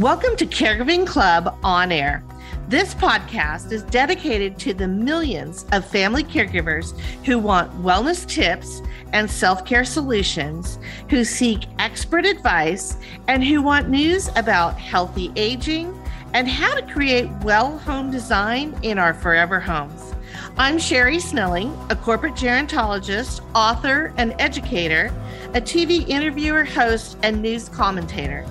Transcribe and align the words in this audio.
Welcome 0.00 0.34
to 0.36 0.46
Caregiving 0.46 1.06
Club 1.06 1.58
On 1.62 1.92
Air. 1.92 2.24
This 2.68 2.94
podcast 2.94 3.70
is 3.70 3.82
dedicated 3.82 4.58
to 4.60 4.72
the 4.72 4.88
millions 4.88 5.66
of 5.72 5.84
family 5.84 6.24
caregivers 6.24 6.98
who 7.26 7.38
want 7.38 7.70
wellness 7.82 8.26
tips 8.26 8.80
and 9.12 9.30
self 9.30 9.66
care 9.66 9.84
solutions, 9.84 10.78
who 11.10 11.22
seek 11.22 11.66
expert 11.78 12.24
advice, 12.24 12.96
and 13.28 13.44
who 13.44 13.60
want 13.60 13.90
news 13.90 14.30
about 14.36 14.78
healthy 14.78 15.32
aging 15.36 15.94
and 16.32 16.48
how 16.48 16.74
to 16.74 16.92
create 16.94 17.28
well 17.42 17.76
home 17.76 18.10
design 18.10 18.74
in 18.82 18.98
our 18.98 19.12
forever 19.12 19.60
homes. 19.60 20.14
I'm 20.56 20.78
Sherri 20.78 21.18
Snelling, 21.18 21.76
a 21.90 21.96
corporate 21.96 22.36
gerontologist, 22.36 23.42
author, 23.54 24.14
and 24.16 24.34
educator, 24.38 25.12
a 25.52 25.60
TV 25.60 26.08
interviewer, 26.08 26.64
host, 26.64 27.18
and 27.22 27.42
news 27.42 27.68
commentator. 27.68 28.46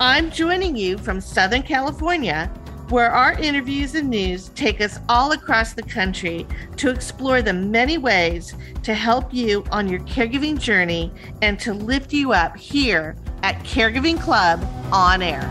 I'm 0.00 0.32
joining 0.32 0.76
you 0.76 0.98
from 0.98 1.20
Southern 1.20 1.62
California, 1.62 2.48
where 2.88 3.12
our 3.12 3.34
interviews 3.34 3.94
and 3.94 4.10
news 4.10 4.48
take 4.56 4.80
us 4.80 4.98
all 5.08 5.30
across 5.30 5.72
the 5.72 5.84
country 5.84 6.48
to 6.78 6.90
explore 6.90 7.42
the 7.42 7.52
many 7.52 7.96
ways 7.96 8.56
to 8.82 8.92
help 8.92 9.32
you 9.32 9.64
on 9.70 9.86
your 9.86 10.00
caregiving 10.00 10.58
journey 10.58 11.12
and 11.42 11.60
to 11.60 11.72
lift 11.72 12.12
you 12.12 12.32
up 12.32 12.56
here 12.56 13.14
at 13.44 13.56
Caregiving 13.60 14.20
Club 14.20 14.66
on 14.92 15.22
air. 15.22 15.48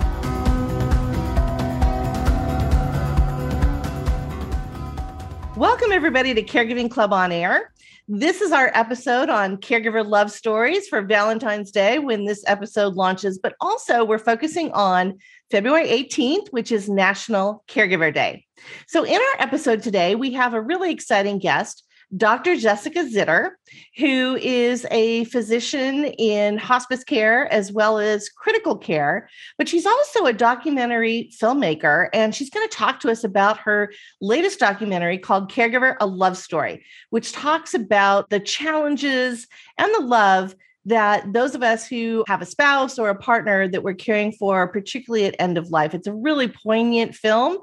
Welcome, 5.56 5.94
everybody, 5.94 6.34
to 6.34 6.44
Caregiving 6.44 6.92
Club 6.92 7.14
on 7.14 7.32
Air. 7.32 7.72
This 8.10 8.42
is 8.42 8.52
our 8.52 8.70
episode 8.74 9.30
on 9.30 9.56
caregiver 9.56 10.06
love 10.06 10.30
stories 10.30 10.90
for 10.90 11.02
Valentine's 11.02 11.72
Day 11.72 12.00
when 12.00 12.26
this 12.26 12.44
episode 12.48 12.96
launches, 12.96 13.40
but 13.40 13.56
also 13.62 14.04
we're 14.04 14.20
focusing 14.20 14.74
on 14.74 15.20
February 15.50 15.88
18th, 15.88 16.50
which 16.50 16.70
is 16.70 16.90
National 16.90 17.64
Caregiver 17.70 18.14
Day. 18.14 18.44
So, 18.88 19.06
in 19.06 19.16
our 19.16 19.42
episode 19.42 19.84
today, 19.84 20.16
we 20.16 20.34
have 20.34 20.54
a 20.54 20.62
really 20.62 20.92
exciting 20.92 21.40
guest. 21.40 21.88
Dr. 22.16 22.56
Jessica 22.56 23.00
Zitter, 23.00 23.52
who 23.98 24.36
is 24.36 24.86
a 24.92 25.24
physician 25.26 26.06
in 26.06 26.58
hospice 26.58 27.04
care 27.04 27.52
as 27.52 27.72
well 27.72 27.98
as 27.98 28.30
critical 28.30 28.78
care, 28.78 29.30
but 29.58 29.68
she's 29.68 29.86
also 29.86 30.26
a 30.26 30.34
documentary 30.34 31.32
filmmaker. 31.42 32.10
And 32.14 32.36
she's 32.36 32.52
going 32.52 32.68
to 32.68 32.76
talk 32.76 33.00
to 33.00 33.10
us 33.10 33.24
about 33.24 33.58
her 33.60 33.92
latest 34.22 34.60
documentary 34.60 35.18
called 35.18 35.52
Caregiver 35.52 35.96
A 36.00 36.06
Love 36.06 36.38
Story, 36.38 36.86
which 37.10 37.32
talks 37.32 37.74
about 37.74 38.30
the 38.30 38.40
challenges 38.40 39.48
and 39.78 39.92
the 39.96 40.02
love 40.02 40.56
that 40.86 41.32
those 41.32 41.56
of 41.56 41.64
us 41.64 41.88
who 41.88 42.26
have 42.28 42.42
a 42.42 42.46
spouse 42.46 43.00
or 43.00 43.10
a 43.10 43.16
partner 43.16 43.68
that 43.68 43.84
we're 43.84 43.94
caring 43.94 44.32
for, 44.34 44.68
particularly 44.68 45.26
at 45.26 45.36
end 45.40 45.58
of 45.58 45.70
life, 45.70 45.94
it's 45.94 46.08
a 46.08 46.14
really 46.14 46.48
poignant 46.48 47.16
film. 47.16 47.58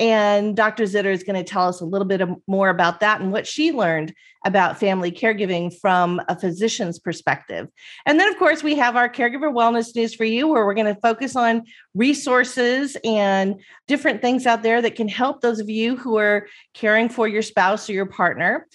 And 0.00 0.56
Dr. 0.56 0.84
Zitter 0.84 1.12
is 1.12 1.22
going 1.22 1.36
to 1.36 1.48
tell 1.48 1.68
us 1.68 1.80
a 1.80 1.84
little 1.84 2.06
bit 2.06 2.20
more 2.48 2.68
about 2.68 2.98
that 3.00 3.20
and 3.20 3.30
what 3.30 3.46
she 3.46 3.70
learned 3.70 4.12
about 4.44 4.78
family 4.78 5.12
caregiving 5.12 5.72
from 5.80 6.20
a 6.28 6.38
physician's 6.38 6.98
perspective. 6.98 7.68
And 8.04 8.18
then, 8.18 8.28
of 8.28 8.36
course, 8.36 8.62
we 8.62 8.74
have 8.74 8.96
our 8.96 9.08
caregiver 9.08 9.52
wellness 9.52 9.94
news 9.94 10.12
for 10.12 10.24
you, 10.24 10.48
where 10.48 10.66
we're 10.66 10.74
going 10.74 10.92
to 10.92 11.00
focus 11.00 11.36
on 11.36 11.62
resources 11.94 12.96
and 13.04 13.60
different 13.86 14.20
things 14.20 14.46
out 14.46 14.64
there 14.64 14.82
that 14.82 14.96
can 14.96 15.08
help 15.08 15.40
those 15.40 15.60
of 15.60 15.70
you 15.70 15.96
who 15.96 16.16
are 16.16 16.48
caring 16.74 17.08
for 17.08 17.28
your 17.28 17.42
spouse 17.42 17.88
or 17.88 17.92
your 17.92 18.06
partner. 18.06 18.66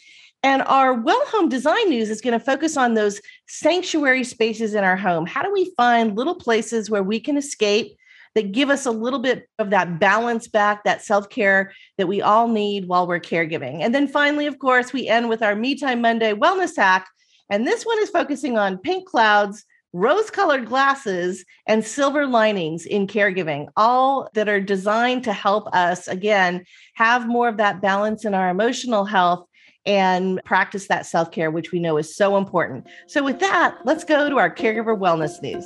And 0.41 0.61
our 0.63 0.93
well 0.93 1.21
home 1.27 1.49
design 1.49 1.89
news 1.89 2.09
is 2.09 2.21
going 2.21 2.37
to 2.37 2.43
focus 2.43 2.77
on 2.77 2.93
those 2.93 3.19
sanctuary 3.47 4.23
spaces 4.23 4.73
in 4.73 4.83
our 4.83 4.95
home. 4.95 5.25
How 5.25 5.41
do 5.41 5.51
we 5.51 5.73
find 5.75 6.15
little 6.15 6.35
places 6.35 6.89
where 6.89 7.03
we 7.03 7.19
can 7.19 7.35
escape 7.35 7.97
that 8.35 8.51
give 8.51 8.69
us 8.69 8.85
a 8.85 8.91
little 8.91 9.19
bit 9.19 9.49
of 9.57 9.71
that 9.71 9.99
balance 9.99 10.47
back, 10.47 10.83
that 10.85 11.03
self 11.03 11.29
care 11.29 11.73
that 11.97 12.07
we 12.07 12.21
all 12.21 12.47
need 12.47 12.87
while 12.87 13.05
we're 13.05 13.19
caregiving? 13.19 13.81
And 13.81 13.93
then 13.93 14.07
finally, 14.07 14.45
of 14.45 14.59
course, 14.59 14.93
we 14.93 15.07
end 15.07 15.27
with 15.27 15.43
our 15.43 15.55
Me 15.55 15.75
Time 15.75 16.01
Monday 16.01 16.33
wellness 16.33 16.77
hack. 16.77 17.07
And 17.49 17.67
this 17.67 17.83
one 17.83 17.99
is 17.99 18.09
focusing 18.09 18.57
on 18.57 18.77
pink 18.77 19.07
clouds, 19.09 19.65
rose 19.91 20.29
colored 20.29 20.67
glasses, 20.67 21.43
and 21.67 21.83
silver 21.83 22.27
linings 22.27 22.85
in 22.85 23.07
caregiving, 23.07 23.67
all 23.75 24.29
that 24.35 24.47
are 24.47 24.61
designed 24.61 25.25
to 25.25 25.33
help 25.33 25.67
us, 25.73 26.07
again, 26.07 26.63
have 26.93 27.27
more 27.27 27.49
of 27.49 27.57
that 27.57 27.81
balance 27.81 28.23
in 28.23 28.35
our 28.35 28.49
emotional 28.49 29.03
health 29.03 29.48
and 29.89 30.39
practice 30.45 30.87
that 30.87 31.07
self 31.07 31.31
care, 31.31 31.49
which 31.49 31.71
we 31.71 31.79
know 31.79 31.97
is 31.97 32.15
so 32.15 32.37
important. 32.37 32.87
So, 33.07 33.23
with 33.23 33.39
that, 33.39 33.75
let's 33.85 34.03
go 34.03 34.29
to 34.29 34.37
our 34.37 34.53
caregiver 34.53 34.95
wellness 34.97 35.41
news. 35.41 35.65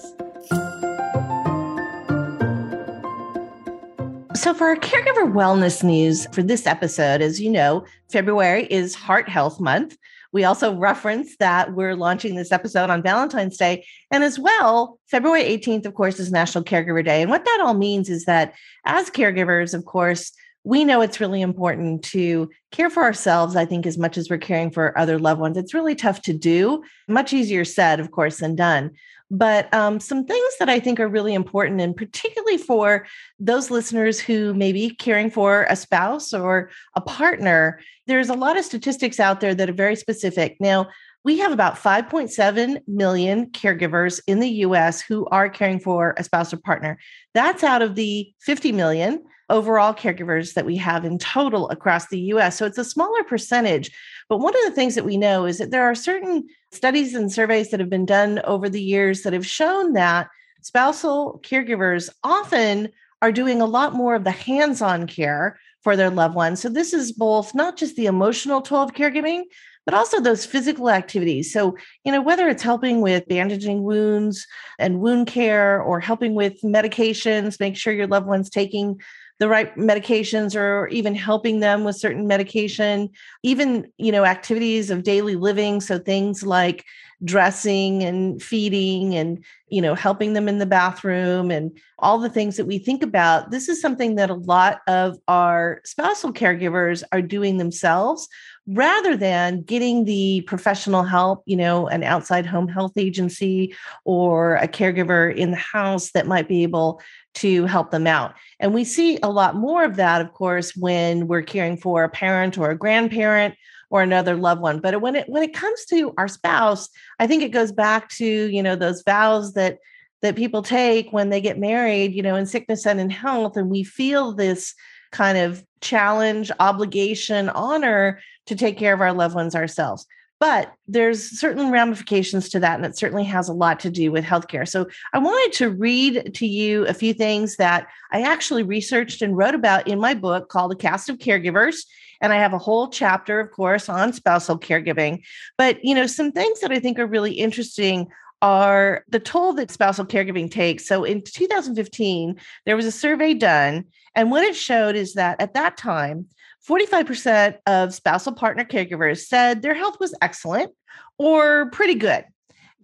So, 4.41 4.53
for 4.53 4.67
our 4.67 4.77
caregiver 4.77 5.31
wellness 5.31 5.83
news 5.83 6.25
for 6.31 6.41
this 6.41 6.65
episode, 6.65 7.21
as 7.21 7.41
you 7.41 7.51
know, 7.51 7.85
February 8.09 8.65
is 8.71 8.95
Heart 8.95 9.27
Health 9.27 9.59
Month. 9.59 9.97
We 10.31 10.45
also 10.45 10.73
reference 10.73 11.35
that 11.37 11.75
we're 11.75 11.95
launching 11.95 12.35
this 12.35 12.51
episode 12.51 12.89
on 12.89 13.03
Valentine's 13.03 13.57
Day. 13.57 13.85
And 14.09 14.23
as 14.23 14.39
well, 14.39 14.99
February 15.07 15.43
18th, 15.43 15.85
of 15.85 15.93
course, 15.93 16.19
is 16.19 16.31
National 16.31 16.63
Caregiver 16.63 17.05
Day. 17.05 17.21
And 17.21 17.29
what 17.29 17.45
that 17.45 17.61
all 17.61 17.75
means 17.75 18.09
is 18.09 18.25
that 18.25 18.55
as 18.85 19.11
caregivers, 19.11 19.75
of 19.75 19.85
course, 19.85 20.31
we 20.63 20.85
know 20.85 21.01
it's 21.01 21.19
really 21.19 21.41
important 21.41 22.03
to 22.03 22.49
care 22.71 22.89
for 22.89 23.03
ourselves, 23.03 23.55
I 23.55 23.65
think, 23.65 23.85
as 23.85 23.97
much 23.97 24.17
as 24.17 24.29
we're 24.29 24.37
caring 24.37 24.71
for 24.71 24.97
other 24.97 25.19
loved 25.19 25.41
ones. 25.41 25.57
It's 25.57 25.73
really 25.73 25.95
tough 25.95 26.21
to 26.23 26.33
do, 26.33 26.83
much 27.07 27.33
easier 27.33 27.65
said, 27.65 27.99
of 27.99 28.11
course, 28.11 28.37
than 28.37 28.55
done. 28.55 28.91
But 29.29 29.73
um, 29.73 29.99
some 29.99 30.25
things 30.25 30.53
that 30.59 30.69
I 30.69 30.79
think 30.79 30.99
are 30.99 31.07
really 31.07 31.33
important, 31.33 31.81
and 31.81 31.95
particularly 31.95 32.57
for 32.57 33.07
those 33.39 33.71
listeners 33.71 34.19
who 34.19 34.53
may 34.53 34.71
be 34.71 34.91
caring 34.91 35.31
for 35.31 35.65
a 35.69 35.75
spouse 35.75 36.33
or 36.33 36.69
a 36.95 37.01
partner, 37.01 37.79
there's 38.05 38.29
a 38.29 38.35
lot 38.35 38.57
of 38.57 38.65
statistics 38.65 39.19
out 39.19 39.39
there 39.39 39.55
that 39.55 39.69
are 39.69 39.73
very 39.73 39.95
specific. 39.95 40.57
Now, 40.59 40.87
we 41.25 41.39
have 41.39 41.51
about 41.51 41.75
5.7 41.75 42.81
million 42.87 43.47
caregivers 43.47 44.21
in 44.27 44.39
the 44.39 44.49
US 44.49 45.01
who 45.01 45.25
are 45.27 45.49
caring 45.49 45.79
for 45.79 46.13
a 46.17 46.23
spouse 46.23 46.53
or 46.53 46.57
partner. 46.57 46.99
That's 47.33 47.63
out 47.63 47.81
of 47.81 47.95
the 47.95 48.31
50 48.41 48.71
million 48.71 49.23
overall 49.49 49.93
caregivers 49.93 50.53
that 50.53 50.65
we 50.65 50.77
have 50.77 51.05
in 51.05 51.17
total 51.17 51.69
across 51.69 52.07
the 52.07 52.19
US. 52.19 52.57
So 52.57 52.65
it's 52.65 52.77
a 52.77 52.85
smaller 52.85 53.23
percentage. 53.23 53.91
But 54.29 54.39
one 54.39 54.55
of 54.55 54.63
the 54.63 54.71
things 54.71 54.95
that 54.95 55.05
we 55.05 55.17
know 55.17 55.45
is 55.45 55.57
that 55.57 55.71
there 55.71 55.83
are 55.83 55.95
certain 55.95 56.47
studies 56.71 57.13
and 57.13 57.31
surveys 57.31 57.71
that 57.71 57.79
have 57.79 57.89
been 57.89 58.05
done 58.05 58.39
over 58.45 58.69
the 58.69 58.81
years 58.81 59.23
that 59.23 59.33
have 59.33 59.45
shown 59.45 59.93
that 59.93 60.29
spousal 60.61 61.41
caregivers 61.43 62.09
often 62.23 62.89
are 63.21 63.31
doing 63.31 63.61
a 63.61 63.65
lot 63.65 63.93
more 63.93 64.15
of 64.15 64.23
the 64.23 64.31
hands 64.31 64.81
on 64.81 65.07
care 65.07 65.59
for 65.81 65.95
their 65.95 66.09
loved 66.09 66.35
ones. 66.35 66.61
So 66.61 66.69
this 66.69 66.93
is 66.93 67.11
both 67.11 67.53
not 67.53 67.77
just 67.77 67.95
the 67.95 68.05
emotional 68.05 68.61
toll 68.61 68.83
of 68.83 68.93
caregiving, 68.93 69.43
but 69.85 69.93
also 69.93 70.21
those 70.21 70.45
physical 70.45 70.89
activities. 70.89 71.51
So, 71.51 71.75
you 72.05 72.11
know, 72.11 72.21
whether 72.21 72.47
it's 72.47 72.63
helping 72.63 73.01
with 73.01 73.27
bandaging 73.27 73.83
wounds 73.83 74.47
and 74.79 75.01
wound 75.01 75.27
care 75.27 75.81
or 75.81 75.99
helping 75.99 76.35
with 76.35 76.61
medications, 76.61 77.59
make 77.59 77.75
sure 77.75 77.93
your 77.93 78.07
loved 78.07 78.27
one's 78.27 78.49
taking 78.49 79.01
the 79.39 79.47
right 79.47 79.75
medications 79.75 80.55
or 80.55 80.87
even 80.87 81.15
helping 81.15 81.59
them 81.59 81.83
with 81.83 81.95
certain 81.95 82.27
medication. 82.27 83.09
Even 83.41 83.91
you 83.97 84.11
know 84.11 84.25
activities 84.25 84.89
of 84.89 85.03
daily 85.03 85.35
living 85.35 85.81
so 85.81 85.99
things 85.99 86.43
like 86.43 86.85
dressing 87.23 88.03
and 88.03 88.41
feeding 88.41 89.15
and 89.15 89.43
you 89.69 89.81
know 89.81 89.95
helping 89.95 90.33
them 90.33 90.49
in 90.49 90.57
the 90.57 90.65
bathroom 90.65 91.51
and 91.51 91.77
all 91.99 92.19
the 92.19 92.29
things 92.29 92.57
that 92.57 92.65
we 92.65 92.77
think 92.77 93.01
about 93.01 93.49
this 93.49 93.69
is 93.69 93.79
something 93.79 94.15
that 94.15 94.29
a 94.29 94.33
lot 94.33 94.81
of 94.87 95.17
our 95.29 95.79
spousal 95.85 96.33
caregivers 96.33 97.01
are 97.13 97.21
doing 97.21 97.57
themselves 97.57 98.27
rather 98.67 99.17
than 99.17 99.61
getting 99.63 100.05
the 100.05 100.41
professional 100.41 101.03
help, 101.03 101.43
you 101.45 101.57
know, 101.57 101.87
an 101.87 102.03
outside 102.03 102.45
home 102.45 102.67
health 102.67 102.93
agency 102.97 103.75
or 104.05 104.55
a 104.55 104.67
caregiver 104.67 105.33
in 105.35 105.51
the 105.51 105.57
house 105.57 106.11
that 106.11 106.27
might 106.27 106.47
be 106.47 106.63
able 106.63 107.01
to 107.35 107.65
help 107.65 107.91
them 107.91 108.07
out. 108.07 108.35
And 108.59 108.73
we 108.73 108.83
see 108.83 109.17
a 109.23 109.29
lot 109.29 109.55
more 109.55 109.83
of 109.83 109.95
that, 109.95 110.21
of 110.21 110.33
course, 110.33 110.75
when 110.75 111.27
we're 111.27 111.41
caring 111.41 111.77
for 111.77 112.03
a 112.03 112.09
parent 112.09 112.57
or 112.57 112.69
a 112.69 112.77
grandparent 112.77 113.55
or 113.89 114.01
another 114.01 114.35
loved 114.35 114.61
one. 114.61 114.79
But 114.79 115.01
when 115.01 115.15
it 115.15 115.29
when 115.29 115.43
it 115.43 115.53
comes 115.53 115.85
to 115.85 116.13
our 116.17 116.27
spouse, 116.27 116.89
I 117.19 117.27
think 117.27 117.43
it 117.43 117.51
goes 117.51 117.71
back 117.71 118.09
to, 118.09 118.25
you 118.25 118.63
know, 118.63 118.75
those 118.75 119.03
vows 119.03 119.53
that 119.53 119.79
that 120.21 120.35
people 120.35 120.63
take 120.63 121.11
when 121.11 121.29
they 121.29 121.41
get 121.41 121.59
married, 121.59 122.13
you 122.13 122.23
know, 122.23 122.35
in 122.35 122.45
sickness 122.45 122.85
and 122.85 122.99
in 122.99 123.09
health. 123.09 123.57
And 123.57 123.69
we 123.69 123.83
feel 123.83 124.31
this 124.31 124.73
kind 125.11 125.37
of 125.37 125.63
challenge, 125.81 126.51
obligation, 126.59 127.49
honor 127.49 128.19
to 128.47 128.55
take 128.55 128.77
care 128.77 128.93
of 128.93 129.01
our 129.01 129.13
loved 129.13 129.35
ones 129.35 129.53
ourselves. 129.53 130.07
But 130.43 130.73
there's 130.89 131.39
certain 131.39 131.71
ramifications 131.71 132.49
to 132.49 132.59
that, 132.59 132.75
and 132.75 132.85
it 132.85 132.97
certainly 132.97 133.23
has 133.23 133.47
a 133.47 133.53
lot 133.53 133.79
to 133.79 133.89
do 133.89 134.11
with 134.11 134.25
healthcare. 134.25 134.67
So 134.67 134.87
I 135.13 135.19
wanted 135.19 135.55
to 135.59 135.69
read 135.69 136.35
to 136.35 136.45
you 136.45 136.85
a 136.85 136.93
few 136.93 137.13
things 137.13 137.55
that 137.55 137.87
I 138.11 138.23
actually 138.23 138.63
researched 138.63 139.21
and 139.21 139.37
wrote 139.37 139.55
about 139.55 139.87
in 139.87 140.01
my 140.01 140.13
book 140.13 140.49
called 140.49 140.73
A 140.73 140.75
Cast 140.75 141.07
of 141.07 141.17
Caregivers. 141.17 141.85
And 142.19 142.33
I 142.33 142.39
have 142.39 142.51
a 142.51 142.57
whole 142.57 142.89
chapter, 142.89 143.39
of 143.39 143.51
course, 143.51 143.87
on 143.87 144.11
spousal 144.11 144.59
caregiving. 144.59 145.23
But 145.57 145.77
you 145.81 145.95
know, 145.95 146.07
some 146.07 146.33
things 146.33 146.59
that 146.59 146.73
I 146.73 146.79
think 146.79 146.99
are 146.99 147.07
really 147.07 147.35
interesting 147.35 148.09
are 148.41 149.05
the 149.07 149.21
toll 149.21 149.53
that 149.53 149.71
spousal 149.71 150.05
caregiving 150.05 150.51
takes. 150.51 150.85
So 150.85 151.05
in 151.05 151.21
2015, 151.21 152.35
there 152.65 152.75
was 152.75 152.85
a 152.85 152.91
survey 152.91 153.33
done, 153.33 153.85
and 154.13 154.29
what 154.29 154.43
it 154.43 154.57
showed 154.57 154.97
is 154.97 155.13
that 155.13 155.39
at 155.39 155.53
that 155.53 155.77
time, 155.77 156.25
45% 156.67 157.57
of 157.67 157.93
spousal 157.93 158.33
partner 158.33 158.63
caregivers 158.63 159.25
said 159.25 159.61
their 159.61 159.73
health 159.73 159.99
was 159.99 160.15
excellent 160.21 160.71
or 161.17 161.69
pretty 161.71 161.95
good. 161.95 162.25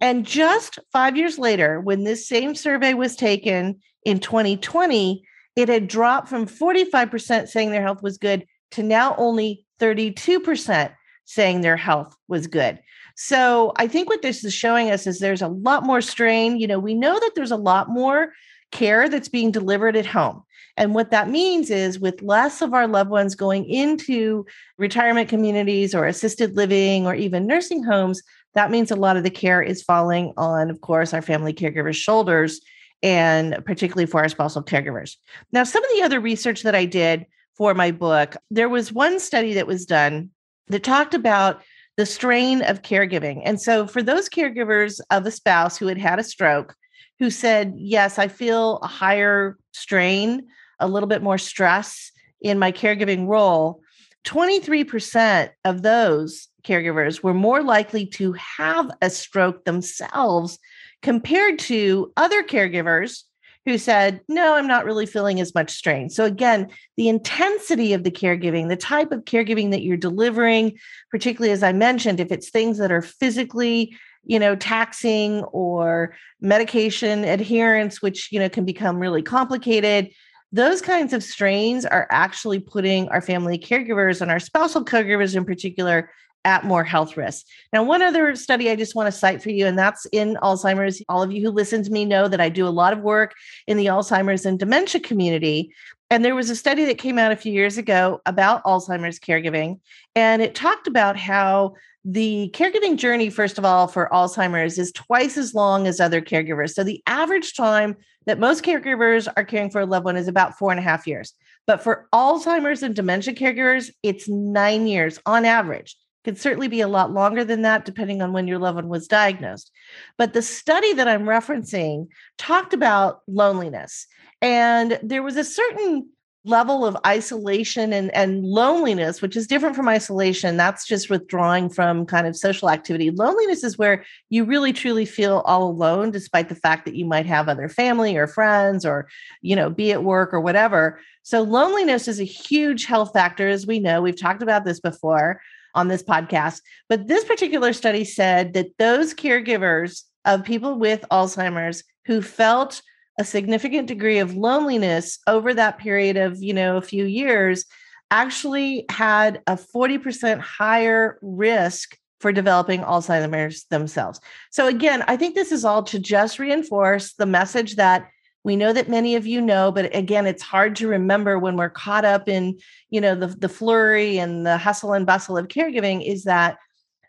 And 0.00 0.24
just 0.24 0.78
five 0.92 1.16
years 1.16 1.38
later, 1.38 1.80
when 1.80 2.04
this 2.04 2.26
same 2.28 2.54
survey 2.54 2.94
was 2.94 3.16
taken 3.16 3.80
in 4.04 4.18
2020, 4.20 5.22
it 5.56 5.68
had 5.68 5.88
dropped 5.88 6.28
from 6.28 6.46
45% 6.46 7.48
saying 7.48 7.70
their 7.70 7.82
health 7.82 8.02
was 8.02 8.18
good 8.18 8.46
to 8.72 8.82
now 8.82 9.14
only 9.16 9.66
32% 9.80 10.92
saying 11.24 11.60
their 11.60 11.76
health 11.76 12.14
was 12.28 12.46
good. 12.46 12.80
So 13.16 13.72
I 13.76 13.86
think 13.86 14.08
what 14.08 14.22
this 14.22 14.44
is 14.44 14.54
showing 14.54 14.90
us 14.90 15.06
is 15.06 15.18
there's 15.18 15.42
a 15.42 15.48
lot 15.48 15.84
more 15.84 16.00
strain. 16.00 16.58
You 16.58 16.66
know, 16.66 16.78
we 16.78 16.94
know 16.94 17.18
that 17.18 17.32
there's 17.34 17.50
a 17.50 17.56
lot 17.56 17.88
more 17.90 18.32
care 18.72 19.08
that's 19.08 19.28
being 19.28 19.50
delivered 19.50 19.96
at 19.96 20.06
home. 20.06 20.42
And 20.80 20.94
what 20.94 21.10
that 21.10 21.28
means 21.28 21.68
is 21.68 22.00
with 22.00 22.22
less 22.22 22.62
of 22.62 22.72
our 22.72 22.88
loved 22.88 23.10
ones 23.10 23.34
going 23.34 23.68
into 23.68 24.46
retirement 24.78 25.28
communities 25.28 25.94
or 25.94 26.06
assisted 26.06 26.56
living 26.56 27.06
or 27.06 27.14
even 27.14 27.46
nursing 27.46 27.84
homes, 27.84 28.22
that 28.54 28.70
means 28.70 28.90
a 28.90 28.96
lot 28.96 29.18
of 29.18 29.22
the 29.22 29.28
care 29.28 29.60
is 29.60 29.82
falling 29.82 30.32
on, 30.38 30.70
of 30.70 30.80
course, 30.80 31.12
our 31.12 31.20
family 31.20 31.52
caregivers' 31.52 31.96
shoulders 31.96 32.62
and 33.02 33.62
particularly 33.66 34.06
for 34.06 34.22
our 34.22 34.28
spousal 34.30 34.62
caregivers. 34.62 35.16
Now, 35.52 35.64
some 35.64 35.84
of 35.84 35.90
the 35.94 36.02
other 36.02 36.18
research 36.18 36.62
that 36.62 36.74
I 36.74 36.86
did 36.86 37.26
for 37.58 37.74
my 37.74 37.90
book, 37.90 38.36
there 38.50 38.70
was 38.70 38.90
one 38.90 39.20
study 39.20 39.52
that 39.54 39.66
was 39.66 39.84
done 39.84 40.30
that 40.68 40.82
talked 40.82 41.12
about 41.12 41.60
the 41.98 42.06
strain 42.06 42.62
of 42.62 42.80
caregiving. 42.80 43.42
And 43.44 43.60
so, 43.60 43.86
for 43.86 44.02
those 44.02 44.30
caregivers 44.30 44.98
of 45.10 45.26
a 45.26 45.30
spouse 45.30 45.76
who 45.76 45.88
had 45.88 45.98
had 45.98 46.18
a 46.18 46.24
stroke, 46.24 46.74
who 47.18 47.30
said, 47.30 47.74
Yes, 47.76 48.18
I 48.18 48.28
feel 48.28 48.78
a 48.78 48.86
higher 48.86 49.58
strain, 49.72 50.48
a 50.80 50.88
little 50.88 51.08
bit 51.08 51.22
more 51.22 51.38
stress 51.38 52.10
in 52.40 52.58
my 52.58 52.72
caregiving 52.72 53.26
role, 53.26 53.82
23% 54.24 55.50
of 55.64 55.82
those 55.82 56.48
caregivers 56.64 57.22
were 57.22 57.34
more 57.34 57.62
likely 57.62 58.06
to 58.06 58.34
have 58.34 58.90
a 59.00 59.10
stroke 59.10 59.64
themselves 59.64 60.58
compared 61.02 61.58
to 61.58 62.12
other 62.16 62.42
caregivers 62.42 63.22
who 63.66 63.78
said, 63.78 64.20
No, 64.28 64.54
I'm 64.54 64.66
not 64.66 64.84
really 64.84 65.06
feeling 65.06 65.40
as 65.40 65.54
much 65.54 65.70
strain. 65.70 66.08
So, 66.10 66.24
again, 66.24 66.68
the 66.96 67.08
intensity 67.08 67.92
of 67.92 68.04
the 68.04 68.10
caregiving, 68.10 68.68
the 68.68 68.76
type 68.76 69.12
of 69.12 69.24
caregiving 69.24 69.70
that 69.70 69.82
you're 69.82 69.96
delivering, 69.96 70.78
particularly 71.10 71.52
as 71.52 71.62
I 71.62 71.72
mentioned, 71.72 72.20
if 72.20 72.32
it's 72.32 72.50
things 72.50 72.78
that 72.78 72.92
are 72.92 73.02
physically 73.02 73.94
you 74.24 74.38
know 74.38 74.54
taxing 74.54 75.42
or 75.44 76.14
medication 76.42 77.24
adherence 77.24 78.02
which 78.02 78.30
you 78.30 78.38
know 78.38 78.50
can 78.50 78.66
become 78.66 78.98
really 78.98 79.22
complicated 79.22 80.10
those 80.52 80.80
kinds 80.82 81.12
of 81.12 81.22
strains 81.22 81.84
are 81.86 82.08
actually 82.10 82.58
putting 82.58 83.08
our 83.08 83.20
family 83.20 83.58
caregivers 83.58 84.20
and 84.20 84.30
our 84.30 84.40
spousal 84.40 84.84
caregivers 84.84 85.36
in 85.36 85.44
particular 85.44 86.10
at 86.44 86.64
more 86.64 86.84
health 86.84 87.16
risk. 87.16 87.46
Now, 87.72 87.82
one 87.82 88.02
other 88.02 88.34
study 88.34 88.70
I 88.70 88.76
just 88.76 88.94
want 88.94 89.06
to 89.06 89.18
cite 89.18 89.42
for 89.42 89.50
you, 89.50 89.66
and 89.66 89.78
that's 89.78 90.06
in 90.06 90.36
Alzheimer's. 90.42 91.02
All 91.08 91.22
of 91.22 91.32
you 91.32 91.42
who 91.42 91.50
listen 91.50 91.82
to 91.84 91.90
me 91.90 92.04
know 92.04 92.28
that 92.28 92.40
I 92.40 92.48
do 92.48 92.66
a 92.66 92.70
lot 92.70 92.92
of 92.92 93.00
work 93.00 93.34
in 93.66 93.76
the 93.76 93.86
Alzheimer's 93.86 94.46
and 94.46 94.58
dementia 94.58 95.00
community. 95.00 95.72
And 96.08 96.24
there 96.24 96.34
was 96.34 96.50
a 96.50 96.56
study 96.56 96.86
that 96.86 96.98
came 96.98 97.18
out 97.18 97.30
a 97.30 97.36
few 97.36 97.52
years 97.52 97.78
ago 97.78 98.20
about 98.26 98.64
Alzheimer's 98.64 99.20
caregiving, 99.20 99.80
and 100.16 100.42
it 100.42 100.54
talked 100.54 100.86
about 100.86 101.16
how 101.16 101.74
the 102.04 102.50
caregiving 102.54 102.96
journey, 102.96 103.28
first 103.28 103.58
of 103.58 103.64
all, 103.66 103.86
for 103.86 104.08
Alzheimer's 104.10 104.78
is 104.78 104.90
twice 104.92 105.36
as 105.36 105.54
long 105.54 105.86
as 105.86 106.00
other 106.00 106.22
caregivers. 106.22 106.70
So 106.70 106.82
the 106.82 107.02
average 107.06 107.54
time 107.54 107.96
that 108.30 108.38
most 108.38 108.62
caregivers 108.62 109.26
are 109.36 109.42
caring 109.42 109.70
for 109.70 109.80
a 109.80 109.86
loved 109.86 110.04
one 110.04 110.16
is 110.16 110.28
about 110.28 110.56
four 110.56 110.70
and 110.70 110.78
a 110.78 110.84
half 110.84 111.04
years. 111.04 111.34
But 111.66 111.82
for 111.82 112.06
Alzheimer's 112.14 112.84
and 112.84 112.94
dementia 112.94 113.34
caregivers, 113.34 113.90
it's 114.04 114.28
nine 114.28 114.86
years 114.86 115.18
on 115.26 115.44
average. 115.44 115.96
Could 116.22 116.38
certainly 116.38 116.68
be 116.68 116.80
a 116.80 116.86
lot 116.86 117.10
longer 117.10 117.42
than 117.42 117.62
that 117.62 117.84
depending 117.84 118.22
on 118.22 118.32
when 118.32 118.46
your 118.46 118.60
loved 118.60 118.76
one 118.76 118.88
was 118.88 119.08
diagnosed. 119.08 119.72
But 120.16 120.32
the 120.32 120.42
study 120.42 120.92
that 120.92 121.08
i'm 121.08 121.24
referencing 121.24 122.06
talked 122.38 122.72
about 122.72 123.22
loneliness. 123.26 124.06
And 124.40 125.00
there 125.02 125.24
was 125.24 125.36
a 125.36 125.42
certain 125.42 126.10
level 126.44 126.86
of 126.86 126.96
isolation 127.06 127.92
and, 127.92 128.10
and 128.14 128.42
loneliness 128.42 129.20
which 129.20 129.36
is 129.36 129.46
different 129.46 129.76
from 129.76 129.88
isolation 129.88 130.56
that's 130.56 130.86
just 130.86 131.10
withdrawing 131.10 131.68
from 131.68 132.06
kind 132.06 132.26
of 132.26 132.34
social 132.34 132.70
activity. 132.70 133.10
Loneliness 133.10 133.62
is 133.62 133.76
where 133.76 134.04
you 134.30 134.44
really 134.44 134.72
truly 134.72 135.04
feel 135.04 135.42
all 135.44 135.64
alone 135.64 136.10
despite 136.10 136.48
the 136.48 136.54
fact 136.54 136.86
that 136.86 136.94
you 136.94 137.04
might 137.04 137.26
have 137.26 137.48
other 137.48 137.68
family 137.68 138.16
or 138.16 138.26
friends 138.26 138.86
or 138.86 139.08
you 139.42 139.54
know 139.54 139.68
be 139.68 139.92
at 139.92 140.04
work 140.04 140.32
or 140.32 140.40
whatever. 140.40 140.98
So 141.22 141.42
loneliness 141.42 142.08
is 142.08 142.20
a 142.20 142.24
huge 142.24 142.86
health 142.86 143.12
factor 143.12 143.48
as 143.48 143.66
we 143.66 143.78
know. 143.78 144.00
We've 144.00 144.18
talked 144.18 144.42
about 144.42 144.64
this 144.64 144.80
before 144.80 145.40
on 145.74 145.88
this 145.88 146.02
podcast. 146.02 146.62
But 146.88 147.06
this 147.06 147.24
particular 147.24 147.72
study 147.72 148.04
said 148.04 148.54
that 148.54 148.78
those 148.78 149.14
caregivers 149.14 150.04
of 150.24 150.44
people 150.44 150.78
with 150.78 151.04
Alzheimer's 151.10 151.84
who 152.06 152.22
felt 152.22 152.82
a 153.18 153.24
significant 153.24 153.88
degree 153.88 154.18
of 154.18 154.34
loneliness 154.34 155.18
over 155.26 155.52
that 155.54 155.78
period 155.78 156.16
of, 156.16 156.42
you 156.42 156.54
know, 156.54 156.76
a 156.76 156.82
few 156.82 157.04
years 157.04 157.64
actually 158.10 158.84
had 158.88 159.42
a 159.46 159.56
40% 159.56 160.40
higher 160.40 161.18
risk 161.22 161.96
for 162.18 162.32
developing 162.32 162.80
Alzheimer's 162.80 163.64
themselves. 163.64 164.20
So 164.50 164.66
again, 164.66 165.04
I 165.06 165.16
think 165.16 165.34
this 165.34 165.52
is 165.52 165.64
all 165.64 165.82
to 165.84 165.98
just 165.98 166.38
reinforce 166.38 167.14
the 167.14 167.26
message 167.26 167.76
that 167.76 168.08
we 168.44 168.56
know 168.56 168.72
that 168.72 168.88
many 168.88 169.16
of 169.16 169.26
you 169.26 169.40
know 169.40 169.70
but 169.70 169.94
again 169.94 170.26
it's 170.26 170.42
hard 170.42 170.76
to 170.76 170.88
remember 170.88 171.38
when 171.38 171.56
we're 171.56 171.70
caught 171.70 172.04
up 172.04 172.28
in 172.28 172.58
you 172.88 173.00
know 173.00 173.14
the, 173.14 173.26
the 173.26 173.48
flurry 173.48 174.18
and 174.18 174.46
the 174.46 174.56
hustle 174.56 174.92
and 174.92 175.06
bustle 175.06 175.36
of 175.36 175.48
caregiving 175.48 176.06
is 176.06 176.24
that 176.24 176.56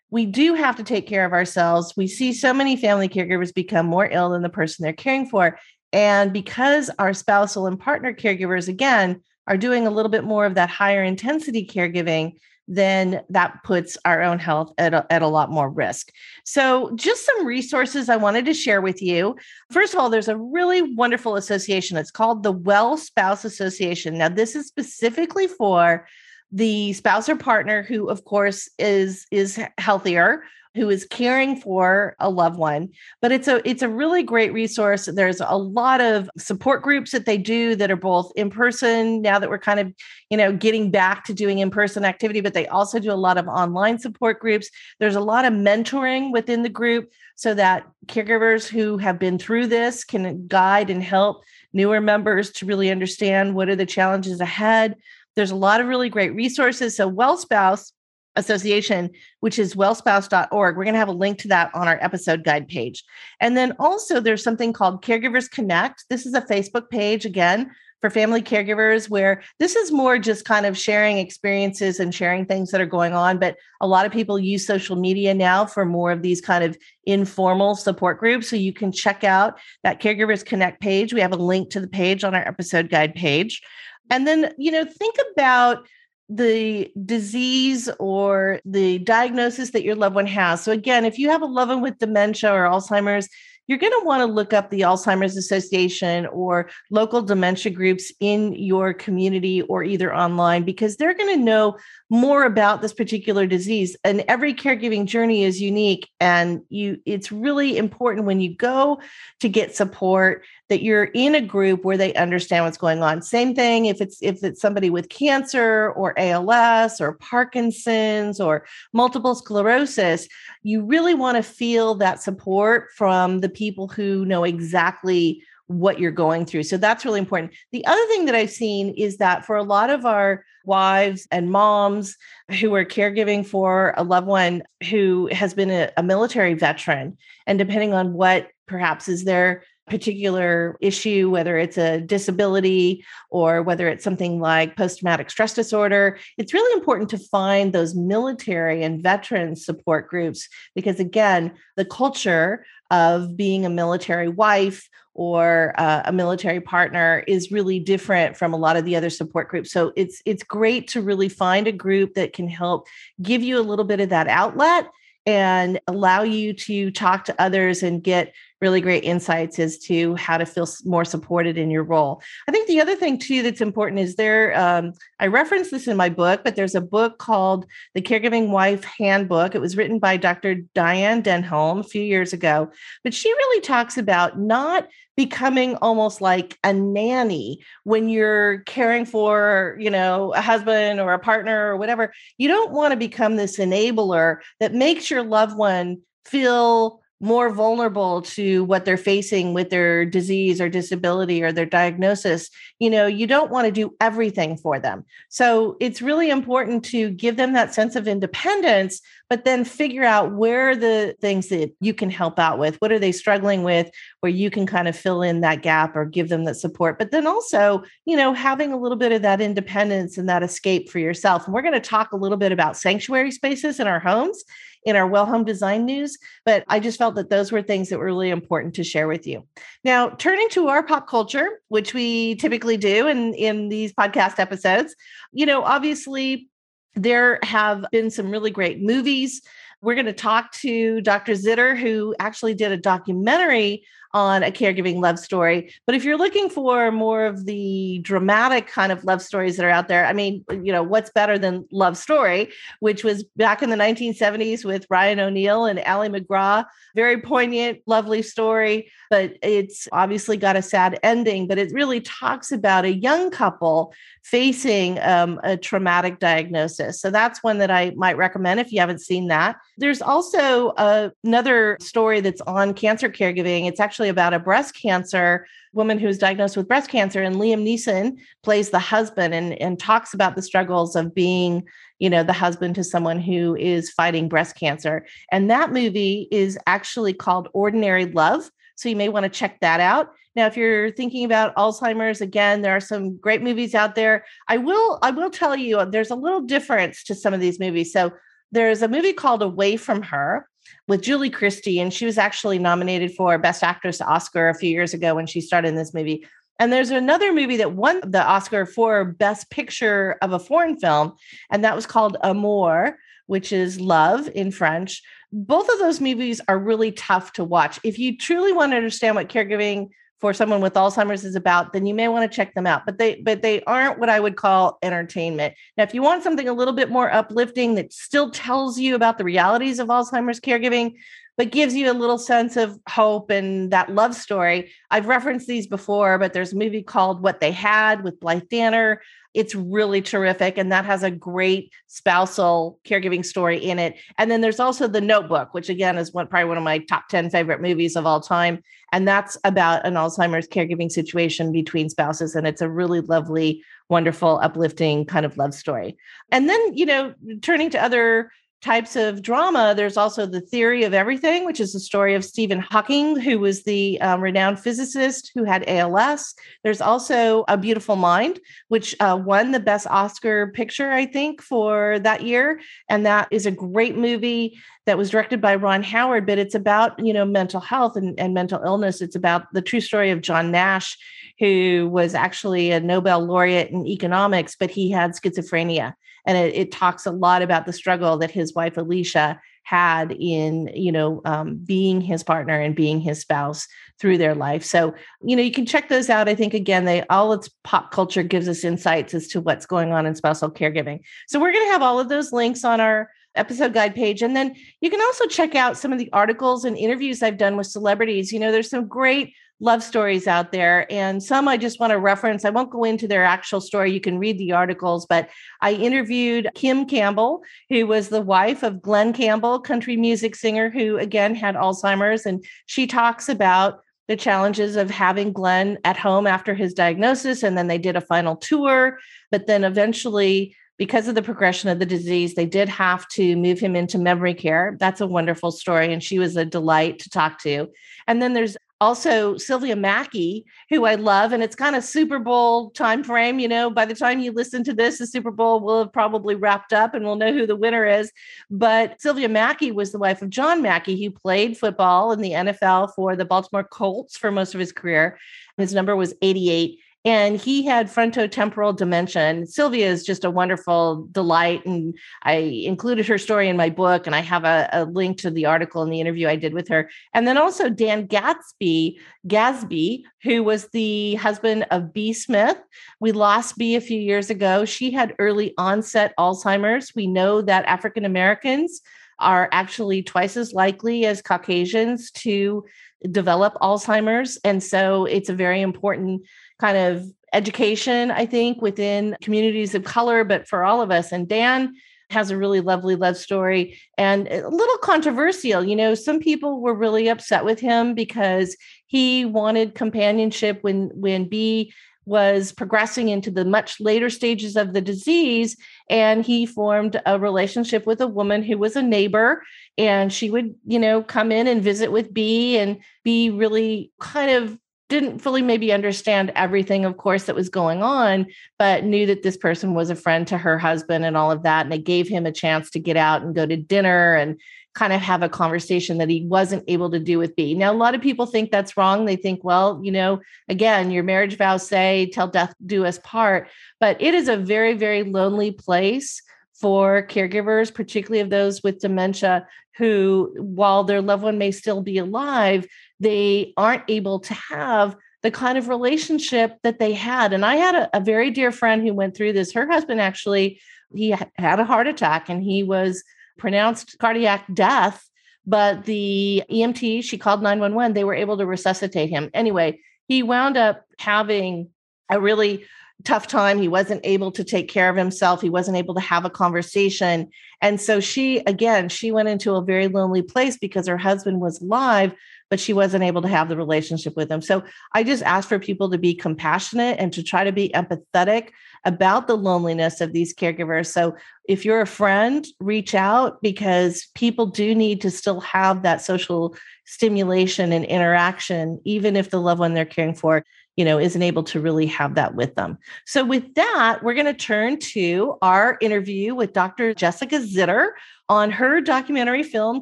we 0.10 0.26
do 0.26 0.56
have 0.56 0.76
to 0.76 0.84
take 0.84 1.08
care 1.08 1.26
of 1.26 1.34
ourselves 1.34 1.94
we 1.96 2.08
see 2.08 2.34
so 2.34 2.54
many 2.54 2.76
family 2.76 3.08
caregivers 3.08 3.54
become 3.54 3.86
more 3.86 4.10
ill 4.12 4.32
than 4.32 4.42
the 4.42 4.50
person 4.50 4.84
they're 4.84 4.94
caring 4.94 5.26
for 5.26 5.58
and 5.94 6.34
because 6.34 6.90
our 7.00 7.14
spousal 7.14 7.68
and 7.68 7.80
partner 7.80 8.14
caregivers 8.14 8.68
again 8.68 9.22
are 9.48 9.58
doing 9.58 9.86
a 9.86 9.92
little 9.92 10.12
bit 10.12 10.24
more 10.24 10.46
of 10.46 10.56
that 10.56 10.70
higher 10.70 11.04
intensity 11.04 11.66
caregiving 11.66 12.34
then 12.68 13.22
that 13.30 13.58
puts 13.66 13.98
our 14.06 14.22
own 14.22 14.40
health 14.40 14.72
at 14.78 14.94
a, 14.94 15.06
at 15.12 15.22
a 15.22 15.28
lot 15.28 15.52
more 15.52 15.70
risk. 15.70 16.10
So, 16.46 16.92
just 16.96 17.26
some 17.26 17.46
resources 17.46 18.08
I 18.08 18.16
wanted 18.16 18.46
to 18.46 18.54
share 18.54 18.80
with 18.80 19.02
you. 19.02 19.36
First 19.72 19.94
of 19.94 20.00
all, 20.00 20.10
there's 20.10 20.30
a 20.30 20.38
really 20.38 20.82
wonderful 20.82 21.36
association. 21.36 21.98
It's 21.98 22.12
called 22.12 22.44
the 22.44 22.54
Well 22.54 22.96
Spouse 22.96 23.44
Association. 23.44 24.18
Now, 24.18 24.30
this 24.30 24.56
is 24.56 24.68
specifically 24.68 25.48
for 25.48 26.08
the 26.52 26.94
spouse 26.94 27.28
or 27.28 27.36
partner 27.36 27.84
who, 27.84 28.10
of 28.10 28.24
course, 28.24 28.70
is 28.80 29.26
is 29.32 29.60
healthier 29.78 30.44
who 30.76 30.90
is 30.90 31.06
caring 31.06 31.56
for 31.56 32.16
a 32.20 32.30
loved 32.30 32.58
one 32.58 32.90
but 33.22 33.32
it's 33.32 33.48
a 33.48 33.68
it's 33.70 33.82
a 33.82 33.90
really 33.90 34.24
great 34.24 34.54
resource. 34.54 35.06
There's 35.06 35.42
a 35.42 35.58
lot 35.58 36.02
of 36.02 36.30
support 36.38 36.82
groups 36.82 37.12
that 37.12 37.26
they 37.26 37.38
do 37.38 37.76
that 37.76 37.92
are 37.92 37.96
both 37.96 38.32
in 38.36 38.50
person 38.50 39.22
now 39.22 39.40
that 39.40 39.50
we're 39.50 39.60
kind 39.60 39.80
of 39.80 39.94
you 40.30 40.38
know 40.38 40.54
getting 40.54 40.92
back 40.92 41.26
to 41.26 41.34
doing 41.34 41.60
in 41.60 41.70
person 41.70 42.06
activity 42.06 42.42
but 42.42 42.54
they 42.54 42.68
also 42.68 43.00
do 43.00 43.12
a 43.12 43.14
lot 43.14 43.38
of 43.38 43.48
online 43.48 44.00
support 44.00 44.40
groups. 44.40 44.70
There's 45.00 45.16
a 45.16 45.22
lot 45.22 45.46
of 45.46 45.54
mentoring 45.54 46.32
within 46.32 46.64
the 46.64 46.70
group 46.70 47.12
so 47.36 47.54
that 47.54 47.88
caregivers 48.08 48.68
who 48.68 48.98
have 48.98 49.20
been 49.20 49.38
through 49.38 49.68
this 49.68 50.04
can 50.04 50.48
guide 50.48 50.90
and 50.90 51.04
help 51.04 51.44
newer 51.74 52.02
members 52.02 52.52
to 52.52 52.66
really 52.66 52.92
understand 52.92 53.56
what 53.56 53.70
are 53.70 53.76
the 53.76 53.86
challenges 53.86 54.40
ahead. 54.40 54.96
There's 55.36 55.52
a 55.52 55.56
lot 55.56 55.82
of 55.82 55.88
really 55.88 56.10
great 56.10 56.36
resources. 56.36 56.96
So 56.96 57.08
well 57.08 57.38
spouse 57.38 57.94
Association, 58.36 59.12
which 59.42 59.60
is 59.60 59.76
wellspouse.org. 59.76 60.78
We're 60.78 60.84
going 60.84 60.94
to 60.94 61.00
have 61.00 61.08
a 61.08 61.14
link 61.14 61.40
to 61.40 61.48
that 61.50 61.70
on 61.74 61.88
our 61.88 61.98
episode 62.02 62.44
guide 62.44 62.68
page. 62.68 63.04
And 63.40 63.58
then 63.58 63.76
also 63.80 64.20
there's 64.20 64.44
something 64.44 64.74
called 64.74 65.04
Caregivers 65.04 65.50
Connect. 65.50 66.06
This 66.10 66.26
is 66.26 66.34
a 66.34 66.42
Facebook 66.42 66.90
page 66.90 67.26
again 67.26 67.72
for 68.02 68.10
family 68.10 68.42
caregivers 68.42 69.10
where 69.10 69.44
this 69.60 69.76
is 69.76 69.92
more 69.92 70.18
just 70.18 70.44
kind 70.44 70.66
of 70.66 70.78
sharing 70.78 71.20
experiences 71.20 72.00
and 72.00 72.14
sharing 72.14 72.46
things 72.46 72.72
that 72.72 72.82
are 72.82 72.86
going 72.88 73.14
on. 73.14 73.38
But 73.38 73.58
a 73.80 73.88
lot 73.88 74.06
of 74.06 74.12
people 74.12 74.40
use 74.40 74.66
social 74.66 74.96
media 74.96 75.34
now 75.34 75.66
for 75.66 75.86
more 75.86 76.12
of 76.12 76.24
these 76.24 76.42
kind 76.42 76.64
of 76.64 76.78
informal 77.06 77.76
support 77.76 78.20
groups. 78.20 78.50
So 78.50 78.56
you 78.56 78.74
can 78.74 78.92
check 78.92 79.24
out 79.24 79.60
that 79.84 80.02
Caregivers 80.02 80.44
Connect 80.44 80.82
page. 80.82 81.14
We 81.14 81.22
have 81.22 81.32
a 81.32 81.38
link 81.38 81.70
to 81.72 81.80
the 81.80 81.88
page 81.88 82.24
on 82.24 82.34
our 82.34 82.46
episode 82.48 82.90
guide 82.90 83.14
page. 83.14 83.62
And 84.10 84.26
then, 84.26 84.54
you 84.58 84.72
know, 84.72 84.84
think 84.84 85.16
about 85.34 85.88
the 86.34 86.90
disease 87.06 87.90
or 88.00 88.62
the 88.64 89.00
diagnosis 89.00 89.72
that 89.72 89.84
your 89.84 89.96
loved 89.96 90.16
one 90.16 90.28
has. 90.28 90.64
So, 90.64 90.72
again, 90.72 91.04
if 91.04 91.20
you 91.20 91.30
have 91.30 91.42
a 91.42 91.46
loved 91.46 91.70
one 91.70 91.82
with 91.82 92.00
dementia 92.00 92.54
or 92.54 92.64
Alzheimer's, 92.64 93.28
you're 93.68 93.78
going 93.78 93.92
to 93.92 94.06
want 94.06 94.22
to 94.22 94.26
look 94.26 94.54
up 94.54 94.70
the 94.70 94.82
Alzheimer's 94.82 95.38
Association 95.38 96.26
or 96.28 96.70
local 96.90 97.22
dementia 97.22 97.72
groups 97.72 98.12
in 98.20 98.54
your 98.54 98.94
community 98.94 99.62
or 99.64 99.84
either 99.84 100.16
online 100.16 100.64
because 100.64 100.98
they're 100.98 101.14
going 101.14 101.36
to 101.38 101.44
know 101.44 101.78
more 102.12 102.44
about 102.44 102.82
this 102.82 102.92
particular 102.92 103.48
disease 103.48 103.96
and 104.04 104.22
every 104.28 104.54
caregiving 104.54 105.06
journey 105.06 105.46
is 105.46 105.62
unique 105.62 106.10
and 106.20 106.62
you 106.68 107.00
it's 107.06 107.32
really 107.32 107.78
important 107.78 108.26
when 108.26 108.42
you 108.42 108.54
go 108.54 109.00
to 109.40 109.48
get 109.48 109.74
support 109.74 110.44
that 110.68 110.84
you're 110.84 111.06
in 111.06 111.36
a 111.36 111.42
group 111.42 111.86
where 111.86 111.96
they 111.96 112.14
understand 112.16 112.66
what's 112.66 112.78
going 112.78 113.02
on 113.02 113.22
same 113.22 113.56
thing 113.56 113.86
if 113.86 114.02
it's 114.02 114.22
if 114.22 114.44
it's 114.44 114.60
somebody 114.60 114.90
with 114.90 115.08
cancer 115.08 115.94
or 115.94 116.14
ALS 116.20 117.00
or 117.00 117.14
Parkinson's 117.14 118.42
or 118.42 118.66
multiple 118.92 119.34
sclerosis 119.34 120.28
you 120.64 120.84
really 120.84 121.14
want 121.14 121.38
to 121.38 121.44
feel 121.44 121.96
that 121.96 122.22
support 122.22 122.90
from 122.94 123.40
the 123.40 123.50
people 123.50 123.88
who 123.88 124.26
know 124.26 124.44
exactly 124.44 125.42
what 125.68 126.02
you're 126.02 126.12
going 126.12 126.46
through. 126.46 126.64
So 126.64 126.76
that's 126.76 127.06
really 127.06 127.20
important. 127.20 127.54
The 127.72 127.86
other 127.86 128.06
thing 128.08 128.26
that 128.26 128.36
I've 128.36 128.52
seen 128.52 128.94
is 128.96 129.18
that 129.18 129.46
for 129.46 129.56
a 129.56 129.64
lot 129.64 129.90
of 129.90 130.06
our 130.06 130.44
wives 130.66 131.28
and 131.32 131.52
moms 131.52 132.18
who 132.60 132.74
are 132.76 132.86
caregiving 132.86 133.46
for 133.46 133.94
a 133.98 134.04
loved 134.04 134.28
one 134.28 134.64
who 134.90 135.30
has 135.32 135.54
been 135.54 135.72
a, 135.72 135.92
a 135.98 136.04
military 136.04 136.54
veteran, 136.54 137.18
and 137.48 137.60
depending 137.60 137.94
on 137.94 138.14
what 138.14 138.50
perhaps 138.68 139.08
is 139.08 139.26
their 139.26 139.64
particular 139.92 140.78
issue, 140.80 141.30
whether 141.30 141.58
it's 141.58 141.78
a 141.78 142.00
disability 142.00 143.04
or 143.30 143.62
whether 143.62 143.90
it's 143.90 144.04
something 144.04 144.40
like 144.40 144.78
post 144.78 145.00
traumatic 145.00 145.30
stress 145.30 145.54
disorder, 145.54 146.18
it's 146.38 146.54
really 146.54 146.74
important 146.80 147.10
to 147.10 147.18
find 147.18 147.74
those 147.74 147.94
military 147.94 148.84
and 148.84 149.04
veteran 149.04 149.56
support 149.56 150.08
groups 150.08 150.48
because, 150.76 151.00
again, 151.00 151.52
the 151.76 151.86
culture 151.86 152.66
of 152.92 153.36
being 153.36 153.66
a 153.66 153.70
military 153.70 154.28
wife 154.28 154.88
or 155.14 155.74
uh, 155.78 156.04
a 156.06 156.12
military 156.12 156.62
partner 156.62 157.24
is 157.28 157.52
really 157.52 157.80
different 157.80 158.38
from 158.38 158.54
a 158.54 158.58
lot 158.58 158.78
of 158.78 158.86
the 158.86 158.96
other 158.96 159.10
support 159.10 159.50
groups. 159.50 159.72
So 159.72 159.92
it's 159.96 160.22
it's 160.26 160.44
great 160.44 160.88
to 160.90 161.02
really 161.02 161.30
find 161.30 161.68
a 161.68 161.72
group 161.72 162.14
that 162.14 162.34
can 162.34 162.48
help 162.48 162.88
give 163.22 163.42
you 163.42 163.58
a 163.58 163.62
little 163.62 163.86
bit 163.86 164.00
of 164.00 164.10
that 164.10 164.28
outlet 164.28 164.90
and 165.26 165.80
allow 165.88 166.24
you 166.24 166.54
to 166.54 166.92
talk 166.92 167.26
to 167.26 167.42
others 167.42 167.84
and 167.84 168.04
get 168.04 168.34
really 168.62 168.80
great 168.80 169.04
insights 169.04 169.58
as 169.58 169.78
to 169.80 170.16
how 170.16 170.38
to 170.38 170.46
feel 170.46 170.68
more 170.86 171.04
supported 171.04 171.58
in 171.58 171.72
your 171.72 171.84
role. 171.84 172.22
I 172.48 172.52
think 172.52 172.68
the 172.68 172.80
other 172.80 172.96
thing 172.96 173.18
too 173.18 173.42
that's 173.42 173.60
important 173.60 174.00
is 174.00 174.16
there. 174.16 174.58
Um, 174.58 174.94
I 175.20 175.28
reference 175.28 175.72
this 175.72 175.88
in 175.88 175.98
my 175.98 176.10
book, 176.10 176.42
but 176.44 176.56
there's 176.56 176.76
a 176.76 176.82
book 176.82 177.18
called 177.18 177.66
The 177.96 178.02
Caregiving 178.02 178.50
Wife 178.50 178.84
Handbook. 178.84 179.56
It 179.56 179.62
was 179.62 179.76
written 179.76 179.98
by 179.98 180.18
Dr. 180.18 180.56
Diane 180.76 181.24
Denholm 181.24 181.80
a 181.80 181.84
few 181.84 182.04
years 182.04 182.34
ago, 182.34 182.70
but 183.04 183.14
she 183.14 183.32
really 183.34 183.62
talks 183.62 183.98
about 183.98 184.40
not 184.40 184.88
becoming 185.18 185.76
almost 185.78 186.22
like 186.22 186.58
a 186.64 186.72
nanny 186.72 187.60
when 187.84 188.10
you're 188.10 188.60
caring 188.60 189.06
for 189.06 189.76
you 189.80 189.90
know 189.90 190.34
a 190.34 190.42
husband 190.42 191.02
or 191.02 191.14
a 191.14 191.20
partner 191.20 191.68
or 191.68 191.78
whatever 191.78 192.14
you 192.38 192.48
don't 192.48 192.72
want 192.72 192.92
to 192.92 192.98
become 192.98 193.36
this 193.36 193.60
enabler 193.60 194.38
that 194.62 194.74
makes 194.74 195.12
your 195.12 195.22
loved 195.22 195.56
one 195.58 196.00
feel 196.26 197.01
more 197.22 197.52
vulnerable 197.52 198.22
to 198.24 198.64
what 198.66 198.84
they're 198.84 198.98
facing 198.98 199.54
with 199.54 199.70
their 199.70 200.06
disease 200.06 200.60
or 200.60 200.68
disability 200.68 201.44
or 201.44 201.52
their 201.52 201.66
diagnosis 201.66 202.50
you 202.82 202.90
know 202.90 203.06
you 203.06 203.28
don't 203.28 203.52
want 203.52 203.66
to 203.66 203.72
do 203.72 203.96
everything 204.02 204.58
for 204.58 204.80
them. 204.80 205.06
So 205.30 205.78
it's 205.80 206.02
really 206.02 206.32
important 206.32 206.84
to 206.86 207.12
give 207.12 207.38
them 207.38 207.54
that 207.54 207.74
sense 207.76 207.96
of 207.96 208.08
independence 208.08 209.02
but 209.30 209.46
then 209.46 209.64
figure 209.64 210.04
out 210.04 210.34
where 210.34 210.76
the 210.76 211.16
things 211.22 211.48
that 211.48 211.74
you 211.80 211.94
can 211.94 212.10
help 212.10 212.38
out 212.38 212.60
with 212.60 212.76
what 212.82 212.92
are 212.92 213.00
they 213.00 213.14
struggling 213.14 213.64
with 213.64 213.90
where 214.20 214.32
you 214.32 214.50
can 214.50 214.66
kind 214.66 214.88
of 214.88 214.96
fill 214.96 215.22
in 215.22 215.40
that 215.42 215.62
gap 215.62 215.96
or 215.96 216.06
give 216.06 216.28
them 216.28 216.44
that 216.44 216.56
support. 216.56 216.98
But 216.98 217.12
then 217.12 217.28
also 217.28 217.84
you 218.06 218.18
know 218.18 218.34
having 218.34 218.74
a 218.74 218.80
little 218.80 218.98
bit 218.98 219.12
of 219.12 219.22
that 219.22 219.42
independence 219.42 220.18
and 220.18 220.28
that 220.28 220.42
escape 220.42 220.90
for 220.90 220.98
yourself. 220.98 221.46
And 221.46 221.54
we're 221.54 221.62
going 221.62 221.74
to 221.76 221.80
talk 221.80 222.12
a 222.12 222.18
little 222.18 222.38
bit 222.38 222.52
about 222.52 222.78
sanctuary 222.78 223.32
spaces 223.32 223.80
in 223.80 223.86
our 223.86 224.00
homes 224.00 224.44
in 224.84 224.96
our 224.96 225.08
well 225.08 225.26
home 225.26 225.44
design 225.44 225.86
news, 225.86 226.18
but 226.46 226.64
I 226.68 226.80
just 226.80 226.98
felt 226.98 227.16
that 227.16 227.30
those 227.30 227.52
were 227.52 227.62
things 227.62 227.90
that 227.90 228.00
were 228.00 228.06
really 228.06 228.30
important 228.30 228.74
to 228.76 228.84
share 228.84 229.08
with 229.08 229.28
you. 229.28 229.46
Now, 229.84 230.10
turning 230.10 230.50
to 230.50 230.68
our 230.68 230.84
pop 230.84 231.08
culture, 231.08 231.62
which 231.68 231.94
we 231.94 232.36
typically 232.36 232.78
do 232.78 233.08
in, 233.08 233.34
in 233.36 233.70
these 233.70 233.94
podcast 233.94 234.40
episodes, 234.40 234.96
you 235.32 235.46
know, 235.46 235.64
obviously 235.64 236.50
there 236.96 237.40
have 237.44 237.86
been 237.92 238.10
some 238.10 238.32
really 238.32 238.52
great 238.52 238.82
movies. 238.82 239.42
We're 239.82 239.96
going 239.96 240.06
to 240.06 240.14
talk 240.14 240.52
to 240.54 241.02
Dr. 241.02 241.34
Zitter, 241.34 241.78
who 241.78 242.16
actually 242.20 242.54
did 242.54 242.72
a 242.72 242.78
documentary 242.78 243.84
on 244.14 244.44
a 244.44 244.52
caregiving 244.52 245.02
love 245.02 245.20
story. 245.20 245.74
But 245.86 245.96
if 245.96 246.04
you're 246.04 246.18
looking 246.18 246.50
for 246.50 246.92
more 246.92 247.26
of 247.26 247.46
the 247.46 248.00
dramatic 248.04 248.68
kind 248.68 248.92
of 248.92 249.04
love 249.04 249.22
stories 249.22 249.58
that 249.58 249.66
are 249.66 249.70
out 249.70 249.88
there, 249.88 250.06
I 250.06 250.14
mean, 250.14 250.44
you 250.50 250.72
know, 250.72 250.84
what's 250.84 251.10
better 251.12 251.38
than 251.38 251.68
Love 251.72 251.98
Story, 251.98 252.52
which 252.80 253.04
was 253.04 253.24
back 253.36 253.62
in 253.62 253.70
the 253.70 253.76
1970s 253.76 254.66
with 254.66 254.86
Ryan 254.90 255.20
O'Neal 255.20 255.66
and 255.66 255.80
Ali 255.80 256.10
MacGraw. 256.10 256.66
Very 256.96 257.22
poignant, 257.22 257.80
lovely 257.86 258.22
story, 258.22 258.92
but 259.10 259.38
it's 259.42 259.88
obviously 259.92 260.38
got 260.38 260.56
a 260.56 260.62
sad 260.62 261.00
ending. 261.04 261.48
But 261.48 261.58
it 261.58 261.72
really 261.74 262.02
talks 262.02 262.52
about 262.52 262.86
a 262.86 262.94
young 262.94 263.32
couple 263.32 263.94
facing 264.24 265.00
um, 265.00 265.40
a 265.44 265.58
traumatic 265.58 266.20
diagnosis. 266.20 267.00
So 267.00 267.10
that's 267.10 267.44
one 267.44 267.58
that 267.60 267.72
I 267.72 267.92
might 267.96 268.18
recommend 268.18 268.60
if 268.60 268.72
you 268.72 268.80
haven't 268.80 269.02
seen 269.02 269.28
that. 269.28 269.58
There's 269.78 270.02
also 270.02 270.70
uh, 270.70 271.10
another 271.24 271.78
story 271.80 272.22
that's 272.22 272.42
on 272.42 272.74
cancer 272.74 273.10
caregiving. 273.10 273.68
It's 273.68 273.80
actually 273.80 274.01
actually 274.02 274.10
about 274.10 274.34
a 274.34 274.40
breast 274.40 274.74
cancer 274.74 275.46
woman 275.74 276.00
who's 276.00 276.18
diagnosed 276.18 276.58
with 276.58 276.68
breast 276.68 276.90
cancer 276.90 277.22
and 277.22 277.36
Liam 277.36 277.64
Neeson 277.64 278.18
plays 278.42 278.72
the 278.72 278.80
husband 278.80 279.36
and, 279.36 279.54
and 279.62 279.80
talks 279.80 280.16
about 280.16 280.36
the 280.36 280.42
struggles 280.42 280.96
of 280.96 281.14
being 281.14 281.64
you 282.00 282.10
know 282.10 282.24
the 282.24 282.34
husband 282.34 282.74
to 282.74 282.84
someone 282.84 283.20
who 283.20 283.56
is 283.56 283.92
fighting 283.92 284.28
breast 284.28 284.56
cancer. 284.56 285.06
And 285.32 285.52
that 285.52 285.72
movie 285.72 286.28
is 286.32 286.58
actually 286.66 287.14
called 287.14 287.48
ordinary 287.54 288.08
love 288.08 288.50
so 288.76 288.90
you 288.90 288.96
may 288.96 289.08
want 289.08 289.26
to 289.26 289.30
check 289.30 289.60
that 289.60 289.80
out. 289.80 290.10
Now 290.36 290.48
if 290.48 290.58
you're 290.58 290.90
thinking 290.90 291.24
about 291.24 291.56
alzheimer's 291.56 292.22
again 292.22 292.64
there 292.64 292.76
are 292.76 292.80
some 292.80 293.18
great 293.18 293.44
movies 293.44 293.76
out 293.76 293.94
there. 293.94 294.26
I 294.48 294.58
will 294.58 294.98
i 295.04 295.12
will 295.12 295.30
tell 295.30 295.56
you 295.56 295.86
there's 295.86 296.10
a 296.10 296.16
little 296.16 296.42
difference 296.42 297.04
to 297.04 297.14
some 297.14 297.36
of 297.36 297.40
these 297.40 297.60
movies. 297.60 297.94
So 297.94 298.12
there's 298.52 298.82
a 298.82 298.88
movie 298.88 299.14
called 299.14 299.44
away 299.44 299.78
from 299.78 300.02
her 300.02 300.48
with 300.88 301.02
Julie 301.02 301.30
Christie, 301.30 301.80
and 301.80 301.94
she 301.94 302.06
was 302.06 302.18
actually 302.18 302.60
nominated 302.60 303.14
for 303.16 303.38
Best 303.38 303.64
Actress 303.64 304.02
Oscar 304.02 304.50
a 304.50 304.56
few 304.56 304.70
years 304.70 304.94
ago 304.94 305.16
when 305.16 305.28
she 305.28 305.42
starred 305.42 305.66
in 305.66 305.76
this 305.76 305.94
movie. 305.94 306.26
And 306.60 306.72
there's 306.72 306.92
another 306.92 307.34
movie 307.34 307.58
that 307.58 307.74
won 307.74 308.02
the 308.04 308.24
Oscar 308.24 308.66
for 308.66 309.04
Best 309.04 309.50
Picture 309.50 310.18
of 310.22 310.32
a 310.32 310.40
Foreign 310.40 310.78
Film, 310.78 311.14
and 311.50 311.64
that 311.64 311.76
was 311.76 311.86
called 311.86 312.18
Amour, 312.22 312.98
which 313.26 313.52
is 313.52 313.80
love 313.80 314.30
in 314.36 314.52
French. 314.52 315.02
Both 315.32 315.70
of 315.70 315.80
those 315.80 316.02
movies 316.02 316.42
are 316.48 316.60
really 316.60 316.92
tough 316.92 317.34
to 317.34 317.44
watch. 317.44 317.80
If 317.84 317.98
you 317.98 318.18
truly 318.18 318.52
want 318.52 318.74
to 318.74 318.78
understand 318.78 319.16
what 319.16 319.30
caregiving 319.30 319.90
for 320.22 320.34
someone 320.34 320.62
with 320.62 320.76
Alzheimer's 320.76 321.26
is 321.26 321.36
about, 321.36 321.74
then 321.74 321.88
you 321.88 321.96
may 321.96 322.08
want 322.08 322.32
to 322.32 322.34
check 322.34 322.54
them 322.54 322.68
out. 322.68 322.86
But 322.86 323.00
they 323.00 323.16
but 323.16 323.42
they 323.42 323.64
aren't 323.64 324.00
what 324.00 324.08
I 324.08 324.20
would 324.20 324.38
call 324.38 324.78
entertainment. 324.84 325.56
Now, 325.78 325.84
if 325.84 325.96
you 325.96 326.04
want 326.04 326.24
something 326.24 326.48
a 326.48 326.54
little 326.54 326.76
bit 326.76 326.92
more 326.92 327.12
uplifting 327.12 327.74
that 327.76 327.92
still 327.92 328.30
tells 328.30 328.80
you 328.80 328.94
about 328.94 329.18
the 329.18 329.24
realities 329.24 329.80
of 329.80 329.88
Alzheimer's 329.88 330.40
caregiving, 330.40 330.94
but 331.38 331.52
gives 331.52 331.74
you 331.74 331.92
a 331.92 331.94
little 331.94 332.18
sense 332.18 332.58
of 332.58 332.78
hope 332.88 333.30
and 333.30 333.72
that 333.72 333.94
love 333.94 334.14
story. 334.16 334.72
I've 334.90 335.08
referenced 335.08 335.48
these 335.48 335.68
before, 335.68 336.18
but 336.20 336.34
there's 336.34 336.54
a 336.54 336.58
movie 336.58 336.84
called 336.84 337.22
What 337.22 337.40
They 337.40 337.52
Had 337.52 338.04
with 338.04 338.20
Blythe 338.20 338.50
Danner. 338.50 339.02
It's 339.34 339.56
really 339.56 340.02
terrific. 340.02 340.58
And 340.58 340.72
that 340.72 340.84
has 340.84 341.04
a 341.04 341.12
great 341.12 341.72
spousal 341.88 342.80
caregiving 342.86 343.26
story 343.26 343.58
in 343.58 343.80
it. 343.80 343.96
And 344.18 344.30
then 344.30 344.42
there's 344.42 344.60
also 344.60 344.88
The 344.88 345.00
Notebook, 345.00 345.54
which 345.54 345.70
again 345.70 345.98
is 345.98 346.14
one, 346.14 346.28
probably 346.28 346.50
one 346.50 346.58
of 346.58 346.64
my 346.64 346.80
top 346.80 347.08
10 347.08 347.30
favorite 347.30 347.62
movies 347.62 347.96
of 347.96 348.06
all 348.06 348.20
time. 348.20 348.62
And 348.92 349.08
that's 349.08 349.38
about 349.46 349.86
an 349.86 349.94
Alzheimer's 349.94 350.50
caregiving 350.50 350.92
situation 350.92 351.54
between 351.54 351.90
spouses. 351.90 352.36
And 352.36 352.46
it's 352.46 352.62
a 352.62 352.70
really 352.70 353.00
lovely, 353.00 353.64
wonderful, 353.88 354.40
uplifting 354.44 355.06
kind 355.06 355.26
of 355.26 355.38
love 355.38 355.54
story. 355.54 355.96
And 356.30 356.50
then, 356.50 356.74
you 356.74 356.86
know, 356.86 357.14
turning 357.42 357.70
to 357.70 357.82
other 357.82 358.32
types 358.62 358.96
of 358.96 359.24
drama, 359.24 359.74
there's 359.76 359.98
also 359.98 360.26
the 360.26 360.40
theory 360.40 360.84
of 360.84 360.94
everything, 360.94 361.46
which 361.46 361.60
is 361.60 361.74
the 361.74 361.80
story 361.80 362.14
of 362.14 362.24
Stephen 362.24 362.60
Hawking, 362.60 363.20
who 363.20 363.40
was 363.40 363.64
the 363.64 364.00
um, 364.02 364.22
renowned 364.22 364.60
physicist 364.60 365.32
who 365.34 365.44
had 365.44 365.68
ALS. 365.68 366.36
There's 366.64 366.82
also 366.82 367.44
A 367.48 367.58
Beautiful 367.58 367.96
Mind, 367.96 368.40
which 368.68 368.96
uh, 369.00 369.20
won 369.24 369.52
the 369.52 369.60
best 369.60 369.88
Oscar 369.88 370.52
picture, 370.52 370.92
I 370.92 371.08
think, 371.08 371.42
for 371.42 371.98
that 372.00 372.22
year. 372.22 372.62
And 372.88 373.04
that 373.06 373.28
is 373.32 373.48
a 373.48 373.52
great 373.52 373.98
movie 373.98 374.60
that 374.86 374.98
was 374.98 375.10
directed 375.10 375.42
by 375.42 375.56
Ron 375.56 375.82
Howard, 375.82 376.28
but 376.28 376.38
it's 376.38 376.56
about, 376.56 377.04
you 377.04 377.14
know, 377.14 377.26
mental 377.26 377.62
health 377.62 377.96
and, 377.96 378.20
and 378.20 378.34
mental 378.34 378.62
illness. 378.64 379.02
It's 379.02 379.16
about 379.16 379.52
the 379.54 379.62
true 379.62 379.82
story 379.82 380.12
of 380.12 380.22
John 380.22 380.52
Nash, 380.52 380.98
who 381.40 381.90
was 381.92 382.14
actually 382.14 382.72
a 382.72 382.80
Nobel 382.80 383.26
laureate 383.26 383.72
in 383.72 383.88
economics, 383.88 384.56
but 384.56 384.70
he 384.70 384.92
had 384.92 385.12
schizophrenia 385.12 385.94
and 386.26 386.38
it, 386.38 386.56
it 386.56 386.72
talks 386.72 387.06
a 387.06 387.12
lot 387.12 387.42
about 387.42 387.66
the 387.66 387.74
struggle 387.74 388.18
that 388.18 388.32
his 388.32 388.54
wife 388.54 388.78
Alicia 388.78 389.40
had 389.64 390.12
in 390.20 390.70
you 390.74 390.92
know 390.92 391.22
um, 391.26 391.56
being 391.56 392.02
his 392.02 392.24
partner 392.24 392.60
and 392.60 392.76
being 392.76 393.00
his 393.00 393.20
spouse 393.20 393.68
through 394.00 394.18
their 394.18 394.36
life. 394.36 394.64
So 394.64 394.94
you 395.24 395.36
know 395.36 395.44
you 395.44 395.52
can 395.52 395.66
check 395.66 395.90
those 395.90 396.10
out. 396.10 396.28
I 396.28 396.36
think 396.36 396.54
again 396.54 396.86
they 396.86 397.04
all 397.08 397.34
its 397.34 397.50
pop 397.64 397.92
culture 397.92 398.24
gives 398.24 398.48
us 398.48 398.64
insights 398.64 399.14
as 399.14 399.28
to 399.30 399.42
what's 399.42 399.66
going 399.66 399.92
on 399.92 400.06
in 400.06 400.16
spousal 400.16 400.52
caregiving. 400.52 401.02
So 401.28 401.40
we're 401.40 401.54
going 401.54 401.66
to 401.66 401.72
have 401.72 401.82
all 401.82 402.00
of 402.00 402.10
those 402.10 402.34
links 402.34 402.64
on 402.66 402.82
our 402.82 403.10
episode 403.36 403.74
guide 403.74 403.96
page. 403.96 404.22
And 404.22 404.36
then 404.36 404.56
you 404.82 404.90
can 404.90 405.00
also 405.00 405.26
check 405.26 405.56
out 405.56 405.78
some 405.78 405.94
of 405.94 406.00
the 406.00 406.12
articles 406.12 406.66
and 406.66 406.76
interviews 406.78 407.24
i've 407.24 407.38
done 407.38 407.56
with 407.56 407.68
celebrities. 407.68 408.34
You 408.34 408.40
know 408.40 408.52
there's 408.52 408.70
some 408.70 408.88
great 408.88 409.34
love 409.62 409.84
stories 409.84 410.28
out 410.28 410.52
there. 410.52 410.92
And 410.92 411.24
some 411.24 411.48
I 411.48 411.56
just 411.56 411.80
want 411.80 411.92
to 411.92 412.00
reference. 412.00 412.44
I 412.44 412.50
won't 412.50 412.72
go 412.72 412.84
into 412.84 413.08
their 413.08 413.24
actual 413.24 413.62
story. 413.62 413.94
You 413.94 414.02
can 414.02 414.20
read 414.20 414.38
the 414.38 414.52
articles, 414.52 415.06
but 415.06 415.30
I 415.62 415.74
interviewed 415.74 416.50
Kim 416.56 416.86
Campbell, 416.86 417.44
who 417.70 417.86
was 417.86 418.10
the 418.10 418.22
wife 418.22 418.64
of 418.64 418.82
Glen 418.82 419.14
Campbell, 419.14 419.60
country 419.60 419.96
music 419.96 420.36
singer, 420.36 420.70
who 420.70 420.98
again 420.98 421.36
had 421.36 421.56
Alzheimer's. 421.56 422.26
And 422.26 422.44
she 422.66 422.88
talks 422.88 423.30
about 423.30 423.82
the 424.08 424.18
challenges 424.18 424.76
of 424.76 424.90
having 424.90 425.32
Glen 425.32 425.78
at 425.86 425.96
home 425.96 426.26
after 426.28 426.56
his 426.56 426.74
diagnosis. 426.74 427.44
And 427.44 427.58
then 427.58 427.68
they 427.68 427.78
did 427.78 427.96
a 427.96 428.02
final 428.02 428.36
tour, 428.36 428.98
but 429.30 429.46
then 429.46 429.64
eventually 429.64 430.56
because 430.78 431.08
of 431.08 431.14
the 431.14 431.22
progression 431.22 431.70
of 431.70 431.78
the 431.78 431.86
disease, 431.86 432.34
they 432.34 432.48
did 432.48 432.68
have 432.68 433.08
to 433.10 433.36
move 433.36 433.60
him 433.60 433.76
into 433.76 434.00
memory 434.00 434.34
care. 434.34 434.76
That's 434.80 435.00
a 435.00 435.06
wonderful 435.06 435.52
story. 435.52 435.94
And 435.94 436.02
she 436.02 436.18
was 436.18 436.36
a 436.36 436.44
delight 436.44 436.98
to 437.00 437.10
talk 437.12 437.40
to. 437.44 437.70
And 438.08 438.20
then 438.20 438.34
there's 438.34 438.58
also 438.82 439.38
Sylvia 439.38 439.76
Mackey, 439.76 440.44
who 440.70 440.86
I 440.86 440.96
love, 440.96 441.32
and 441.32 441.44
it's 441.44 441.56
kind 441.56 441.76
of 441.76 441.84
Super 441.84 442.18
Bowl 442.18 442.72
time 442.72 443.04
frame. 443.04 443.40
You 443.40 443.48
know, 443.48 443.70
by 443.70 443.86
the 443.86 443.96
time 443.96 444.20
you 444.20 444.34
listen 444.34 444.64
to 444.66 444.74
this, 444.74 444.98
the 444.98 445.08
Super 445.08 445.32
Bowl 445.32 445.62
will 445.62 445.84
have 445.84 445.94
probably 445.94 446.36
wrapped 446.36 446.74
up, 446.74 446.94
and 446.94 447.06
we'll 447.06 447.16
know 447.16 447.32
who 447.32 447.46
the 447.46 447.56
winner 447.56 447.86
is. 447.86 448.12
But 448.50 449.00
Sylvia 449.00 449.30
Mackey 449.30 449.72
was 449.72 449.92
the 449.92 450.00
wife 450.00 450.22
of 450.24 450.32
John 450.32 450.62
Mackey, 450.64 451.02
who 451.02 451.12
played 451.12 451.58
football 451.58 452.12
in 452.12 452.22
the 452.22 452.32
NFL 452.32 452.94
for 452.96 453.16
the 453.16 453.24
Baltimore 453.24 453.64
Colts 453.64 454.18
for 454.18 454.32
most 454.32 454.56
of 454.56 454.60
his 454.60 454.72
career. 454.72 455.20
His 455.58 455.74
number 455.76 455.96
was 455.96 456.16
88 456.24 456.80
and 457.04 457.38
he 457.38 457.66
had 457.66 457.88
frontotemporal 457.88 458.78
dementia. 458.78 459.24
And 459.24 459.50
Sylvia 459.50 459.90
is 459.90 460.06
just 460.06 460.24
a 460.24 460.30
wonderful 460.30 461.08
delight. 461.12 461.66
And 461.66 461.98
I 462.24 462.36
included 462.36 463.08
her 463.08 463.18
story 463.18 463.50
in 463.50 463.58
my 463.58 463.70
book, 463.70 464.06
and 464.06 464.16
I 464.16 464.20
have 464.20 464.44
a, 464.44 464.70
a 464.72 464.86
link 464.86 465.18
to 465.20 465.32
the 465.32 465.48
article 465.48 465.82
and 465.82 465.92
the 465.92 466.00
interview 466.00 466.28
I 466.28 466.36
did 466.36 466.54
with 466.54 466.68
her. 466.68 466.90
And 467.14 467.26
then 467.26 467.38
also 467.38 467.70
Dan 467.70 468.08
Gatsby, 468.08 468.98
Gadsby, 469.28 470.06
who 470.22 470.44
was 470.44 470.68
the 470.70 471.16
husband 471.16 471.66
of 471.72 471.92
B. 471.92 472.14
Smith. 472.14 472.58
We 473.00 473.12
lost 473.12 473.58
B 473.58 473.76
a 473.76 473.82
few 473.82 474.00
years 474.00 474.30
ago. 474.30 474.66
She 474.66 474.92
had 474.92 475.16
early 475.18 475.56
onset 475.58 476.14
Alzheimer's. 476.20 476.94
We 476.96 477.08
know 477.08 477.42
that 477.42 477.66
African 477.66 478.06
Americans 478.06 478.82
are 479.18 479.50
actually 479.52 480.04
twice 480.04 480.36
as 480.36 480.54
likely 480.54 481.06
as 481.06 481.22
Caucasians 481.22 482.12
to 482.12 482.66
develop 483.10 483.56
Alzheimer's. 483.62 484.38
And 484.44 484.62
so 484.64 485.06
it's 485.06 485.30
a 485.30 485.34
very 485.34 485.62
important 485.62 486.24
kind 486.62 486.78
of 486.78 487.06
education, 487.34 488.12
I 488.12 488.26
think, 488.26 488.62
within 488.62 489.18
communities 489.22 489.74
of 489.74 489.84
color, 489.84 490.24
but 490.24 490.48
for 490.48 490.64
all 490.64 490.82
of 490.82 490.92
us. 490.92 491.12
And 491.12 491.28
Dan 491.28 491.74
has 492.12 492.30
a 492.30 492.38
really 492.38 492.62
lovely 492.62 492.96
love 492.96 493.18
story 493.18 493.80
and 493.98 494.28
a 494.28 494.48
little 494.48 494.78
controversial. 494.78 495.64
You 495.64 495.76
know, 495.76 495.96
some 495.96 496.20
people 496.20 496.62
were 496.62 496.76
really 496.76 497.10
upset 497.10 497.46
with 497.46 497.60
him 497.60 497.96
because 497.96 498.56
he 498.86 499.26
wanted 499.26 499.76
companionship 499.76 500.60
when 500.62 500.92
when 500.94 501.28
B 501.28 501.74
was 502.06 502.52
progressing 502.52 503.10
into 503.10 503.32
the 503.32 503.46
much 503.46 503.80
later 503.80 504.10
stages 504.10 504.56
of 504.56 504.74
the 504.74 504.82
disease 504.82 505.56
and 505.90 506.26
he 506.26 506.46
formed 506.46 507.00
a 507.06 507.20
relationship 507.20 507.86
with 507.86 508.02
a 508.02 508.08
woman 508.08 508.42
who 508.44 508.58
was 508.58 508.76
a 508.76 508.82
neighbor 508.82 509.44
and 509.78 510.12
she 510.12 510.30
would 510.30 510.56
you 510.66 510.80
know 510.80 511.04
come 511.04 511.32
in 511.32 511.46
and 511.46 511.62
visit 511.62 511.92
with 511.92 512.12
b 512.12 512.58
and 512.58 512.80
be 513.04 513.30
really 513.30 513.92
kind 514.00 514.32
of 514.32 514.58
didn't 514.92 515.20
fully 515.20 515.42
maybe 515.42 515.74
understand 515.74 516.32
everything, 516.36 516.86
of 516.86 516.98
course, 516.98 517.24
that 517.24 517.36
was 517.36 517.50
going 517.50 517.82
on, 517.82 518.28
but 518.60 518.84
knew 518.84 519.08
that 519.08 519.24
this 519.24 519.38
person 519.38 519.74
was 519.74 519.90
a 519.90 519.96
friend 519.96 520.28
to 520.28 520.38
her 520.38 520.60
husband 520.60 521.04
and 521.06 521.18
all 521.18 521.32
of 521.32 521.42
that. 521.44 521.66
And 521.66 521.74
it 521.74 521.86
gave 521.86 522.08
him 522.08 522.28
a 522.28 522.32
chance 522.32 522.70
to 522.72 522.80
get 522.80 522.98
out 522.98 523.24
and 523.24 523.34
go 523.34 523.48
to 523.48 523.58
dinner 523.58 524.14
and 524.16 524.40
kind 524.76 524.94
of 524.94 525.02
have 525.02 525.24
a 525.24 525.30
conversation 525.30 525.98
that 525.98 526.10
he 526.10 526.26
wasn't 526.28 526.64
able 526.68 526.92
to 526.92 527.00
do 527.00 527.18
with 527.18 527.36
B. 527.36 527.54
Now, 527.56 527.72
a 527.72 527.74
lot 527.74 527.96
of 527.96 528.02
people 528.02 528.26
think 528.26 528.52
that's 528.52 528.78
wrong. 528.78 529.06
They 529.06 529.16
think, 529.16 529.44
well, 529.44 529.80
you 529.84 529.92
know, 529.92 530.22
again, 530.48 530.92
your 530.92 531.04
marriage 531.04 531.38
vows 531.38 531.66
say, 531.66 532.10
till 532.14 532.28
death 532.28 532.54
do 532.66 532.86
us 532.86 533.00
part. 533.04 533.50
But 533.80 534.02
it 534.02 534.14
is 534.14 534.28
a 534.28 534.38
very, 534.38 534.74
very 534.74 535.04
lonely 535.04 535.52
place 535.52 536.22
for 536.62 537.06
caregivers, 537.08 537.74
particularly 537.74 538.22
of 538.22 538.30
those 538.30 538.62
with 538.64 538.80
dementia, 538.80 539.48
who, 539.78 540.34
while 540.38 540.84
their 540.84 541.02
loved 541.02 541.24
one 541.24 541.38
may 541.38 541.52
still 541.52 541.82
be 541.82 541.98
alive, 541.98 542.68
they 543.00 543.54
aren't 543.58 543.84
able 543.88 544.20
to 544.20 544.34
have 544.34 544.96
the 545.24 545.32
kind 545.32 545.58
of 545.58 545.68
relationship 545.68 546.58
that 546.64 546.80
they 546.80 546.94
had. 546.94 547.34
And 547.34 547.46
I 547.46 547.56
had 547.56 547.76
a, 547.76 547.98
a 547.98 548.00
very 548.00 548.32
dear 548.32 548.52
friend 548.52 548.86
who 548.86 548.94
went 548.94 549.16
through 549.16 549.34
this. 549.34 549.54
Her 549.54 549.68
husband 549.68 550.02
actually, 550.02 550.62
he 550.94 551.10
had 551.10 551.60
a 551.60 551.66
heart 551.66 551.88
attack 551.88 552.30
and 552.30 552.44
he 552.44 552.64
was 552.64 553.04
pronounced 553.38 553.98
cardiac 554.00 554.46
death. 554.54 555.08
But 555.46 555.86
the 555.86 556.44
EMT, 556.52 557.04
she 557.04 557.18
called 557.18 557.42
911, 557.42 557.94
they 557.94 558.04
were 558.04 558.14
able 558.14 558.38
to 558.38 558.46
resuscitate 558.46 559.10
him. 559.10 559.32
Anyway, 559.34 559.80
he 560.08 560.22
wound 560.22 560.58
up 560.58 560.86
having 561.00 561.70
a 562.10 562.20
really 562.20 562.66
tough 563.04 563.28
time. 563.28 563.60
He 563.60 563.68
wasn't 563.68 564.02
able 564.04 564.32
to 564.32 564.44
take 564.44 564.70
care 564.70 564.90
of 564.90 564.96
himself. 564.96 565.42
He 565.42 565.50
wasn't 565.50 565.78
able 565.78 565.94
to 565.96 566.02
have 566.02 566.26
a 566.26 566.30
conversation. 566.30 567.30
And 567.62 567.80
so 567.80 568.00
she, 568.00 568.40
again, 568.40 568.90
she 568.90 569.12
went 569.12 569.30
into 569.30 569.54
a 569.54 569.64
very 569.64 569.88
lonely 569.88 570.22
place 570.22 570.58
because 570.58 570.88
her 570.88 570.98
husband 570.98 571.40
was 571.40 571.62
alive, 571.62 572.14
but 572.50 572.60
she 572.60 572.74
wasn't 572.74 573.04
able 573.04 573.22
to 573.22 573.28
have 573.28 573.50
the 573.50 573.58
relationship 573.58 574.16
with 574.16 574.32
him. 574.32 574.42
So 574.42 574.64
I 574.94 575.04
just 575.04 575.24
ask 575.24 575.48
for 575.48 575.60
people 575.60 575.90
to 575.92 575.98
be 575.98 576.14
compassionate 576.14 576.98
and 577.00 577.14
to 577.14 577.24
try 577.24 577.44
to 577.44 577.52
be 577.52 577.70
empathetic 577.70 578.50
about 578.84 579.28
the 579.28 579.38
loneliness 579.38 580.02
of 580.02 580.12
these 580.12 580.34
caregivers. 580.34 580.88
So 580.88 581.16
if 581.48 581.64
you're 581.66 581.82
a 581.82 581.88
friend, 581.88 582.46
reach 582.60 582.96
out 582.96 583.42
because 583.42 584.08
people 584.16 584.48
do 584.48 584.74
need 584.74 585.02
to 585.02 585.12
still 585.12 585.40
have 585.42 585.84
that 585.84 586.02
social 586.02 586.56
stimulation 586.86 587.72
and 587.72 587.86
interaction, 587.86 588.82
even 588.84 589.16
if 589.16 589.30
the 589.30 589.40
loved 589.40 589.60
one 589.60 589.74
they're 589.74 589.86
caring 589.86 590.16
for 590.16 590.44
you 590.76 590.86
know, 590.86 591.00
isn't 591.00 591.22
able 591.22 591.44
to 591.44 591.60
really 591.60 591.86
have 591.86 592.16
that 592.16 592.36
with 592.36 592.56
them. 592.56 592.78
So, 593.06 593.26
with 593.26 593.56
that, 593.56 594.00
we're 594.04 594.14
going 594.14 594.26
to 594.26 594.34
turn 594.34 594.80
to 594.80 595.38
our 595.42 595.78
interview 595.82 596.34
with 596.34 596.54
Dr. 596.54 596.94
Jessica 596.94 597.40
Zitter 597.40 597.92
on 598.30 598.52
her 598.52 598.82
documentary 598.82 599.44
film 599.44 599.82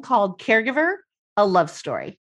called 0.00 0.40
Caregiver 0.40 0.96
A 1.36 1.46
Love 1.46 1.70
Story. 1.70 2.18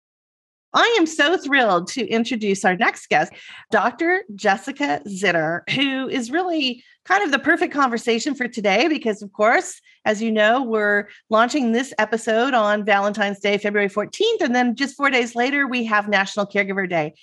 I 0.75 0.93
am 0.99 1.05
so 1.05 1.37
thrilled 1.37 1.87
to 1.89 2.05
introduce 2.05 2.65
our 2.65 2.75
next 2.75 3.07
guest, 3.07 3.31
Dr. 3.71 4.23
Jessica 4.35 5.01
Zitter, 5.07 5.61
who 5.69 6.09
is 6.09 6.31
really 6.31 6.83
kind 7.05 7.23
of 7.23 7.31
the 7.31 7.39
perfect 7.39 7.73
conversation 7.73 8.35
for 8.35 8.49
today 8.49 8.89
because, 8.89 9.21
of 9.21 9.31
course, 9.31 9.79
as 10.03 10.21
you 10.21 10.31
know, 10.31 10.61
we're 10.61 11.07
launching 11.29 11.71
this 11.71 11.93
episode 11.97 12.53
on 12.53 12.83
Valentine's 12.83 13.39
Day, 13.39 13.57
February 13.57 13.89
14th. 13.89 14.41
And 14.41 14.53
then 14.53 14.75
just 14.75 14.97
four 14.97 15.09
days 15.09 15.33
later, 15.33 15.65
we 15.65 15.85
have 15.85 16.09
National 16.09 16.45
Caregiver 16.45 16.89
Day. 16.89 17.13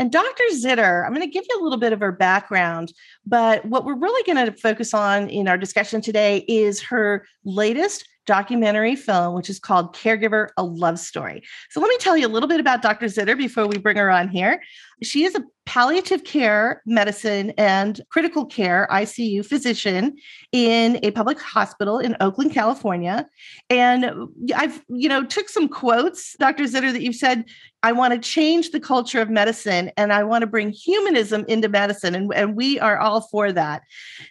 And 0.00 0.10
Dr. 0.10 0.44
Zitter, 0.54 1.04
I'm 1.04 1.12
going 1.12 1.26
to 1.26 1.30
give 1.30 1.44
you 1.46 1.60
a 1.60 1.62
little 1.62 1.78
bit 1.78 1.92
of 1.92 2.00
her 2.00 2.10
background, 2.10 2.94
but 3.26 3.62
what 3.66 3.84
we're 3.84 3.98
really 3.98 4.22
going 4.24 4.46
to 4.46 4.58
focus 4.58 4.94
on 4.94 5.28
in 5.28 5.46
our 5.46 5.58
discussion 5.58 6.00
today 6.00 6.38
is 6.48 6.80
her 6.80 7.26
latest 7.44 8.08
documentary 8.24 8.96
film, 8.96 9.34
which 9.34 9.50
is 9.50 9.58
called 9.58 9.94
Caregiver 9.94 10.48
A 10.56 10.64
Love 10.64 10.98
Story. 10.98 11.42
So 11.68 11.80
let 11.80 11.88
me 11.90 11.98
tell 11.98 12.16
you 12.16 12.26
a 12.26 12.32
little 12.32 12.48
bit 12.48 12.60
about 12.60 12.80
Dr. 12.80 13.06
Zitter 13.06 13.36
before 13.36 13.66
we 13.66 13.76
bring 13.76 13.98
her 13.98 14.10
on 14.10 14.28
here. 14.28 14.62
She 15.02 15.24
is 15.24 15.34
a 15.34 15.44
palliative 15.66 16.24
care 16.24 16.82
medicine 16.84 17.52
and 17.56 18.00
critical 18.08 18.44
care 18.44 18.88
ICU 18.90 19.46
physician 19.46 20.16
in 20.50 20.98
a 21.04 21.12
public 21.12 21.40
hospital 21.40 22.00
in 22.00 22.16
Oakland, 22.20 22.52
California. 22.52 23.24
And 23.68 24.28
I've, 24.54 24.82
you 24.88 25.08
know, 25.08 25.24
took 25.24 25.48
some 25.48 25.68
quotes, 25.68 26.34
Dr. 26.38 26.64
Zitter, 26.64 26.92
that 26.92 27.02
you've 27.02 27.14
said, 27.14 27.44
I 27.82 27.92
want 27.92 28.12
to 28.12 28.18
change 28.18 28.70
the 28.70 28.80
culture 28.80 29.20
of 29.20 29.30
medicine 29.30 29.92
and 29.96 30.12
I 30.12 30.24
want 30.24 30.42
to 30.42 30.48
bring 30.48 30.70
humanism 30.70 31.44
into 31.46 31.68
medicine. 31.68 32.14
And, 32.14 32.32
and 32.34 32.56
we 32.56 32.80
are 32.80 32.98
all 32.98 33.22
for 33.22 33.52
that. 33.52 33.82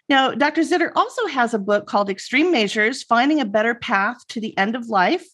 Now, 0.09 0.31
Dr. 0.31 0.61
Zitter 0.61 0.91
also 0.95 1.25
has 1.27 1.53
a 1.53 1.59
book 1.59 1.87
called 1.87 2.09
Extreme 2.09 2.51
Measures 2.51 3.01
Finding 3.01 3.39
a 3.39 3.45
Better 3.45 3.75
Path 3.75 4.27
to 4.27 4.41
the 4.41 4.57
End 4.57 4.75
of 4.75 4.89
Life. 4.89 5.25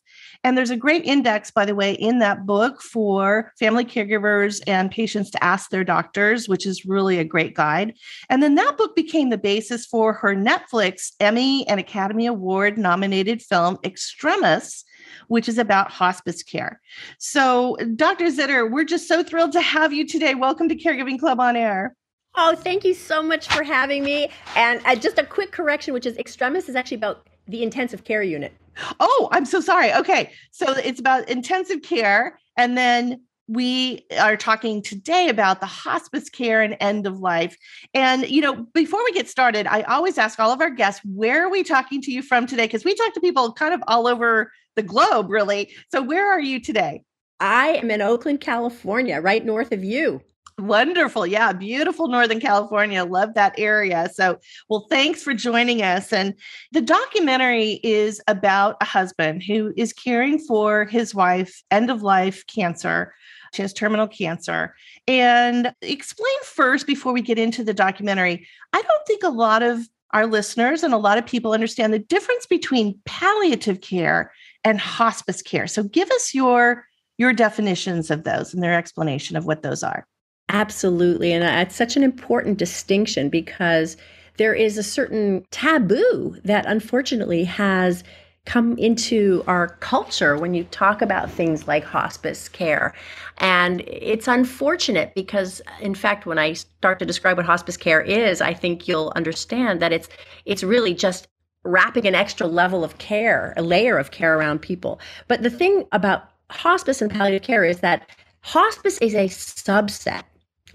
And 0.46 0.56
there's 0.56 0.70
a 0.70 0.78
great 0.78 1.04
index, 1.06 1.50
by 1.50 1.66
the 1.66 1.74
way, 1.74 1.94
in 1.94 2.20
that 2.20 2.46
book 2.46 2.80
for 2.80 3.52
family 3.58 3.84
caregivers 3.84 4.62
and 4.68 4.92
patients 4.92 5.32
to 5.32 5.44
ask 5.44 5.72
their 5.72 5.84
doctors, 5.84 6.48
which 6.48 6.68
is 6.68 6.86
really 6.86 7.18
a 7.18 7.24
great 7.24 7.56
guide. 7.56 7.96
And 8.30 8.44
then 8.44 8.54
that 8.54 8.78
book 8.78 8.96
became 8.96 9.32
the 9.32 9.40
basis 9.40 9.88
for 9.88 10.14
her 10.14 10.36
Netflix 10.36 11.14
Emmy 11.20 11.68
and 11.68 11.80
Academy 11.80 12.28
Award 12.28 12.78
nominated 12.78 13.42
film, 13.42 13.80
Extremis 13.84 14.84
which 15.28 15.48
is 15.50 15.58
about 15.58 15.90
hospice 15.90 16.44
care. 16.44 16.80
So, 17.18 17.78
Dr. 17.96 18.26
Zitter, 18.26 18.70
we're 18.70 18.84
just 18.86 19.08
so 19.08 19.24
thrilled 19.24 19.54
to 19.54 19.62
have 19.62 19.94
you 19.94 20.06
today. 20.06 20.36
Welcome 20.36 20.70
to 20.70 20.76
Caregiving 20.76 21.20
Club 21.20 21.40
on 21.40 21.56
Air. 21.56 21.96
Oh, 22.36 22.56
thank 22.56 22.84
you 22.84 22.94
so 22.94 23.24
much 23.24 23.48
for 23.48 23.64
having 23.64 24.04
me. 24.04 24.30
And 24.56 24.82
uh, 24.86 24.96
just 24.96 25.18
a 25.18 25.24
quick 25.24 25.52
correction, 25.52 25.94
which 25.94 26.06
is 26.06 26.18
extremis 26.18 26.70
is 26.70 26.76
actually 26.76 26.98
about 26.98 27.28
the 27.48 27.64
intensive 27.64 28.04
care 28.04 28.24
unit. 28.24 28.54
Oh, 29.00 29.30
I'm 29.32 29.46
so 29.46 29.62
sorry. 29.62 29.94
Okay. 29.94 30.32
So 30.52 30.74
it's 30.74 31.00
about 31.00 31.30
intensive 31.30 31.82
care. 31.82 32.40
And 32.58 32.78
then 32.78 33.22
we 33.48 34.06
are 34.20 34.36
talking 34.36 34.82
today 34.82 35.30
about 35.30 35.60
the 35.60 35.68
hospice 35.68 36.30
care 36.30 36.62
and 36.62 36.76
end 36.80 37.06
of 37.06 37.20
life. 37.20 37.56
And, 37.94 38.28
you 38.28 38.42
know, 38.42 38.66
before 38.74 39.04
we 39.04 39.12
get 39.12 39.30
started, 39.30 39.68
I 39.68 39.84
always 39.84 40.18
ask 40.18 40.40
all 40.40 40.52
of 40.52 40.62
our 40.62 40.72
guests, 40.72 41.02
where 41.06 41.46
are 41.46 41.50
we 41.50 41.64
talking 41.64 42.02
to 42.02 42.12
you 42.12 42.22
from 42.22 42.48
today? 42.48 42.66
Because 42.66 42.84
we 42.84 42.96
talk 42.96 43.14
to 43.14 43.20
people 43.20 43.54
kind 43.54 43.74
of 43.74 43.84
all 43.88 44.08
over 44.08 44.52
the 44.76 44.82
globe, 44.82 45.30
really. 45.30 45.72
So, 45.92 46.02
where 46.02 46.30
are 46.30 46.40
you 46.40 46.60
today? 46.60 47.04
I 47.40 47.76
am 47.76 47.92
in 47.92 48.02
Oakland, 48.02 48.42
California, 48.42 49.22
right 49.22 49.46
north 49.46 49.72
of 49.72 49.84
you. 49.84 50.22
Wonderful. 50.58 51.28
Yeah. 51.28 51.52
Beautiful 51.52 52.08
Northern 52.08 52.40
California. 52.40 53.04
Love 53.04 53.34
that 53.34 53.54
area. 53.58 54.10
So, 54.14 54.40
well, 54.70 54.88
thanks 54.90 55.22
for 55.22 55.34
joining 55.34 55.82
us. 55.82 56.14
And 56.14 56.34
the 56.72 56.82
documentary 56.82 57.82
is 57.84 58.22
about 58.30 58.78
a 58.80 58.86
husband 58.86 59.44
who 59.44 59.74
is 59.76 59.92
caring 59.92 60.40
for 60.40 60.86
his 60.86 61.14
wife, 61.14 61.62
end 61.72 61.90
of 61.90 62.04
life 62.04 62.46
cancer. 62.48 63.14
She 63.54 63.64
has 63.64 63.74
terminal 63.74 64.08
cancer. 64.08 64.76
And 65.08 65.74
explain 65.82 66.36
first 66.46 66.88
before 66.88 67.12
we 67.12 67.22
get 67.22 67.38
into 67.38 67.62
the 67.62 67.74
documentary. 67.74 68.48
I 68.72 68.82
don't 68.82 69.08
think 69.08 69.24
a 69.24 69.30
lot 69.30 69.62
of 69.62 69.82
our 70.12 70.26
listeners 70.26 70.84
and 70.84 70.94
a 70.94 70.98
lot 70.98 71.18
of 71.18 71.26
people 71.26 71.52
understand 71.52 71.94
the 71.94 72.00
difference 72.00 72.46
between 72.46 72.98
palliative 73.04 73.82
care 73.82 74.32
and 74.64 74.80
hospice 74.80 75.42
care. 75.42 75.68
So, 75.68 75.84
give 75.84 76.10
us 76.12 76.34
your 76.34 76.86
your 77.18 77.34
definitions 77.34 78.10
of 78.10 78.24
those 78.24 78.54
and 78.54 78.64
their 78.64 78.74
explanation 78.74 79.36
of 79.36 79.46
what 79.46 79.62
those 79.62 79.84
are. 79.84 80.08
Absolutely. 80.56 81.34
And 81.34 81.44
uh, 81.44 81.68
it's 81.68 81.76
such 81.76 81.98
an 81.98 82.04
important 82.04 82.58
distinction 82.58 83.28
because 83.28 83.98
there 84.38 84.54
is 84.54 84.78
a 84.78 84.84
certain 84.84 85.46
taboo 85.52 86.38
that 86.46 86.66
unfortunately 86.66 87.44
has 87.44 88.06
come 88.46 88.78
into 88.78 89.44
our 89.48 89.68
culture 89.82 90.38
when 90.38 90.54
you 90.54 90.64
talk 90.66 91.02
about 91.02 91.30
things 91.30 91.68
like 91.68 91.84
hospice 91.84 92.48
care. 92.48 92.94
And 93.40 93.82
it's 93.82 94.30
unfortunate 94.30 95.14
because 95.14 95.62
in 95.82 95.94
fact 95.94 96.26
when 96.26 96.40
I 96.40 96.54
start 96.54 97.00
to 97.00 97.06
describe 97.06 97.36
what 97.36 97.46
hospice 97.46 97.76
care 97.76 98.02
is, 98.02 98.40
I 98.40 98.54
think 98.54 98.88
you'll 98.88 99.12
understand 99.14 99.82
that 99.82 99.92
it's 99.92 100.08
it's 100.46 100.64
really 100.64 100.94
just 100.94 101.28
wrapping 101.66 102.08
an 102.08 102.16
extra 102.16 102.48
level 102.48 102.82
of 102.82 102.98
care, 102.98 103.54
a 103.58 103.62
layer 103.62 103.98
of 103.98 104.12
care 104.12 104.38
around 104.38 104.62
people. 104.62 105.02
But 105.28 105.44
the 105.44 105.50
thing 105.50 105.84
about 105.92 106.30
hospice 106.50 107.02
and 107.02 107.12
palliative 107.12 107.46
care 107.46 107.66
is 107.66 107.82
that 107.82 108.08
hospice 108.40 108.98
is 109.00 109.16
a 109.16 109.28
subset 109.28 110.24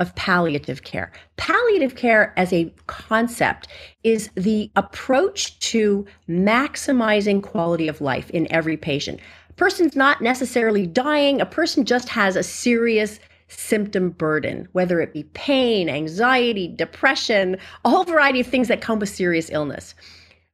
of 0.01 0.15
palliative 0.17 0.83
care. 0.83 1.13
Palliative 1.37 1.95
care 1.95 2.33
as 2.37 2.53
a 2.53 2.73
concept 2.87 3.69
is 4.03 4.31
the 4.35 4.71
approach 4.75 5.59
to 5.61 6.05
maximizing 6.29 7.43
quality 7.43 7.87
of 7.87 8.01
life 8.01 8.31
in 8.31 8.51
every 8.51 8.77
patient. 8.77 9.21
A 9.51 9.53
person's 9.53 9.95
not 9.95 10.23
necessarily 10.23 10.87
dying, 10.87 11.41
a 11.41 11.47
person 11.47 11.85
just 11.85 12.09
has 12.09 12.35
a 12.35 12.43
serious 12.43 13.21
symptom 13.49 14.11
burden, 14.11 14.69
whether 14.73 15.01
it 15.01 15.13
be 15.13 15.25
pain, 15.35 15.89
anxiety, 15.89 16.69
depression, 16.69 17.57
a 17.85 17.91
whole 17.91 18.05
variety 18.05 18.41
of 18.41 18.47
things 18.47 18.69
that 18.69 18.81
come 18.81 18.99
with 18.99 19.09
serious 19.09 19.51
illness. 19.51 19.95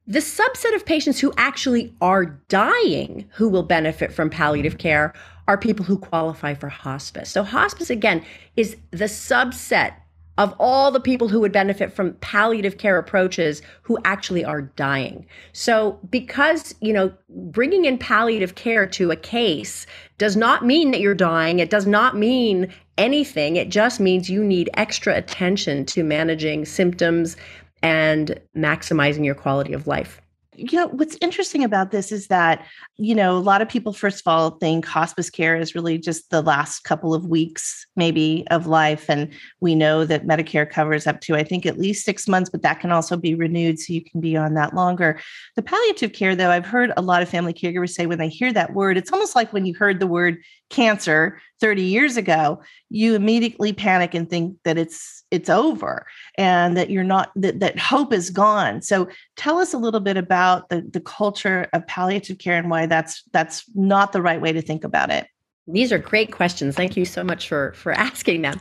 The 0.07 0.19
subset 0.19 0.73
of 0.75 0.85
patients 0.85 1.19
who 1.19 1.33
actually 1.37 1.93
are 2.01 2.25
dying 2.47 3.29
who 3.33 3.49
will 3.49 3.63
benefit 3.63 4.11
from 4.11 4.29
palliative 4.29 4.77
care 4.77 5.13
are 5.47 5.57
people 5.57 5.85
who 5.85 5.97
qualify 5.97 6.53
for 6.53 6.69
hospice. 6.69 7.29
So, 7.29 7.43
hospice, 7.43 7.89
again, 7.89 8.23
is 8.55 8.75
the 8.91 9.05
subset 9.05 9.93
of 10.37 10.53
all 10.59 10.91
the 10.91 10.99
people 10.99 11.27
who 11.27 11.39
would 11.39 11.51
benefit 11.51 11.91
from 11.91 12.13
palliative 12.15 12.77
care 12.77 12.99
approaches 12.99 13.61
who 13.81 13.97
actually 14.05 14.45
are 14.45 14.61
dying. 14.61 15.25
So, 15.53 15.99
because, 16.11 16.75
you 16.79 16.93
know, 16.93 17.11
bringing 17.29 17.85
in 17.85 17.97
palliative 17.97 18.55
care 18.55 18.85
to 18.87 19.09
a 19.09 19.15
case 19.15 19.87
does 20.17 20.35
not 20.35 20.65
mean 20.65 20.91
that 20.91 21.01
you're 21.01 21.15
dying, 21.15 21.59
it 21.59 21.69
does 21.69 21.87
not 21.87 22.15
mean 22.15 22.71
anything. 22.97 23.55
It 23.55 23.69
just 23.69 23.99
means 23.99 24.29
you 24.29 24.43
need 24.43 24.69
extra 24.75 25.15
attention 25.15 25.85
to 25.87 26.03
managing 26.03 26.65
symptoms 26.65 27.35
and 27.81 28.39
maximizing 28.55 29.25
your 29.25 29.35
quality 29.35 29.73
of 29.73 29.87
life. 29.87 30.21
You 30.57 30.79
know, 30.79 30.87
what's 30.87 31.15
interesting 31.21 31.63
about 31.63 31.91
this 31.91 32.11
is 32.11 32.27
that, 32.27 32.65
you 32.97 33.13
know, 33.13 33.37
a 33.37 33.39
lot 33.39 33.61
of 33.61 33.69
people, 33.69 33.93
first 33.93 34.21
of 34.21 34.27
all, 34.27 34.51
think 34.51 34.85
hospice 34.85 35.29
care 35.29 35.55
is 35.55 35.75
really 35.75 35.99
just 35.99 36.31
the 36.31 36.41
last 36.41 36.79
couple 36.79 37.13
of 37.13 37.27
weeks, 37.27 37.85
maybe, 37.95 38.43
of 38.49 38.65
life. 38.65 39.07
And 39.07 39.31
we 39.61 39.75
know 39.75 40.03
that 40.05 40.25
Medicare 40.25 40.67
covers 40.67 41.05
up 41.05 41.21
to, 41.21 41.35
I 41.35 41.43
think, 41.43 41.67
at 41.67 41.77
least 41.77 42.05
six 42.05 42.27
months, 42.27 42.49
but 42.49 42.63
that 42.63 42.79
can 42.79 42.91
also 42.91 43.15
be 43.15 43.35
renewed. 43.35 43.79
So 43.79 43.93
you 43.93 44.03
can 44.03 44.19
be 44.19 44.35
on 44.35 44.55
that 44.55 44.73
longer. 44.73 45.19
The 45.55 45.61
palliative 45.61 46.13
care, 46.13 46.35
though, 46.35 46.49
I've 46.49 46.65
heard 46.65 46.91
a 46.97 47.01
lot 47.01 47.21
of 47.21 47.29
family 47.29 47.53
caregivers 47.53 47.91
say 47.91 48.07
when 48.07 48.17
they 48.17 48.29
hear 48.29 48.51
that 48.53 48.73
word, 48.73 48.97
it's 48.97 49.13
almost 49.13 49.35
like 49.35 49.53
when 49.53 49.65
you 49.65 49.75
heard 49.75 49.99
the 49.99 50.07
word 50.07 50.37
cancer 50.69 51.39
30 51.59 51.81
years 51.81 52.17
ago, 52.17 52.61
you 52.89 53.15
immediately 53.15 53.73
panic 53.73 54.13
and 54.13 54.29
think 54.29 54.57
that 54.63 54.77
it's 54.77 55.23
it's 55.29 55.49
over 55.49 56.07
and 56.37 56.77
that 56.77 56.89
you're 56.89 57.03
not 57.03 57.31
that, 57.35 57.59
that 57.59 57.77
hope 57.77 58.13
is 58.13 58.29
gone. 58.29 58.81
So 58.81 59.09
tell 59.35 59.57
us 59.57 59.73
a 59.73 59.77
little 59.77 59.99
bit 59.99 60.15
about 60.15 60.69
the, 60.69 60.81
the 60.81 61.01
culture 61.01 61.67
of 61.73 61.85
palliative 61.87 62.37
care 62.37 62.57
and 62.57 62.69
why 62.69 62.85
that's 62.85 63.23
that's 63.33 63.63
not 63.75 64.13
the 64.13 64.21
right 64.21 64.39
way 64.39 64.53
to 64.53 64.61
think 64.61 64.83
about 64.83 65.09
it. 65.09 65.27
These 65.67 65.91
are 65.91 65.97
great 65.97 66.31
questions. 66.31 66.75
Thank 66.75 66.95
you 66.95 67.05
so 67.05 67.23
much 67.23 67.47
for 67.47 67.73
for 67.73 67.91
asking 67.91 68.43
them. 68.43 68.59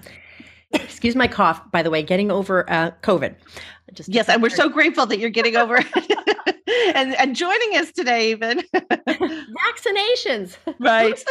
Excuse 0.72 1.14
my 1.14 1.28
cough 1.28 1.60
by 1.70 1.82
the 1.82 1.90
way 1.90 2.02
getting 2.02 2.30
over 2.30 2.68
uh, 2.70 2.90
covid 3.02 3.36
just 3.94 4.08
yes 4.08 4.28
and 4.28 4.42
we're 4.42 4.50
so 4.50 4.68
grateful 4.68 5.06
that 5.06 5.18
you're 5.18 5.30
getting 5.30 5.56
over 5.56 5.76
it 5.78 6.56
and 6.94 7.14
and 7.16 7.36
joining 7.36 7.76
us 7.76 7.92
today 7.92 8.30
even. 8.30 8.62
Vaccinations. 8.74 10.56
Right. 10.78 11.22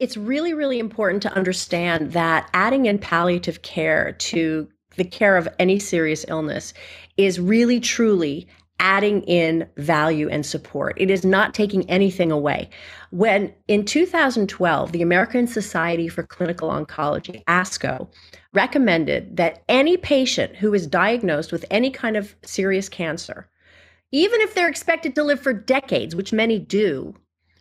It's 0.00 0.16
really, 0.16 0.52
really 0.54 0.80
important 0.80 1.22
to 1.22 1.32
understand 1.32 2.12
that 2.12 2.50
adding 2.52 2.86
in 2.86 2.98
palliative 2.98 3.62
care 3.62 4.12
to 4.12 4.68
the 4.96 5.04
care 5.04 5.36
of 5.36 5.48
any 5.58 5.78
serious 5.78 6.24
illness 6.28 6.74
is 7.16 7.38
really, 7.40 7.80
truly 7.80 8.48
adding 8.84 9.22
in 9.22 9.66
value 9.78 10.28
and 10.28 10.44
support. 10.44 10.94
It 10.98 11.08
is 11.10 11.24
not 11.24 11.54
taking 11.54 11.88
anything 11.88 12.30
away. 12.30 12.68
When 13.10 13.50
in 13.66 13.86
2012, 13.86 14.92
the 14.92 15.00
American 15.00 15.46
Society 15.46 16.06
for 16.06 16.22
Clinical 16.22 16.68
Oncology, 16.68 17.42
ASCO, 17.46 18.06
recommended 18.52 19.38
that 19.38 19.64
any 19.70 19.96
patient 19.96 20.56
who 20.56 20.74
is 20.74 20.86
diagnosed 20.86 21.50
with 21.50 21.64
any 21.70 21.90
kind 21.90 22.14
of 22.14 22.36
serious 22.42 22.90
cancer, 22.90 23.48
even 24.12 24.42
if 24.42 24.54
they're 24.54 24.68
expected 24.68 25.14
to 25.14 25.24
live 25.24 25.40
for 25.40 25.54
decades, 25.54 26.14
which 26.14 26.34
many 26.34 26.58
do, 26.58 27.14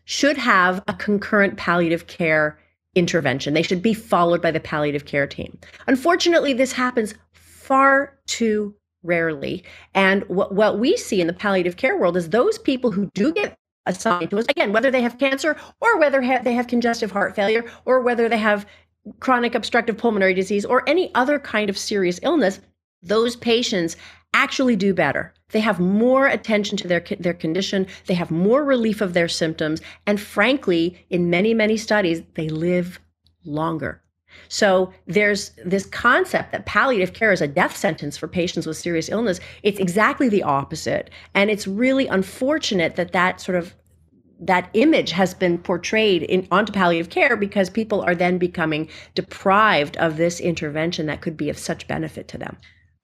should 0.04 0.38
have 0.38 0.84
a 0.90 0.94
concurrent 0.94 1.56
palliative 1.56 2.06
care 2.08 2.60
intervention. 2.96 3.54
They 3.54 3.64
should 3.64 3.82
be 3.82 3.94
followed 3.94 4.42
by 4.42 4.52
the 4.52 4.60
palliative 4.60 5.06
care 5.06 5.26
team. 5.26 5.58
Unfortunately, 5.88 6.52
this 6.52 6.74
happens 6.74 7.16
far 7.32 8.20
too 8.28 8.76
rarely. 9.04 9.64
And 9.94 10.24
what, 10.28 10.54
what 10.54 10.80
we 10.80 10.98
see 10.98 11.22
in 11.22 11.28
the 11.28 11.34
palliative 11.34 11.78
care 11.78 11.98
world 11.98 12.18
is 12.18 12.30
those 12.30 12.58
people 12.58 12.92
who 12.92 13.10
do 13.14 13.34
get 13.34 13.58
assigned 13.86 14.30
to 14.30 14.38
us, 14.38 14.46
again, 14.50 14.72
whether 14.72 14.90
they 14.90 15.02
have 15.02 15.20
cancer 15.20 15.58
or 15.82 16.00
whether 16.00 16.22
they 16.44 16.54
have 16.54 16.68
congestive 16.68 17.12
heart 17.12 17.36
failure 17.36 17.66
or 17.86 18.02
whether 18.02 18.30
they 18.30 18.38
have 18.38 18.66
chronic 19.20 19.56
obstructive 19.56 19.98
pulmonary 19.98 20.34
disease 20.34 20.66
or 20.66 20.88
any 20.88 21.14
other 21.16 21.38
kind 21.40 21.70
of 21.70 21.78
serious 21.78 22.20
illness, 22.24 22.62
those 23.02 23.36
patients 23.36 23.98
actually 24.34 24.76
do 24.76 24.94
better. 24.94 25.34
They 25.50 25.60
have 25.60 25.80
more 25.80 26.28
attention 26.28 26.78
to 26.80 26.88
their 26.88 27.04
their 27.20 27.34
condition, 27.34 27.86
they 28.08 28.14
have 28.16 28.32
more 28.32 28.64
relief 28.64 29.02
of 29.02 29.14
their 29.14 29.28
symptoms, 29.28 29.82
and 30.08 30.20
frankly, 30.20 31.06
in 31.10 31.30
many 31.30 31.54
many 31.54 31.78
studies, 31.78 32.24
they 32.36 32.50
live 32.50 33.00
longer. 33.46 34.02
So 34.50 34.94
there's 35.08 35.52
this 35.66 35.86
concept 35.86 36.52
that 36.52 36.66
palliative 36.66 37.14
care 37.14 37.32
is 37.32 37.42
a 37.42 37.48
death 37.48 37.76
sentence 37.76 38.18
for 38.18 38.28
patients 38.28 38.68
with 38.68 38.78
serious 38.78 39.10
illness. 39.10 39.40
It's 39.64 39.80
exactly 39.80 40.30
the 40.30 40.44
opposite, 40.44 41.10
and 41.34 41.50
it's 41.50 41.68
really 41.68 42.08
unfortunate 42.08 42.96
that 42.96 43.12
that 43.14 43.42
sort 43.42 43.58
of 43.58 43.76
that 44.40 44.70
image 44.74 45.12
has 45.12 45.34
been 45.34 45.58
portrayed 45.58 46.24
in, 46.24 46.48
onto 46.52 46.74
palliative 46.74 47.10
care 47.10 47.38
because 47.38 47.70
people 47.70 48.02
are 48.02 48.16
then 48.16 48.38
becoming 48.38 48.90
deprived 49.16 49.96
of 49.98 50.18
this 50.18 50.40
intervention 50.40 51.06
that 51.06 51.22
could 51.22 51.38
be 51.38 51.50
of 51.50 51.58
such 51.58 51.88
benefit 51.88 52.28
to 52.28 52.38
them. 52.38 52.58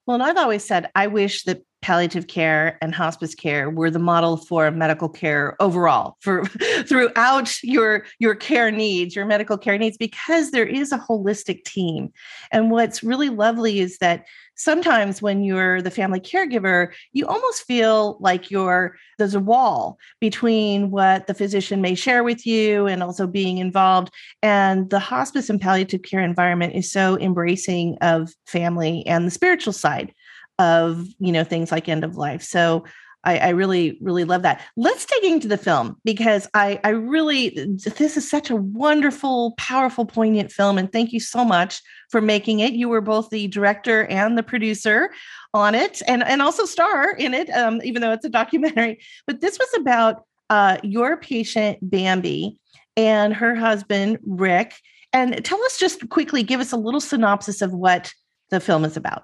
Well, 0.05 0.15
and 0.15 0.23
I've 0.23 0.37
always 0.37 0.65
said 0.65 0.89
I 0.95 1.07
wish 1.07 1.43
that 1.43 1.63
palliative 1.81 2.27
care 2.27 2.77
and 2.81 2.93
hospice 2.93 3.33
care 3.33 3.69
were 3.69 3.89
the 3.89 3.99
model 3.99 4.37
for 4.37 4.69
medical 4.71 5.07
care 5.07 5.55
overall 5.61 6.17
for 6.19 6.43
throughout 6.85 7.63
your 7.63 8.05
your 8.19 8.35
care 8.35 8.69
needs 8.69 9.15
your 9.15 9.25
medical 9.25 9.57
care 9.57 9.77
needs 9.77 9.97
because 9.97 10.51
there 10.51 10.65
is 10.65 10.91
a 10.91 10.97
holistic 10.97 11.63
team. 11.63 12.11
And 12.51 12.69
what's 12.69 13.03
really 13.03 13.29
lovely 13.29 13.79
is 13.79 13.97
that 13.99 14.25
sometimes 14.55 15.21
when 15.21 15.41
you're 15.43 15.81
the 15.81 15.89
family 15.89 16.19
caregiver 16.19 16.91
you 17.13 17.25
almost 17.25 17.63
feel 17.63 18.17
like 18.19 18.51
you're 18.51 18.95
there's 19.17 19.35
a 19.35 19.39
wall 19.39 19.97
between 20.19 20.91
what 20.91 21.27
the 21.27 21.33
physician 21.33 21.81
may 21.81 21.95
share 21.95 22.23
with 22.23 22.45
you 22.45 22.87
and 22.87 23.01
also 23.03 23.27
being 23.27 23.57
involved. 23.57 24.11
And 24.41 24.89
the 24.89 24.99
hospice 24.99 25.49
and 25.49 25.61
palliative 25.61 26.01
care 26.01 26.21
environment 26.21 26.73
is 26.73 26.91
so 26.91 27.17
embracing 27.19 27.97
of 28.01 28.33
family 28.47 29.05
and 29.05 29.25
the 29.25 29.31
spiritual 29.31 29.73
side 29.73 30.13
of 30.59 31.07
you 31.19 31.31
know 31.31 31.43
things 31.43 31.71
like 31.71 31.89
end 31.89 32.03
of 32.03 32.17
life. 32.17 32.43
So 32.43 32.83
I, 33.23 33.37
I, 33.37 33.49
really 33.49 33.97
really 33.99 34.23
love 34.23 34.43
that. 34.43 34.61
Let's 34.77 35.05
dig 35.05 35.23
into 35.25 35.47
the 35.47 35.57
film 35.57 35.97
because 36.05 36.47
i 36.53 36.79
i 36.83 36.89
really 36.89 37.49
this 37.49 38.15
is 38.15 38.29
such 38.29 38.49
a 38.49 38.55
wonderful 38.55 39.53
powerful 39.57 40.05
poignant 40.05 40.53
film 40.53 40.77
and 40.77 40.89
thank 40.89 41.11
you 41.11 41.19
so 41.19 41.43
much 41.43 41.81
for 42.09 42.21
making 42.21 42.59
it. 42.59 42.73
You 42.73 42.87
were 42.87 43.01
both 43.01 43.29
the 43.29 43.47
director 43.47 44.05
and 44.05 44.37
the 44.37 44.43
producer 44.43 45.09
on 45.53 45.75
it 45.75 46.01
and 46.07 46.23
and 46.23 46.41
also 46.41 46.65
star 46.65 47.11
in 47.11 47.33
it 47.33 47.49
um, 47.49 47.81
even 47.83 48.01
though 48.01 48.11
it's 48.11 48.25
a 48.25 48.29
documentary. 48.41 48.99
But 49.25 49.41
this 49.41 49.57
was 49.57 49.69
about 49.79 50.23
uh, 50.49 50.77
your 50.83 51.17
patient 51.17 51.77
bambi 51.81 52.57
and 52.97 53.33
her 53.33 53.55
husband 53.55 54.19
rick. 54.25 54.75
And 55.13 55.43
tell 55.43 55.61
us 55.63 55.77
just 55.77 56.09
quickly 56.09 56.43
give 56.43 56.59
us 56.59 56.71
a 56.71 56.77
little 56.77 57.01
synopsis 57.01 57.61
of 57.61 57.73
what 57.73 58.13
the 58.49 58.59
film 58.59 58.85
is 58.85 58.97
about 58.97 59.23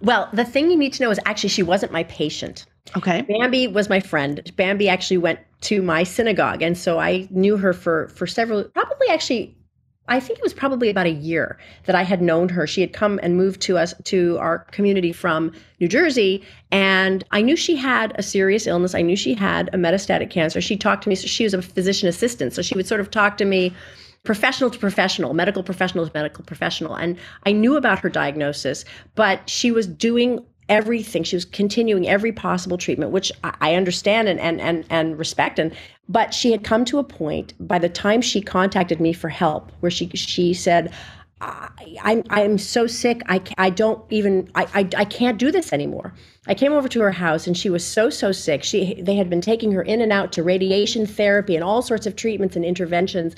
well, 0.00 0.28
the 0.32 0.44
thing 0.44 0.70
you 0.70 0.76
need 0.76 0.92
to 0.94 1.02
know 1.02 1.10
is 1.10 1.20
actually 1.24 1.50
she 1.50 1.62
wasn't 1.62 1.92
my 1.92 2.04
patient. 2.04 2.66
Okay. 2.96 3.22
Bambi 3.22 3.66
was 3.66 3.88
my 3.88 4.00
friend. 4.00 4.40
Bambi 4.56 4.88
actually 4.88 5.18
went 5.18 5.38
to 5.62 5.80
my 5.80 6.02
synagogue 6.02 6.60
and 6.62 6.76
so 6.76 6.98
I 6.98 7.26
knew 7.30 7.56
her 7.56 7.72
for 7.72 8.08
for 8.08 8.26
several 8.26 8.64
probably 8.64 9.08
actually 9.08 9.56
I 10.06 10.20
think 10.20 10.38
it 10.38 10.42
was 10.42 10.52
probably 10.52 10.90
about 10.90 11.06
a 11.06 11.12
year 11.12 11.58
that 11.86 11.94
I 11.94 12.02
had 12.02 12.20
known 12.20 12.50
her. 12.50 12.66
She 12.66 12.82
had 12.82 12.92
come 12.92 13.18
and 13.22 13.38
moved 13.38 13.62
to 13.62 13.78
us 13.78 13.94
to 14.04 14.36
our 14.38 14.58
community 14.58 15.12
from 15.12 15.52
New 15.80 15.88
Jersey 15.88 16.44
and 16.70 17.24
I 17.30 17.40
knew 17.40 17.56
she 17.56 17.76
had 17.76 18.12
a 18.16 18.22
serious 18.22 18.66
illness. 18.66 18.94
I 18.94 19.00
knew 19.00 19.16
she 19.16 19.32
had 19.32 19.70
a 19.72 19.78
metastatic 19.78 20.28
cancer. 20.28 20.60
She 20.60 20.76
talked 20.76 21.04
to 21.04 21.08
me 21.08 21.14
so 21.14 21.26
she 21.26 21.44
was 21.44 21.54
a 21.54 21.62
physician 21.62 22.06
assistant. 22.06 22.52
So 22.52 22.60
she 22.60 22.74
would 22.74 22.86
sort 22.86 23.00
of 23.00 23.10
talk 23.10 23.38
to 23.38 23.46
me 23.46 23.72
professional 24.24 24.70
to 24.70 24.78
professional, 24.78 25.34
medical 25.34 25.62
professional 25.62 26.06
to 26.06 26.12
medical 26.14 26.44
professional. 26.44 26.94
And 26.94 27.16
I 27.44 27.52
knew 27.52 27.76
about 27.76 28.00
her 28.00 28.08
diagnosis, 28.08 28.84
but 29.14 29.48
she 29.48 29.70
was 29.70 29.86
doing 29.86 30.44
everything. 30.68 31.22
She 31.24 31.36
was 31.36 31.44
continuing 31.44 32.08
every 32.08 32.32
possible 32.32 32.78
treatment, 32.78 33.12
which 33.12 33.30
I 33.42 33.74
understand 33.74 34.28
and 34.28 34.40
and 34.40 34.60
and, 34.60 34.84
and 34.90 35.18
respect. 35.18 35.58
And 35.58 35.74
but 36.08 36.34
she 36.34 36.50
had 36.50 36.64
come 36.64 36.84
to 36.86 36.98
a 36.98 37.04
point 37.04 37.52
by 37.60 37.78
the 37.78 37.88
time 37.88 38.22
she 38.22 38.40
contacted 38.40 39.00
me 39.00 39.12
for 39.12 39.28
help, 39.28 39.70
where 39.80 39.90
she 39.90 40.08
she 40.14 40.54
said. 40.54 40.92
I, 41.40 41.68
I'm 42.00 42.22
I'm 42.30 42.56
so 42.56 42.86
sick. 42.86 43.20
I, 43.26 43.42
I 43.58 43.68
don't 43.68 44.02
even 44.10 44.50
I, 44.54 44.66
I 44.72 44.88
I 44.96 45.04
can't 45.04 45.36
do 45.36 45.50
this 45.50 45.74
anymore. 45.74 46.14
I 46.46 46.54
came 46.54 46.72
over 46.72 46.88
to 46.88 47.00
her 47.00 47.10
house 47.10 47.46
and 47.46 47.54
she 47.54 47.68
was 47.68 47.84
so 47.84 48.08
so 48.08 48.32
sick. 48.32 48.64
She 48.64 49.02
they 49.02 49.16
had 49.16 49.28
been 49.28 49.42
taking 49.42 49.72
her 49.72 49.82
in 49.82 50.00
and 50.00 50.10
out 50.10 50.32
to 50.32 50.42
radiation 50.42 51.04
therapy 51.06 51.54
and 51.54 51.62
all 51.62 51.82
sorts 51.82 52.06
of 52.06 52.16
treatments 52.16 52.56
and 52.56 52.64
interventions 52.64 53.34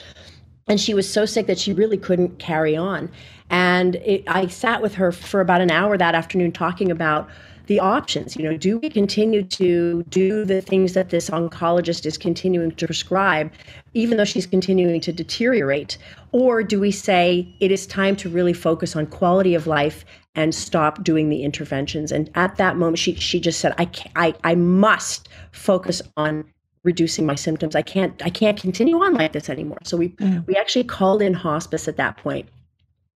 and 0.69 0.81
she 0.81 0.95
was 0.95 1.11
so 1.11 1.25
sick 1.25 1.47
that 1.47 1.59
she 1.59 1.73
really 1.73 1.97
couldn't 1.97 2.39
carry 2.39 2.77
on. 2.77 3.11
And 3.51 3.97
it, 3.97 4.25
I 4.27 4.49
sat 4.49 4.83
with 4.83 4.95
her 4.95 5.13
for 5.13 5.41
about 5.41 5.61
an 5.61 5.71
hour 5.71 5.97
that 5.97 6.15
afternoon 6.15 6.53
talking 6.53 6.91
about 6.91 7.29
the 7.67 7.81
options. 7.81 8.37
You 8.37 8.45
know, 8.45 8.57
do 8.57 8.79
we 8.79 8.89
continue 8.91 9.43
to 9.43 10.03
do 10.05 10.45
the 10.45 10.61
things 10.61 10.93
that 10.95 11.11
this 11.11 11.31
oncologist 11.31 12.07
is 12.07 12.17
continuing 12.17 12.73
to 12.73 12.87
prescribe, 12.87 13.53
even 13.95 14.17
though 14.17 14.25
she's 14.25 14.47
continuing 14.47 15.01
to 15.01 15.13
deteriorate? 15.13 15.99
Or 16.33 16.63
do 16.63 16.81
we 16.81 16.91
say 16.91 17.53
it 17.61 17.73
is 17.73 17.87
time 17.87 18.17
to 18.17 18.29
really 18.29 18.53
focus 18.53 18.95
on 18.97 19.07
quality 19.07 19.55
of 19.55 19.67
life 19.67 20.05
and 20.35 20.55
stop 20.55 21.03
doing 21.03 21.29
the 21.29 21.43
interventions? 21.43 22.13
And 22.13 22.31
at 22.35 22.57
that 22.57 22.77
moment, 22.77 22.99
she 22.99 23.15
she 23.15 23.41
just 23.41 23.61
said, 23.61 23.75
I 23.79 23.89
I, 24.15 24.35
I 24.45 24.55
must 24.55 25.29
focus 25.53 26.03
on 26.17 26.45
reducing 26.87 27.27
my 27.27 27.35
symptoms. 27.35 27.77
I 27.77 27.83
can't 27.83 28.23
I 28.25 28.31
can't 28.31 28.59
continue 28.59 28.97
on 29.03 29.13
like 29.15 29.33
this 29.33 29.51
anymore. 29.51 29.81
So 29.85 29.99
we 29.99 30.11
mm. 30.11 30.47
we 30.47 30.57
actually 30.57 30.85
called 30.85 31.21
in 31.21 31.35
hospice 31.35 31.89
at 31.89 31.99
that 31.99 32.17
point. 32.17 32.49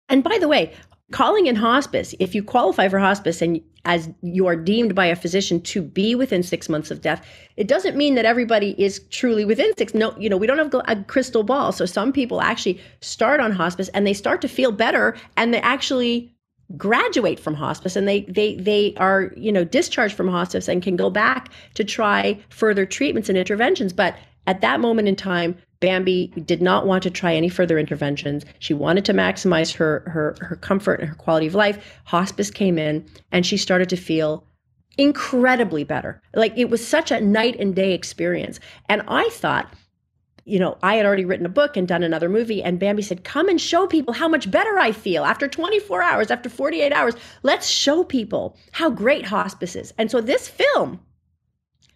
And 0.09 0.23
by 0.23 0.37
the 0.39 0.47
way, 0.47 0.73
calling 1.11 1.47
in 1.47 1.55
hospice, 1.55 2.13
if 2.19 2.35
you 2.35 2.43
qualify 2.43 2.89
for 2.89 2.99
hospice 2.99 3.41
and 3.41 3.61
as 3.85 4.09
you 4.21 4.45
are 4.45 4.55
deemed 4.55 4.93
by 4.93 5.07
a 5.07 5.15
physician 5.15 5.59
to 5.61 5.81
be 5.81 6.13
within 6.13 6.43
six 6.43 6.69
months 6.69 6.91
of 6.91 7.01
death, 7.01 7.25
it 7.57 7.67
doesn't 7.67 7.97
mean 7.97 8.13
that 8.15 8.25
everybody 8.25 8.75
is 8.77 8.99
truly 9.09 9.45
within 9.45 9.75
six. 9.77 9.93
No, 9.93 10.15
you 10.19 10.29
know, 10.29 10.37
we 10.37 10.45
don't 10.45 10.59
have 10.59 10.73
a 10.87 11.03
crystal 11.03 11.43
ball. 11.43 11.71
So 11.71 11.85
some 11.85 12.11
people 12.11 12.41
actually 12.41 12.79
start 12.99 13.39
on 13.39 13.51
hospice 13.51 13.89
and 13.89 14.05
they 14.05 14.13
start 14.13 14.41
to 14.41 14.47
feel 14.47 14.71
better 14.71 15.15
and 15.37 15.53
they 15.53 15.61
actually 15.61 16.31
graduate 16.77 17.39
from 17.39 17.53
hospice 17.53 17.95
and 17.95 18.07
they 18.07 18.21
they 18.21 18.55
they 18.55 18.93
are 18.97 19.31
you 19.35 19.51
know 19.51 19.63
discharged 19.63 20.15
from 20.15 20.27
hospice 20.27 20.67
and 20.67 20.81
can 20.81 20.95
go 20.95 21.09
back 21.09 21.49
to 21.73 21.83
try 21.83 22.39
further 22.49 22.85
treatments 22.85 23.29
and 23.29 23.37
interventions 23.37 23.93
but 23.93 24.15
at 24.47 24.61
that 24.61 24.79
moment 24.79 25.07
in 25.07 25.15
time 25.15 25.55
Bambi 25.81 26.27
did 26.45 26.61
not 26.61 26.85
want 26.85 27.01
to 27.03 27.09
try 27.09 27.33
any 27.33 27.49
further 27.49 27.79
interventions. 27.79 28.45
She 28.59 28.73
wanted 28.73 29.03
to 29.05 29.13
maximize 29.13 29.73
her 29.75 30.03
her 30.05 30.35
her 30.39 30.55
comfort 30.55 30.99
and 30.99 31.09
her 31.09 31.15
quality 31.15 31.47
of 31.47 31.55
life. 31.55 31.99
Hospice 32.05 32.51
came 32.51 32.77
in 32.77 33.03
and 33.31 33.45
she 33.45 33.57
started 33.57 33.89
to 33.89 33.97
feel 33.97 34.45
incredibly 34.97 35.83
better. 35.83 36.21
Like 36.35 36.53
it 36.55 36.69
was 36.69 36.85
such 36.85 37.11
a 37.11 37.19
night 37.19 37.59
and 37.59 37.75
day 37.75 37.93
experience. 37.93 38.59
And 38.89 39.01
I 39.07 39.27
thought 39.29 39.73
you 40.45 40.59
know, 40.59 40.77
I 40.81 40.95
had 40.95 41.05
already 41.05 41.25
written 41.25 41.45
a 41.45 41.49
book 41.49 41.77
and 41.77 41.87
done 41.87 42.03
another 42.03 42.29
movie. 42.29 42.63
And 42.63 42.79
Bambi 42.79 43.01
said, 43.01 43.23
Come 43.23 43.47
and 43.47 43.59
show 43.59 43.87
people 43.87 44.13
how 44.13 44.27
much 44.27 44.49
better 44.49 44.77
I 44.79 44.91
feel 44.91 45.23
after 45.23 45.47
24 45.47 46.01
hours, 46.01 46.31
after 46.31 46.49
48 46.49 46.91
hours. 46.91 47.15
Let's 47.43 47.67
show 47.67 48.03
people 48.03 48.57
how 48.71 48.89
great 48.89 49.25
hospice 49.25 49.75
is. 49.75 49.93
And 49.97 50.09
so 50.09 50.21
this 50.21 50.47
film 50.47 50.99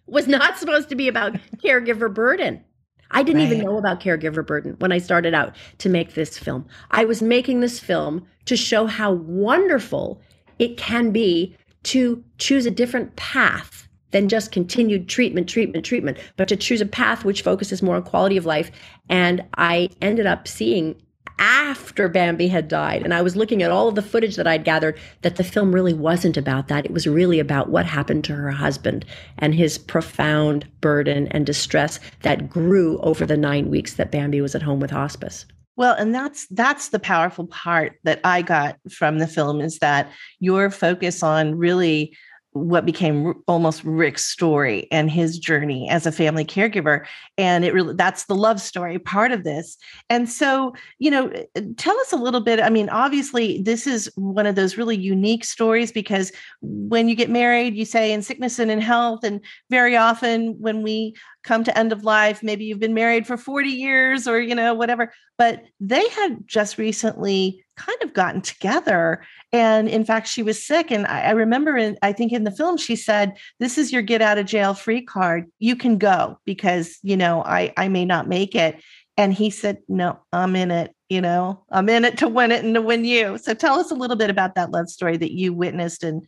was 0.06 0.28
not 0.28 0.58
supposed 0.58 0.88
to 0.90 0.96
be 0.96 1.08
about 1.08 1.34
caregiver 1.58 2.12
burden. 2.12 2.62
I 3.10 3.22
didn't 3.22 3.42
right. 3.42 3.52
even 3.52 3.64
know 3.64 3.78
about 3.78 4.00
caregiver 4.00 4.44
burden 4.44 4.74
when 4.78 4.90
I 4.90 4.98
started 4.98 5.32
out 5.32 5.54
to 5.78 5.88
make 5.88 6.14
this 6.14 6.38
film. 6.38 6.66
I 6.90 7.04
was 7.04 7.22
making 7.22 7.60
this 7.60 7.78
film 7.78 8.26
to 8.46 8.56
show 8.56 8.86
how 8.86 9.12
wonderful 9.12 10.20
it 10.58 10.76
can 10.76 11.12
be 11.12 11.56
to 11.84 12.22
choose 12.38 12.66
a 12.66 12.70
different 12.70 13.14
path 13.14 13.85
than 14.10 14.28
just 14.28 14.52
continued 14.52 15.08
treatment, 15.08 15.48
treatment, 15.48 15.84
treatment, 15.84 16.18
but 16.36 16.48
to 16.48 16.56
choose 16.56 16.80
a 16.80 16.86
path 16.86 17.24
which 17.24 17.42
focuses 17.42 17.82
more 17.82 17.96
on 17.96 18.02
quality 18.02 18.36
of 18.36 18.46
life. 18.46 18.70
And 19.08 19.44
I 19.56 19.88
ended 20.00 20.26
up 20.26 20.48
seeing 20.48 20.96
after 21.38 22.08
Bambi 22.08 22.48
had 22.48 22.68
died, 22.68 23.02
and 23.02 23.12
I 23.12 23.20
was 23.20 23.36
looking 23.36 23.62
at 23.62 23.70
all 23.70 23.88
of 23.88 23.94
the 23.94 24.02
footage 24.02 24.36
that 24.36 24.46
I'd 24.46 24.64
gathered, 24.64 24.98
that 25.22 25.36
the 25.36 25.44
film 25.44 25.74
really 25.74 25.92
wasn't 25.92 26.36
about 26.36 26.68
that. 26.68 26.86
It 26.86 26.92
was 26.92 27.06
really 27.06 27.38
about 27.38 27.68
what 27.68 27.84
happened 27.84 28.24
to 28.24 28.34
her 28.34 28.50
husband 28.50 29.04
and 29.38 29.54
his 29.54 29.76
profound 29.76 30.66
burden 30.80 31.28
and 31.28 31.44
distress 31.44 32.00
that 32.22 32.48
grew 32.48 32.98
over 33.00 33.26
the 33.26 33.36
nine 33.36 33.68
weeks 33.68 33.94
that 33.94 34.10
Bambi 34.10 34.40
was 34.40 34.54
at 34.54 34.62
home 34.62 34.80
with 34.80 34.90
hospice. 34.90 35.44
Well, 35.76 35.94
and 35.94 36.14
that's 36.14 36.46
that's 36.46 36.88
the 36.88 36.98
powerful 36.98 37.46
part 37.48 37.98
that 38.04 38.20
I 38.24 38.40
got 38.40 38.78
from 38.90 39.18
the 39.18 39.26
film 39.26 39.60
is 39.60 39.78
that 39.80 40.10
your 40.40 40.70
focus 40.70 41.22
on 41.22 41.58
really 41.58 42.16
what 42.56 42.86
became 42.86 43.34
almost 43.46 43.84
Rick's 43.84 44.24
story 44.24 44.88
and 44.90 45.10
his 45.10 45.38
journey 45.38 45.88
as 45.90 46.06
a 46.06 46.12
family 46.12 46.44
caregiver. 46.44 47.04
And 47.36 47.64
it 47.64 47.74
really, 47.74 47.94
that's 47.94 48.24
the 48.24 48.34
love 48.34 48.60
story 48.60 48.98
part 48.98 49.32
of 49.32 49.44
this. 49.44 49.76
And 50.08 50.28
so, 50.28 50.74
you 50.98 51.10
know, 51.10 51.30
uh, 51.56 51.60
tell 51.76 51.98
us 52.00 52.12
a 52.12 52.16
little 52.16 52.40
bit. 52.40 52.60
I 52.60 52.70
mean, 52.70 52.88
obviously, 52.88 53.62
this 53.62 53.86
is 53.86 54.10
one 54.16 54.46
of 54.46 54.54
those 54.54 54.76
really 54.76 54.96
unique 54.96 55.44
stories 55.44 55.92
because 55.92 56.32
when 56.62 57.08
you 57.08 57.14
get 57.14 57.30
married, 57.30 57.76
you 57.76 57.84
say 57.84 58.12
in 58.12 58.22
sickness 58.22 58.58
and 58.58 58.70
in 58.70 58.80
health. 58.80 59.22
And 59.22 59.40
very 59.70 59.96
often 59.96 60.58
when 60.58 60.82
we 60.82 61.14
come 61.46 61.64
to 61.64 61.78
end 61.78 61.92
of 61.92 62.04
life, 62.04 62.42
maybe 62.42 62.64
you've 62.64 62.80
been 62.80 62.92
married 62.92 63.26
for 63.26 63.36
40 63.36 63.68
years 63.68 64.26
or, 64.26 64.40
you 64.40 64.54
know, 64.54 64.74
whatever, 64.74 65.12
but 65.38 65.62
they 65.80 66.06
had 66.10 66.46
just 66.46 66.76
recently 66.76 67.64
kind 67.76 67.98
of 68.02 68.12
gotten 68.12 68.40
together. 68.40 69.24
And 69.52 69.88
in 69.88 70.04
fact, 70.04 70.26
she 70.26 70.42
was 70.42 70.66
sick. 70.66 70.90
And 70.90 71.06
I, 71.06 71.22
I 71.22 71.30
remember, 71.30 71.76
in, 71.76 71.96
I 72.02 72.12
think 72.12 72.32
in 72.32 72.44
the 72.44 72.50
film, 72.50 72.76
she 72.76 72.96
said, 72.96 73.34
This 73.60 73.78
is 73.78 73.92
your 73.92 74.02
get 74.02 74.20
out 74.20 74.38
of 74.38 74.46
jail 74.46 74.74
free 74.74 75.02
card. 75.02 75.50
You 75.58 75.76
can 75.76 75.98
go 75.98 76.38
because, 76.44 76.98
you 77.02 77.16
know, 77.16 77.42
I, 77.42 77.72
I 77.76 77.88
may 77.88 78.04
not 78.04 78.28
make 78.28 78.54
it. 78.54 78.82
And 79.16 79.32
he 79.32 79.50
said, 79.50 79.78
No, 79.88 80.18
I'm 80.32 80.56
in 80.56 80.70
it. 80.70 80.92
You 81.08 81.20
know, 81.20 81.64
I'm 81.70 81.88
in 81.88 82.04
it 82.04 82.18
to 82.18 82.28
win 82.28 82.50
it 82.50 82.64
and 82.64 82.74
to 82.74 82.82
win 82.82 83.04
you. 83.04 83.38
So 83.38 83.54
tell 83.54 83.78
us 83.78 83.92
a 83.92 83.94
little 83.94 84.16
bit 84.16 84.28
about 84.28 84.56
that 84.56 84.72
love 84.72 84.88
story 84.88 85.16
that 85.16 85.32
you 85.32 85.52
witnessed 85.52 86.02
and 86.02 86.26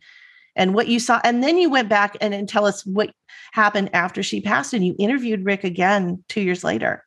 and 0.55 0.73
what 0.73 0.87
you 0.87 0.99
saw. 0.99 1.19
And 1.23 1.43
then 1.43 1.57
you 1.57 1.69
went 1.69 1.89
back 1.89 2.17
and, 2.21 2.33
and 2.33 2.47
tell 2.47 2.65
us 2.65 2.85
what 2.85 3.11
happened 3.51 3.89
after 3.93 4.23
she 4.23 4.41
passed 4.41 4.73
and 4.73 4.85
you 4.85 4.95
interviewed 4.99 5.45
Rick 5.45 5.63
again 5.63 6.23
two 6.27 6.41
years 6.41 6.63
later. 6.63 7.05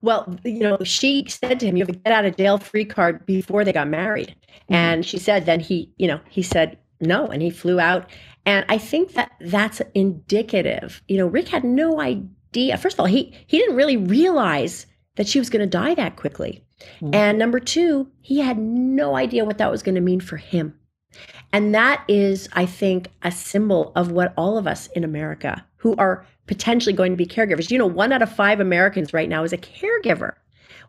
Well, 0.00 0.38
you 0.44 0.60
know, 0.60 0.78
she 0.84 1.26
said 1.28 1.58
to 1.60 1.66
him, 1.66 1.76
You 1.76 1.82
have 1.82 1.94
a 1.94 1.98
get 1.98 2.12
out 2.12 2.24
of 2.24 2.36
jail 2.36 2.58
free 2.58 2.84
card 2.84 3.26
before 3.26 3.64
they 3.64 3.72
got 3.72 3.88
married. 3.88 4.28
Mm-hmm. 4.28 4.74
And 4.74 5.06
she 5.06 5.18
said, 5.18 5.46
then 5.46 5.60
he, 5.60 5.90
you 5.96 6.06
know, 6.06 6.20
he 6.28 6.42
said 6.42 6.78
no. 7.00 7.26
And 7.26 7.42
he 7.42 7.50
flew 7.50 7.80
out 7.80 8.08
And 8.46 8.64
I 8.68 8.78
think 8.78 9.14
that 9.14 9.32
that's 9.40 9.82
indicative. 9.94 11.02
You 11.08 11.18
know, 11.18 11.26
Rick 11.26 11.48
had 11.48 11.64
no 11.64 12.00
idea. 12.00 12.76
First 12.76 12.94
of 12.96 13.00
all, 13.00 13.06
he 13.06 13.34
he 13.46 13.58
didn't 13.58 13.76
really 13.76 13.96
realize 13.96 14.86
that 15.16 15.26
she 15.26 15.40
was 15.40 15.50
going 15.50 15.60
to 15.60 15.66
die 15.66 15.94
that 15.94 16.16
quickly. 16.16 16.64
Mm-hmm. 17.00 17.14
And 17.14 17.38
number 17.38 17.58
2, 17.58 18.08
he 18.20 18.38
had 18.38 18.56
no 18.56 19.16
idea 19.16 19.44
what 19.44 19.58
that 19.58 19.70
was 19.70 19.82
going 19.82 19.96
to 19.96 20.00
mean 20.00 20.20
for 20.20 20.36
him. 20.36 20.77
And 21.52 21.74
that 21.74 22.04
is, 22.08 22.48
I 22.52 22.66
think, 22.66 23.08
a 23.22 23.30
symbol 23.30 23.92
of 23.96 24.10
what 24.10 24.34
all 24.36 24.58
of 24.58 24.66
us 24.66 24.88
in 24.88 25.04
America 25.04 25.64
who 25.76 25.94
are 25.96 26.26
potentially 26.46 26.92
going 26.92 27.12
to 27.12 27.16
be 27.16 27.26
caregivers. 27.26 27.70
You 27.70 27.78
know, 27.78 27.86
one 27.86 28.12
out 28.12 28.22
of 28.22 28.34
five 28.34 28.60
Americans 28.60 29.12
right 29.12 29.28
now 29.28 29.44
is 29.44 29.52
a 29.52 29.58
caregiver. 29.58 30.32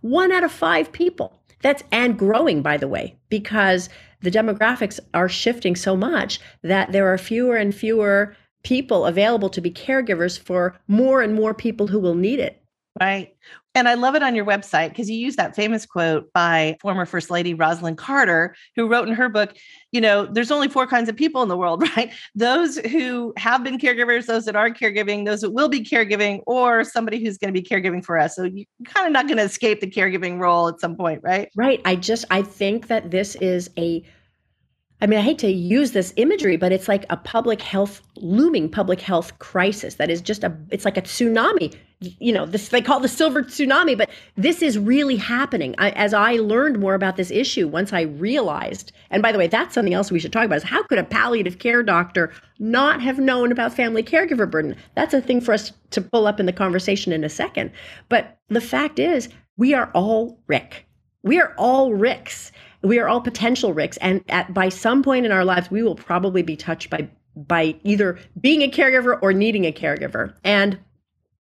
One 0.01 0.31
out 0.31 0.43
of 0.43 0.51
five 0.51 0.91
people. 0.91 1.39
That's 1.61 1.83
and 1.91 2.17
growing, 2.17 2.61
by 2.61 2.77
the 2.77 2.87
way, 2.87 3.15
because 3.29 3.89
the 4.21 4.31
demographics 4.31 4.99
are 5.13 5.29
shifting 5.29 5.75
so 5.75 5.95
much 5.95 6.39
that 6.63 6.91
there 6.91 7.11
are 7.11 7.17
fewer 7.17 7.55
and 7.55 7.75
fewer 7.75 8.35
people 8.63 9.05
available 9.05 9.49
to 9.49 9.61
be 9.61 9.71
caregivers 9.71 10.37
for 10.37 10.77
more 10.87 11.21
and 11.21 11.33
more 11.33 11.53
people 11.53 11.87
who 11.87 11.99
will 11.99 12.15
need 12.15 12.39
it. 12.39 12.58
Right. 12.99 13.35
And 13.75 13.87
I 13.87 13.93
love 13.93 14.15
it 14.15 14.23
on 14.23 14.35
your 14.35 14.45
website 14.45 14.89
because 14.89 15.09
you 15.09 15.17
use 15.17 15.35
that 15.35 15.55
famous 15.55 15.85
quote 15.85 16.33
by 16.33 16.75
former 16.81 17.05
First 17.05 17.29
Lady 17.29 17.53
Rosalynn 17.53 17.95
Carter, 17.95 18.55
who 18.75 18.87
wrote 18.87 19.07
in 19.07 19.13
her 19.13 19.29
book, 19.29 19.55
you 19.91 20.01
know, 20.01 20.25
there's 20.25 20.49
only 20.51 20.67
four 20.67 20.87
kinds 20.87 21.07
of 21.07 21.15
people 21.15 21.43
in 21.43 21.49
the 21.49 21.57
world, 21.57 21.83
right? 21.95 22.11
Those 22.35 22.77
who 22.77 23.31
have 23.37 23.63
been 23.63 23.77
caregivers, 23.77 24.25
those 24.25 24.45
that 24.45 24.55
are 24.55 24.69
caregiving, 24.71 25.25
those 25.25 25.41
that 25.41 25.51
will 25.51 25.69
be 25.69 25.81
caregiving, 25.81 26.41
or 26.47 26.83
somebody 26.83 27.23
who's 27.23 27.37
going 27.37 27.53
to 27.53 27.61
be 27.61 27.65
caregiving 27.65 28.03
for 28.03 28.17
us. 28.17 28.35
So 28.35 28.43
you're 28.43 28.65
kind 28.85 29.05
of 29.05 29.13
not 29.13 29.27
going 29.27 29.37
to 29.37 29.43
escape 29.43 29.81
the 29.81 29.89
caregiving 29.89 30.39
role 30.39 30.67
at 30.67 30.79
some 30.81 30.95
point, 30.95 31.21
right? 31.23 31.49
Right. 31.55 31.81
I 31.85 31.95
just, 31.95 32.25
I 32.31 32.41
think 32.41 32.87
that 32.87 33.11
this 33.11 33.35
is 33.35 33.69
a 33.77 34.03
I 35.01 35.07
mean, 35.07 35.17
I 35.17 35.21
hate 35.21 35.37
to 35.39 35.49
use 35.49 35.93
this 35.93 36.13
imagery, 36.17 36.57
but 36.57 36.73
it's 36.73 36.89
like 36.89 37.05
a 37.09 37.15
public 37.15 37.61
health, 37.61 38.01
looming 38.17 38.69
public 38.69 38.99
health 38.99 39.39
crisis 39.39 39.95
that 39.95 40.09
is 40.09 40.19
just 40.19 40.43
a, 40.43 40.53
it's 40.71 40.83
like 40.83 40.97
a 40.97 41.01
tsunami. 41.01 41.73
You 42.01 42.33
know, 42.33 42.45
this 42.45 42.69
they 42.69 42.81
call 42.81 42.99
the 42.99 43.07
silver 43.07 43.43
tsunami, 43.43 43.97
but 43.97 44.09
this 44.35 44.61
is 44.61 44.77
really 44.77 45.15
happening. 45.15 45.73
I, 45.77 45.91
as 45.91 46.13
I 46.13 46.33
learned 46.33 46.79
more 46.79 46.95
about 46.95 47.15
this 47.15 47.31
issue, 47.31 47.67
once 47.67 47.93
I 47.93 48.01
realized, 48.01 48.91
and 49.09 49.21
by 49.21 49.31
the 49.31 49.37
way, 49.37 49.47
that's 49.47 49.73
something 49.73 49.93
else 49.93 50.11
we 50.11 50.19
should 50.19 50.33
talk 50.33 50.45
about 50.45 50.57
is 50.57 50.63
how 50.63 50.83
could 50.83 50.97
a 50.97 51.03
palliative 51.03 51.59
care 51.59 51.83
doctor 51.83 52.33
not 52.57 53.01
have 53.01 53.19
known 53.19 53.53
about 53.53 53.73
family 53.73 54.03
caregiver 54.03 54.49
burden? 54.49 54.75
That's 54.95 55.13
a 55.13 55.21
thing 55.21 55.39
for 55.39 55.53
us 55.53 55.71
to 55.91 56.01
pull 56.01 56.27
up 56.27 56.41
in 56.41 56.45
the 56.45 56.53
conversation 56.53 57.13
in 57.13 57.23
a 57.23 57.29
second. 57.29 57.71
But 58.09 58.37
the 58.49 58.61
fact 58.61 58.99
is, 58.99 59.29
we 59.55 59.73
are 59.73 59.91
all 59.93 60.39
Rick. 60.47 60.85
We 61.23 61.39
are 61.39 61.53
all 61.57 61.93
Ricks 61.93 62.51
we 62.81 62.99
are 62.99 63.07
all 63.07 63.21
potential 63.21 63.73
Ricks. 63.73 63.97
And 63.97 64.23
at 64.29 64.53
by 64.53 64.69
some 64.69 65.03
point 65.03 65.25
in 65.25 65.31
our 65.31 65.45
lives, 65.45 65.69
we 65.71 65.83
will 65.83 65.95
probably 65.95 66.41
be 66.41 66.55
touched 66.55 66.89
by 66.89 67.09
by 67.35 67.75
either 67.83 68.19
being 68.41 68.61
a 68.61 68.69
caregiver 68.69 69.17
or 69.21 69.31
needing 69.33 69.65
a 69.65 69.71
caregiver. 69.71 70.33
And 70.43 70.77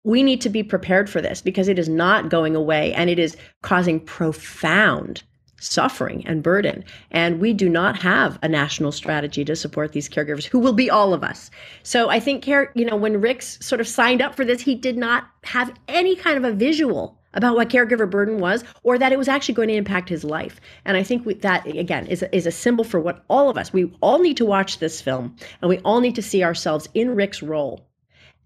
we 0.04 0.24
need 0.24 0.42
to 0.42 0.50
be 0.50 0.64
prepared 0.64 1.10
for 1.10 1.22
this 1.22 1.42
because 1.42 1.68
it 1.68 1.78
is 1.78 1.90
not 1.90 2.30
going 2.30 2.56
away 2.56 2.94
and 2.94 3.10
it 3.10 3.20
is 3.20 3.38
causing 3.62 4.00
profound 4.00 5.24
suffering 5.60 6.26
and 6.26 6.42
burden. 6.42 6.84
And 7.12 7.40
we 7.40 7.54
do 7.54 7.70
not 7.70 7.96
have 8.00 8.40
a 8.42 8.48
national 8.48 8.92
strategy 8.92 9.46
to 9.46 9.56
support 9.56 9.92
these 9.92 10.10
caregivers 10.10 10.46
who 10.46 10.58
will 10.58 10.74
be 10.74 10.90
all 10.90 11.14
of 11.14 11.24
us. 11.24 11.52
So 11.84 12.10
I 12.10 12.20
think 12.20 12.44
care, 12.44 12.72
you 12.74 12.84
know, 12.84 12.96
when 12.96 13.22
Rick's 13.22 13.64
sort 13.64 13.80
of 13.80 13.88
signed 13.88 14.24
up 14.24 14.34
for 14.34 14.44
this, 14.44 14.62
he 14.62 14.74
did 14.74 14.98
not 14.98 15.28
have 15.44 15.72
any 15.88 16.16
kind 16.16 16.38
of 16.38 16.44
a 16.44 16.56
visual 16.56 17.21
about 17.34 17.56
what 17.56 17.70
caregiver 17.70 18.10
burden 18.10 18.40
was 18.40 18.64
or 18.84 18.98
that 18.98 19.12
it 19.12 19.18
was 19.18 19.28
actually 19.28 19.56
going 19.56 19.68
to 19.70 19.76
impact 19.76 20.10
his 20.10 20.24
life. 20.24 20.60
And 20.86 20.98
I 20.98 21.04
think 21.04 21.26
we, 21.26 21.36
that, 21.36 21.66
again, 21.68 22.08
is 22.08 22.24
is 22.32 22.46
a 22.46 22.52
symbol 22.52 22.84
for 22.84 23.00
what 23.00 23.24
all 23.30 23.50
of 23.50 23.58
us, 23.58 23.74
we 23.74 23.92
all 24.02 24.20
need 24.20 24.38
to 24.38 24.46
watch 24.46 24.80
this 24.80 25.02
film 25.02 25.36
and 25.62 25.70
we 25.70 25.80
all 25.80 26.02
need 26.02 26.16
to 26.16 26.22
see 26.22 26.44
ourselves 26.44 26.88
in 26.94 27.16
Rick's 27.16 27.42
role 27.42 27.88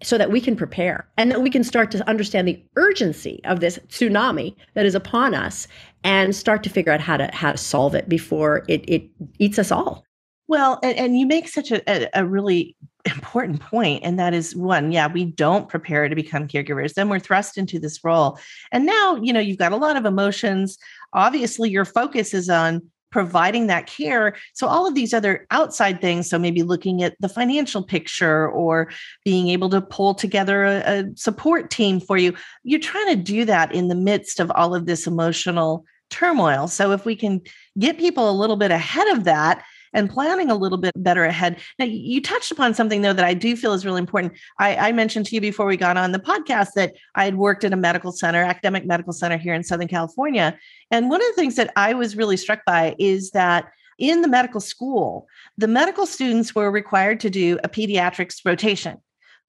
so 0.04 0.18
that 0.18 0.32
we 0.32 0.42
can 0.42 0.56
prepare 0.56 1.08
and 1.18 1.32
that 1.32 1.42
we 1.42 1.50
can 1.50 1.64
start 1.64 1.90
to 1.92 2.08
understand 2.08 2.48
the 2.48 2.62
urgency 2.76 3.40
of 3.46 3.60
this 3.60 3.80
tsunami 3.88 4.56
that 4.74 4.86
is 4.86 4.96
upon 4.96 5.34
us 5.34 5.68
and 6.04 6.36
start 6.36 6.64
to 6.64 6.70
figure 6.70 6.92
out 6.92 7.00
how 7.00 7.18
to 7.18 7.30
how 7.34 7.52
to 7.52 7.58
solve 7.58 7.96
it 7.96 8.08
before 8.10 8.64
it, 8.68 8.84
it 8.88 9.10
eats 9.40 9.58
us 9.58 9.72
all. 9.72 10.04
Well, 10.48 10.80
and, 10.84 10.98
and 10.98 11.18
you 11.20 11.26
make 11.26 11.48
such 11.48 11.72
a, 11.72 11.82
a, 11.90 12.10
a 12.22 12.26
really 12.26 12.76
important 13.06 13.60
point 13.60 14.04
and 14.04 14.18
that 14.18 14.34
is 14.34 14.56
one 14.56 14.92
yeah 14.92 15.08
we 15.08 15.26
don't 15.26 15.70
prepare 15.70 16.10
to 16.10 16.16
become 16.16 16.48
caregivers 16.48 16.94
then 16.94 17.08
we're 17.10 17.20
thrust 17.20 17.58
into 17.58 17.80
this 17.80 18.04
role. 18.04 18.40
And 18.72 18.86
now 18.86 19.16
you 19.16 19.32
know 19.34 19.40
you've 19.40 19.58
got 19.58 19.72
a 19.72 19.78
lot 19.78 19.98
of 19.98 20.06
emotions. 20.06 20.78
Obviously 21.14 21.70
your 21.70 21.86
focus 21.86 22.34
is 22.34 22.50
on 22.50 22.82
providing 23.12 23.68
that 23.68 23.88
care. 23.88 24.36
So 24.54 24.68
all 24.68 24.86
of 24.86 24.94
these 24.94 25.14
other 25.14 25.48
outside 25.50 26.02
things 26.02 26.30
so 26.30 26.38
maybe 26.38 26.64
looking 26.64 27.04
at 27.04 27.16
the 27.20 27.30
financial 27.30 27.84
picture 27.84 28.50
or 28.50 28.92
being 29.24 29.48
able 29.50 29.70
to 29.70 29.82
pull 29.82 30.16
together 30.16 30.66
a, 30.66 30.82
a 30.86 31.04
support 31.16 31.70
team 31.70 32.00
for 32.00 32.18
you 32.18 32.34
you're 32.64 32.80
trying 32.80 33.08
to 33.08 33.16
do 33.16 33.46
that 33.46 33.74
in 33.74 33.88
the 33.88 33.96
midst 33.96 34.40
of 34.40 34.52
all 34.52 34.76
of 34.76 34.86
this 34.86 35.08
emotional 35.08 35.86
turmoil. 36.10 36.68
So 36.68 36.92
if 36.92 37.06
we 37.06 37.16
can 37.16 37.42
get 37.80 37.98
people 37.98 38.30
a 38.30 38.40
little 38.40 38.56
bit 38.56 38.72
ahead 38.72 39.08
of 39.10 39.24
that 39.26 39.64
and 39.96 40.10
planning 40.10 40.52
a 40.52 40.56
little 40.56 40.78
bit 40.78 40.92
better 40.98 41.24
ahead. 41.24 41.60
Now, 41.80 41.86
you 41.86 42.22
touched 42.22 42.52
upon 42.52 42.76
something 42.76 43.02
though 43.02 43.14
that 43.14 43.26
I 43.26 43.34
do 43.34 43.56
feel 43.56 43.74
is 43.74 43.86
really 43.86 44.00
important. 44.00 44.34
I, 44.60 44.76
I 44.76 44.92
mentioned 44.92 45.26
to 45.28 45.36
you 45.36 45.42
before 45.42 45.66
we 45.66 45.78
got 45.78 45.98
on 45.98 46.12
the 46.12 46.20
podcast 46.20 46.74
that 46.76 46.94
I 47.16 47.26
had 47.26 47.38
worked 47.38 47.64
at 47.64 47.74
a 47.74 47.78
medical 47.78 48.12
center, 48.12 48.44
academic 48.44 48.86
medical 48.86 49.14
center 49.14 49.38
here 49.38 49.56
in 49.56 49.64
Southern 49.64 49.88
California. 49.88 50.60
And 50.92 51.10
one 51.10 51.22
of 51.22 51.28
the 51.28 51.42
things 51.42 51.56
that 51.56 51.72
I 51.76 51.94
was 51.94 52.16
really 52.16 52.38
struck 52.38 52.60
by 52.66 52.96
is 53.00 53.32
that 53.32 53.72
in 53.98 54.22
the 54.22 54.28
medical 54.28 54.60
school, 54.60 55.28
the 55.58 55.70
medical 55.70 56.06
students 56.06 56.54
were 56.54 56.70
required 56.70 57.22
to 57.22 57.30
do 57.30 57.58
a 57.64 57.70
pediatrics 57.70 58.42
rotation 58.46 59.00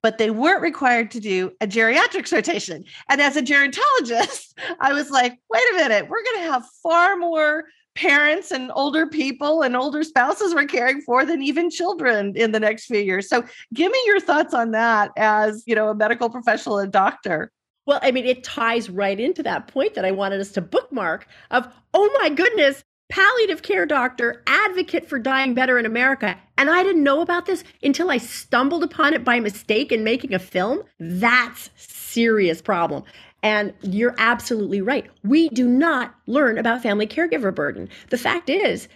but 0.02 0.18
they 0.18 0.30
weren't 0.30 0.62
required 0.62 1.10
to 1.10 1.18
do 1.18 1.50
a 1.60 1.66
geriatrics 1.66 2.32
rotation. 2.32 2.84
And 3.10 3.20
as 3.20 3.34
a 3.34 3.42
gerontologist, 3.42 4.54
I 4.80 4.92
was 4.92 5.10
like, 5.10 5.36
wait 5.50 5.62
a 5.72 5.74
minute, 5.74 6.08
we're 6.08 6.22
going 6.22 6.46
to 6.46 6.52
have 6.52 6.64
far 6.80 7.16
more 7.16 7.64
parents 7.96 8.50
and 8.50 8.70
older 8.74 9.06
people 9.06 9.62
and 9.62 9.74
older 9.74 10.04
spouses 10.04 10.54
we're 10.54 10.66
caring 10.66 11.00
for 11.00 11.24
than 11.24 11.42
even 11.42 11.70
children 11.70 12.36
in 12.36 12.52
the 12.52 12.60
next 12.60 12.86
few 12.86 13.00
years. 13.00 13.28
So 13.28 13.44
give 13.74 13.90
me 13.90 14.02
your 14.06 14.20
thoughts 14.20 14.54
on 14.54 14.70
that 14.72 15.10
as, 15.16 15.64
you 15.66 15.74
know, 15.74 15.88
a 15.88 15.94
medical 15.94 16.30
professional 16.30 16.78
and 16.78 16.92
doctor. 16.92 17.50
Well, 17.86 18.00
I 18.02 18.10
mean, 18.10 18.26
it 18.26 18.44
ties 18.44 18.90
right 18.90 19.18
into 19.18 19.42
that 19.44 19.68
point 19.68 19.94
that 19.94 20.04
I 20.04 20.10
wanted 20.10 20.40
us 20.40 20.52
to 20.52 20.60
bookmark 20.60 21.26
of, 21.50 21.72
oh 21.94 22.18
my 22.20 22.28
goodness, 22.28 22.84
palliative 23.08 23.62
care 23.62 23.86
doctor, 23.86 24.42
advocate 24.46 25.08
for 25.08 25.18
dying 25.18 25.54
better 25.54 25.78
in 25.78 25.86
America. 25.86 26.36
And 26.58 26.68
I 26.68 26.82
didn't 26.82 27.04
know 27.04 27.20
about 27.20 27.46
this 27.46 27.62
until 27.82 28.10
I 28.10 28.18
stumbled 28.18 28.82
upon 28.82 29.14
it 29.14 29.24
by 29.24 29.40
mistake 29.40 29.92
in 29.92 30.04
making 30.04 30.34
a 30.34 30.38
film. 30.38 30.82
That's 30.98 31.70
serious 31.76 32.60
problem. 32.60 33.04
And 33.46 33.72
you're 33.82 34.16
absolutely 34.18 34.80
right. 34.80 35.08
We 35.22 35.50
do 35.50 35.68
not 35.68 36.16
learn 36.26 36.58
about 36.58 36.82
family 36.82 37.06
caregiver 37.06 37.54
burden. 37.54 37.88
The 38.10 38.18
fact 38.18 38.50
is, 38.50 38.88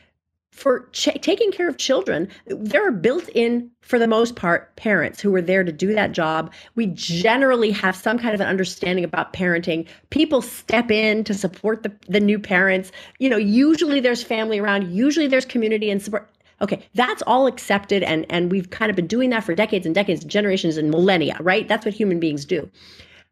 for 0.51 0.89
ch- 0.91 1.21
taking 1.21 1.53
care 1.53 1.69
of 1.69 1.77
children, 1.77 2.27
there 2.47 2.85
are 2.85 2.91
built 2.91 3.29
in, 3.29 3.71
for 3.81 3.97
the 3.97 4.09
most 4.09 4.35
part, 4.35 4.75
parents 4.75 5.21
who 5.21 5.33
are 5.37 5.41
there 5.41 5.63
to 5.63 5.71
do 5.71 5.95
that 5.95 6.11
job. 6.11 6.53
We 6.75 6.87
generally 6.87 7.71
have 7.71 7.95
some 7.95 8.19
kind 8.19 8.35
of 8.35 8.41
an 8.41 8.49
understanding 8.49 9.05
about 9.05 9.33
parenting. 9.33 9.87
People 10.11 10.43
step 10.43 10.91
in 10.91 11.23
to 11.23 11.33
support 11.33 11.85
the, 11.85 11.93
the 12.09 12.19
new 12.19 12.41
parents. 12.41 12.91
You 13.21 13.31
know, 13.31 13.37
usually 13.37 14.01
there's 14.01 14.25
family 14.25 14.59
around, 14.59 14.91
usually 14.91 15.29
there's 15.29 15.47
community 15.47 15.91
and 15.91 16.03
support. 16.03 16.29
Okay, 16.61 16.85
that's 16.97 17.23
all 17.23 17.47
accepted, 17.47 18.03
and, 18.03 18.27
and 18.29 18.51
we've 18.51 18.71
kind 18.71 18.91
of 18.91 18.97
been 18.97 19.07
doing 19.07 19.31
that 19.31 19.45
for 19.45 19.55
decades 19.55 19.87
and 19.87 19.95
decades, 19.95 20.25
generations 20.25 20.77
and 20.77 20.91
millennia, 20.91 21.37
right? 21.39 21.69
That's 21.69 21.85
what 21.85 21.95
human 21.95 22.19
beings 22.19 22.45
do 22.45 22.69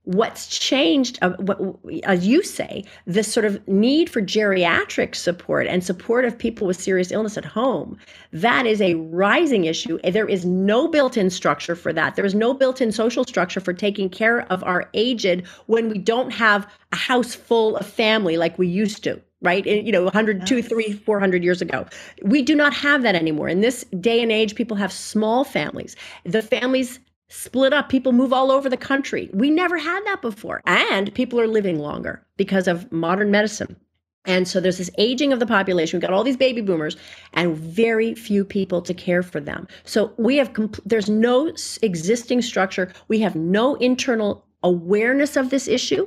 what's 0.08 0.58
changed, 0.58 1.18
uh, 1.20 1.32
what, 1.38 1.60
as 2.04 2.26
you 2.26 2.42
say, 2.42 2.82
this 3.04 3.30
sort 3.30 3.44
of 3.44 3.66
need 3.68 4.08
for 4.08 4.22
geriatric 4.22 5.14
support 5.14 5.66
and 5.66 5.84
support 5.84 6.24
of 6.24 6.38
people 6.38 6.66
with 6.66 6.80
serious 6.80 7.12
illness 7.12 7.36
at 7.36 7.44
home, 7.44 7.98
that 8.32 8.64
is 8.64 8.80
a 8.80 8.94
rising 8.94 9.66
issue. 9.66 9.98
There 10.02 10.26
is 10.26 10.46
no 10.46 10.88
built 10.88 11.18
in 11.18 11.28
structure 11.28 11.76
for 11.76 11.92
that. 11.92 12.16
There 12.16 12.24
is 12.24 12.34
no 12.34 12.54
built 12.54 12.80
in 12.80 12.90
social 12.90 13.22
structure 13.24 13.60
for 13.60 13.74
taking 13.74 14.08
care 14.08 14.50
of 14.50 14.64
our 14.64 14.88
aged 14.94 15.46
when 15.66 15.90
we 15.90 15.98
don't 15.98 16.30
have 16.30 16.66
a 16.92 16.96
house 16.96 17.34
full 17.34 17.76
of 17.76 17.86
family 17.86 18.38
like 18.38 18.58
we 18.58 18.66
used 18.66 19.04
to 19.04 19.20
right? 19.40 19.64
You 19.66 19.92
know 19.92 20.02
100 20.02 20.48
2 20.48 20.62
3 20.62 20.92
400 20.94 21.44
years 21.44 21.62
ago. 21.62 21.86
We 22.24 22.42
do 22.42 22.56
not 22.56 22.74
have 22.74 23.02
that 23.02 23.14
anymore. 23.14 23.48
In 23.48 23.60
this 23.60 23.84
day 24.00 24.20
and 24.20 24.32
age 24.32 24.56
people 24.56 24.76
have 24.76 24.92
small 24.92 25.44
families. 25.44 25.94
The 26.24 26.42
families 26.42 26.98
split 27.28 27.72
up. 27.72 27.88
People 27.88 28.12
move 28.12 28.32
all 28.32 28.50
over 28.50 28.68
the 28.68 28.76
country. 28.76 29.30
We 29.32 29.50
never 29.50 29.78
had 29.78 30.04
that 30.06 30.22
before. 30.22 30.62
And 30.66 31.14
people 31.14 31.40
are 31.40 31.46
living 31.46 31.78
longer 31.78 32.24
because 32.36 32.68
of 32.68 32.90
modern 32.90 33.30
medicine. 33.30 33.76
And 34.24 34.46
so 34.46 34.60
there's 34.60 34.78
this 34.78 34.90
aging 34.98 35.32
of 35.32 35.40
the 35.40 35.46
population. 35.46 35.96
We've 35.96 36.02
got 36.02 36.12
all 36.12 36.24
these 36.24 36.36
baby 36.36 36.60
boomers 36.60 36.96
and 37.32 37.56
very 37.56 38.14
few 38.14 38.44
people 38.44 38.82
to 38.82 38.92
care 38.92 39.22
for 39.22 39.40
them. 39.40 39.66
So 39.84 40.12
we 40.18 40.36
have, 40.36 40.52
compl- 40.52 40.80
there's 40.84 41.08
no 41.08 41.52
existing 41.80 42.42
structure. 42.42 42.92
We 43.08 43.20
have 43.20 43.36
no 43.36 43.76
internal 43.76 44.44
awareness 44.62 45.36
of 45.36 45.50
this 45.50 45.66
issue. 45.66 46.06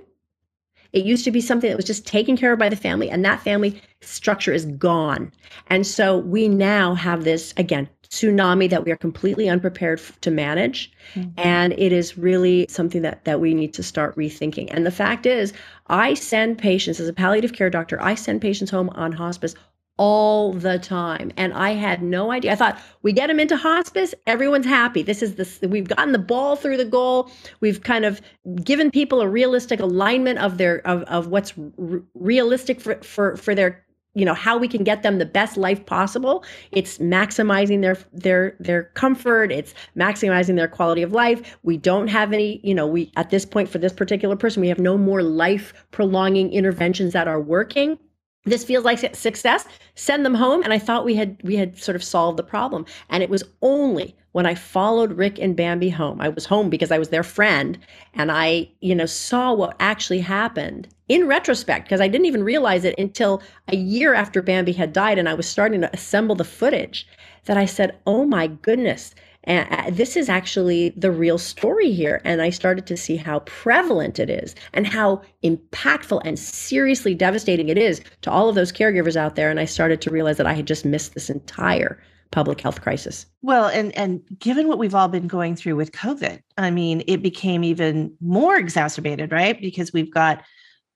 It 0.93 1.05
used 1.05 1.23
to 1.23 1.31
be 1.31 1.41
something 1.41 1.69
that 1.69 1.77
was 1.77 1.85
just 1.85 2.05
taken 2.05 2.35
care 2.35 2.51
of 2.51 2.59
by 2.59 2.67
the 2.67 2.75
family, 2.75 3.09
and 3.09 3.23
that 3.23 3.41
family 3.41 3.81
structure 4.01 4.51
is 4.51 4.65
gone. 4.65 5.31
And 5.67 5.87
so 5.87 6.17
we 6.17 6.49
now 6.49 6.95
have 6.95 7.23
this, 7.23 7.53
again, 7.55 7.87
tsunami 8.11 8.69
that 8.69 8.83
we 8.85 8.91
are 8.91 8.97
completely 8.97 9.49
unprepared 9.49 10.01
to 10.19 10.29
manage. 10.29 10.91
Mm-hmm. 11.15 11.29
And 11.37 11.73
it 11.73 11.93
is 11.93 12.17
really 12.17 12.65
something 12.69 13.01
that, 13.01 13.23
that 13.23 13.39
we 13.39 13.53
need 13.53 13.73
to 13.75 13.83
start 13.83 14.15
rethinking. 14.17 14.67
And 14.69 14.85
the 14.85 14.91
fact 14.91 15.25
is, 15.25 15.53
I 15.87 16.13
send 16.13 16.57
patients, 16.57 16.99
as 16.99 17.07
a 17.07 17.13
palliative 17.13 17.53
care 17.53 17.69
doctor, 17.69 18.01
I 18.01 18.15
send 18.15 18.41
patients 18.41 18.69
home 18.69 18.89
on 18.89 19.13
hospice 19.13 19.55
all 19.97 20.51
the 20.51 20.79
time. 20.79 21.31
And 21.37 21.53
I 21.53 21.71
had 21.71 22.01
no 22.01 22.31
idea. 22.31 22.51
I 22.51 22.55
thought 22.55 22.79
we 23.01 23.13
get 23.13 23.27
them 23.27 23.39
into 23.39 23.55
hospice, 23.55 24.13
everyone's 24.25 24.65
happy. 24.65 25.03
This 25.03 25.21
is 25.21 25.35
this 25.35 25.59
we've 25.61 25.87
gotten 25.87 26.11
the 26.11 26.19
ball 26.19 26.55
through 26.55 26.77
the 26.77 26.85
goal. 26.85 27.29
We've 27.59 27.83
kind 27.83 28.03
of 28.03 28.19
given 28.63 28.89
people 28.89 29.21
a 29.21 29.27
realistic 29.27 29.79
alignment 29.79 30.39
of 30.39 30.57
their 30.57 30.85
of, 30.87 31.03
of 31.03 31.27
what's 31.27 31.53
r- 31.57 32.01
realistic 32.15 32.81
for, 32.81 32.95
for 33.03 33.37
for 33.37 33.53
their 33.53 33.85
you 34.13 34.25
know 34.25 34.33
how 34.33 34.57
we 34.57 34.67
can 34.67 34.83
get 34.83 35.03
them 35.03 35.19
the 35.19 35.25
best 35.25 35.57
life 35.57 35.85
possible. 35.85 36.43
It's 36.71 36.97
maximizing 36.97 37.81
their 37.81 37.97
their 38.13 38.55
their 38.59 38.83
comfort. 38.95 39.51
It's 39.51 39.73
maximizing 39.97 40.55
their 40.55 40.67
quality 40.67 41.01
of 41.01 41.13
life. 41.13 41.57
We 41.63 41.77
don't 41.77 42.07
have 42.07 42.33
any 42.33 42.59
you 42.63 42.75
know 42.75 42.87
we 42.87 43.11
at 43.15 43.29
this 43.29 43.45
point 43.45 43.69
for 43.69 43.77
this 43.77 43.93
particular 43.93 44.35
person 44.35 44.61
we 44.61 44.67
have 44.67 44.79
no 44.79 44.97
more 44.97 45.23
life 45.23 45.73
prolonging 45.91 46.51
interventions 46.51 47.13
that 47.13 47.27
are 47.27 47.41
working. 47.41 47.97
This 48.43 48.63
feels 48.63 48.83
like 48.83 49.15
success. 49.15 49.67
Send 49.95 50.25
them 50.25 50.33
home. 50.33 50.63
And 50.63 50.73
i 50.73 50.79
thought 50.79 51.05
we 51.05 51.15
had 51.15 51.37
we 51.43 51.55
had 51.55 51.77
sort 51.77 51.95
of 51.95 52.03
solved 52.03 52.37
the 52.37 52.43
problem. 52.43 52.85
And 53.09 53.23
it 53.23 53.29
was 53.29 53.43
only 53.61 54.15
when 54.31 54.45
i 54.45 54.55
followed 54.55 55.13
rick 55.13 55.37
and 55.39 55.55
bambi 55.55 55.89
home 55.89 56.19
i 56.21 56.29
was 56.29 56.45
home 56.45 56.69
because 56.69 56.91
i 56.91 56.99
was 56.99 57.09
their 57.09 57.23
friend 57.23 57.77
and 58.13 58.31
i 58.31 58.67
you 58.79 58.95
know 58.95 59.05
saw 59.05 59.53
what 59.53 59.75
actually 59.79 60.19
happened 60.19 60.87
in 61.07 61.27
retrospect 61.27 61.85
because 61.85 62.01
i 62.01 62.07
didn't 62.07 62.27
even 62.27 62.43
realize 62.43 62.83
it 62.83 62.97
until 62.97 63.41
a 63.67 63.75
year 63.75 64.13
after 64.13 64.41
bambi 64.41 64.71
had 64.71 64.93
died 64.93 65.17
and 65.17 65.29
i 65.29 65.33
was 65.33 65.47
starting 65.47 65.81
to 65.81 65.93
assemble 65.93 66.35
the 66.35 66.43
footage 66.43 67.07
that 67.45 67.57
i 67.57 67.65
said 67.65 67.97
oh 68.05 68.25
my 68.25 68.47
goodness 68.47 69.13
and 69.45 69.95
this 69.95 70.15
is 70.15 70.29
actually 70.29 70.89
the 70.95 71.11
real 71.11 71.37
story 71.37 71.91
here. 71.91 72.21
And 72.23 72.41
I 72.41 72.51
started 72.51 72.85
to 72.87 72.97
see 72.97 73.15
how 73.15 73.39
prevalent 73.39 74.19
it 74.19 74.29
is 74.29 74.53
and 74.73 74.85
how 74.85 75.21
impactful 75.43 76.21
and 76.23 76.37
seriously 76.37 77.15
devastating 77.15 77.69
it 77.69 77.77
is 77.77 78.01
to 78.21 78.31
all 78.31 78.49
of 78.49 78.55
those 78.55 78.71
caregivers 78.71 79.15
out 79.15 79.35
there. 79.35 79.49
And 79.49 79.59
I 79.59 79.65
started 79.65 79.99
to 80.01 80.11
realize 80.11 80.37
that 80.37 80.45
I 80.45 80.53
had 80.53 80.67
just 80.67 80.85
missed 80.85 81.15
this 81.15 81.29
entire 81.29 81.99
public 82.31 82.61
health 82.61 82.81
crisis. 82.81 83.25
Well, 83.41 83.67
and 83.67 83.95
and 83.97 84.21
given 84.39 84.67
what 84.67 84.79
we've 84.79 84.95
all 84.95 85.07
been 85.07 85.27
going 85.27 85.55
through 85.55 85.75
with 85.75 85.91
COVID, 85.91 86.41
I 86.57 86.71
mean, 86.71 87.03
it 87.07 87.21
became 87.21 87.63
even 87.63 88.15
more 88.21 88.55
exacerbated, 88.55 89.31
right? 89.31 89.59
Because 89.59 89.93
we've 89.93 90.11
got 90.11 90.43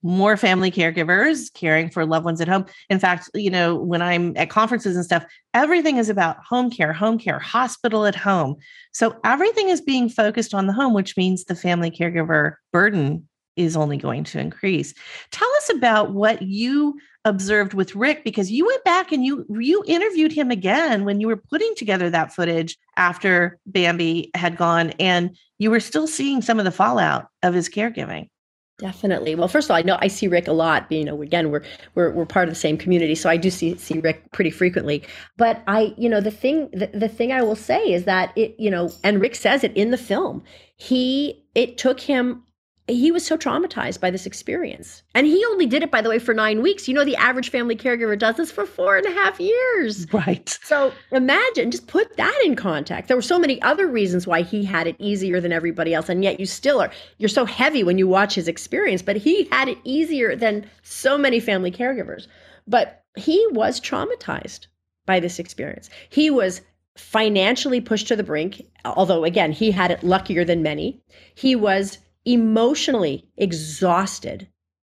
more 0.05 0.37
family 0.37 0.69
caregivers 0.69 1.51
caring 1.53 1.89
for 1.89 2.05
loved 2.05 2.25
ones 2.25 2.39
at 2.39 2.47
home. 2.47 2.65
In 2.91 2.99
fact, 2.99 3.27
you 3.33 3.49
know, 3.49 3.75
when 3.75 4.03
I'm 4.03 4.37
at 4.37 4.51
conferences 4.51 4.95
and 4.95 5.03
stuff, 5.03 5.25
everything 5.55 5.97
is 5.97 6.09
about 6.09 6.37
home 6.47 6.69
care, 6.69 6.93
home 6.93 7.17
care, 7.17 7.39
hospital 7.39 8.05
at 8.05 8.15
home. 8.15 8.57
So 8.91 9.17
everything 9.25 9.69
is 9.69 9.81
being 9.81 10.07
focused 10.07 10.53
on 10.53 10.67
the 10.67 10.73
home, 10.73 10.93
which 10.93 11.17
means 11.17 11.45
the 11.45 11.55
family 11.55 11.89
caregiver 11.89 12.53
burden 12.71 13.27
is 13.55 13.75
only 13.75 13.97
going 13.97 14.23
to 14.25 14.39
increase. 14.39 14.93
Tell 15.31 15.49
us 15.57 15.69
about 15.69 16.13
what 16.13 16.41
you 16.41 16.97
observed 17.25 17.73
with 17.73 17.95
Rick 17.95 18.23
because 18.23 18.51
you 18.51 18.65
went 18.65 18.83
back 18.83 19.11
and 19.11 19.25
you 19.25 19.45
you 19.49 19.83
interviewed 19.87 20.31
him 20.31 20.51
again 20.51 21.05
when 21.05 21.19
you 21.19 21.27
were 21.27 21.37
putting 21.37 21.73
together 21.75 22.09
that 22.09 22.33
footage 22.33 22.77
after 22.97 23.59
Bambi 23.65 24.29
had 24.35 24.57
gone 24.57 24.91
and 24.99 25.35
you 25.57 25.71
were 25.71 25.79
still 25.79 26.07
seeing 26.07 26.41
some 26.41 26.59
of 26.59 26.65
the 26.65 26.71
fallout 26.71 27.29
of 27.41 27.53
his 27.53 27.67
caregiving. 27.67 28.29
Definitely. 28.77 29.35
Well, 29.35 29.47
first 29.47 29.67
of 29.67 29.71
all, 29.71 29.77
I 29.77 29.83
know 29.83 29.97
I 30.01 30.09
see 30.09 30.27
Rick 30.27 30.49
a 30.49 30.51
lot. 30.51 30.91
You 30.91 31.05
know, 31.05 31.21
again, 31.21 31.49
we're 31.49 31.63
we're 31.95 32.11
we're 32.11 32.25
part 32.25 32.49
of 32.49 32.53
the 32.53 32.59
same 32.59 32.77
community, 32.77 33.15
so 33.15 33.29
I 33.29 33.37
do 33.37 33.49
see 33.49 33.77
see 33.77 33.99
Rick 33.99 34.33
pretty 34.33 34.51
frequently. 34.51 35.01
But 35.37 35.63
I, 35.65 35.93
you 35.97 36.09
know, 36.09 36.19
the 36.19 36.31
thing 36.31 36.69
the, 36.73 36.87
the 36.87 37.07
thing 37.07 37.31
I 37.31 37.41
will 37.41 37.55
say 37.55 37.81
is 37.81 38.03
that 38.03 38.33
it, 38.35 38.53
you 38.59 38.69
know, 38.69 38.91
and 39.01 39.21
Rick 39.21 39.35
says 39.35 39.63
it 39.63 39.75
in 39.77 39.91
the 39.91 39.97
film. 39.97 40.43
He 40.75 41.41
it 41.55 41.77
took 41.77 42.01
him 42.01 42.43
he 42.87 43.11
was 43.11 43.25
so 43.25 43.35
traumatized 43.35 43.99
by 43.99 44.11
this 44.11 44.27
experience. 44.27 45.01
And 45.15 45.25
he 45.25 45.43
only 45.45 45.65
did 45.65 45.81
it, 45.81 45.89
by 45.89 46.01
the 46.01 46.09
way, 46.09 46.19
for 46.19 46.35
nine 46.35 46.61
weeks. 46.61 46.87
You 46.87 46.93
know, 46.93 47.03
the 47.03 47.15
average 47.15 47.49
family 47.49 47.75
caregiver 47.75 48.17
does 48.17 48.35
this 48.37 48.51
for 48.51 48.65
four 48.65 48.95
and 48.95 49.07
a 49.07 49.11
half 49.11 49.39
years. 49.39 50.11
Right. 50.13 50.47
So 50.63 50.91
imagine, 51.11 51.71
just 51.71 51.87
put 51.87 52.15
that 52.17 52.41
in 52.45 52.55
context. 52.55 53.07
There 53.07 53.17
were 53.17 53.23
so 53.23 53.39
many 53.39 53.59
other 53.63 53.87
reasons 53.87 54.27
why 54.27 54.43
he 54.43 54.63
had 54.63 54.85
it 54.85 54.95
easier 54.99 55.41
than 55.41 55.51
everybody 55.51 55.95
else. 55.95 56.09
And 56.09 56.23
yet 56.23 56.39
you 56.39 56.45
still 56.45 56.79
are, 56.79 56.91
you're 57.17 57.27
so 57.27 57.45
heavy 57.45 57.83
when 57.83 57.97
you 57.97 58.07
watch 58.07 58.35
his 58.35 58.47
experience, 58.47 59.01
but 59.01 59.17
he 59.17 59.45
had 59.45 59.67
it 59.67 59.79
easier 59.83 60.35
than 60.35 60.69
so 60.83 61.17
many 61.17 61.39
family 61.39 61.71
caregivers. 61.71 62.27
But 62.67 63.03
he 63.17 63.45
was 63.51 63.81
traumatized 63.81 64.67
by 65.07 65.19
this 65.19 65.39
experience. 65.39 65.89
He 66.09 66.29
was 66.29 66.61
financially 66.97 67.81
pushed 67.81 68.07
to 68.07 68.15
the 68.15 68.23
brink, 68.23 68.61
although, 68.85 69.23
again, 69.23 69.51
he 69.51 69.71
had 69.71 69.91
it 69.91 70.03
luckier 70.03 70.45
than 70.45 70.63
many. 70.63 71.01
He 71.33 71.55
was 71.55 71.97
emotionally 72.25 73.27
exhausted, 73.37 74.47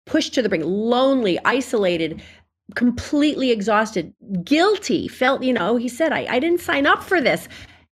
pushed 0.06 0.34
to 0.34 0.42
the 0.42 0.48
brink, 0.48 0.64
lonely, 0.66 1.38
isolated, 1.44 2.22
completely 2.74 3.50
exhausted, 3.50 4.12
guilty, 4.44 5.08
felt, 5.08 5.42
you 5.42 5.52
know, 5.52 5.76
he 5.76 5.88
said, 5.88 6.12
I, 6.12 6.26
I 6.28 6.38
didn't 6.38 6.60
sign 6.60 6.86
up 6.86 7.02
for 7.02 7.20
this. 7.20 7.48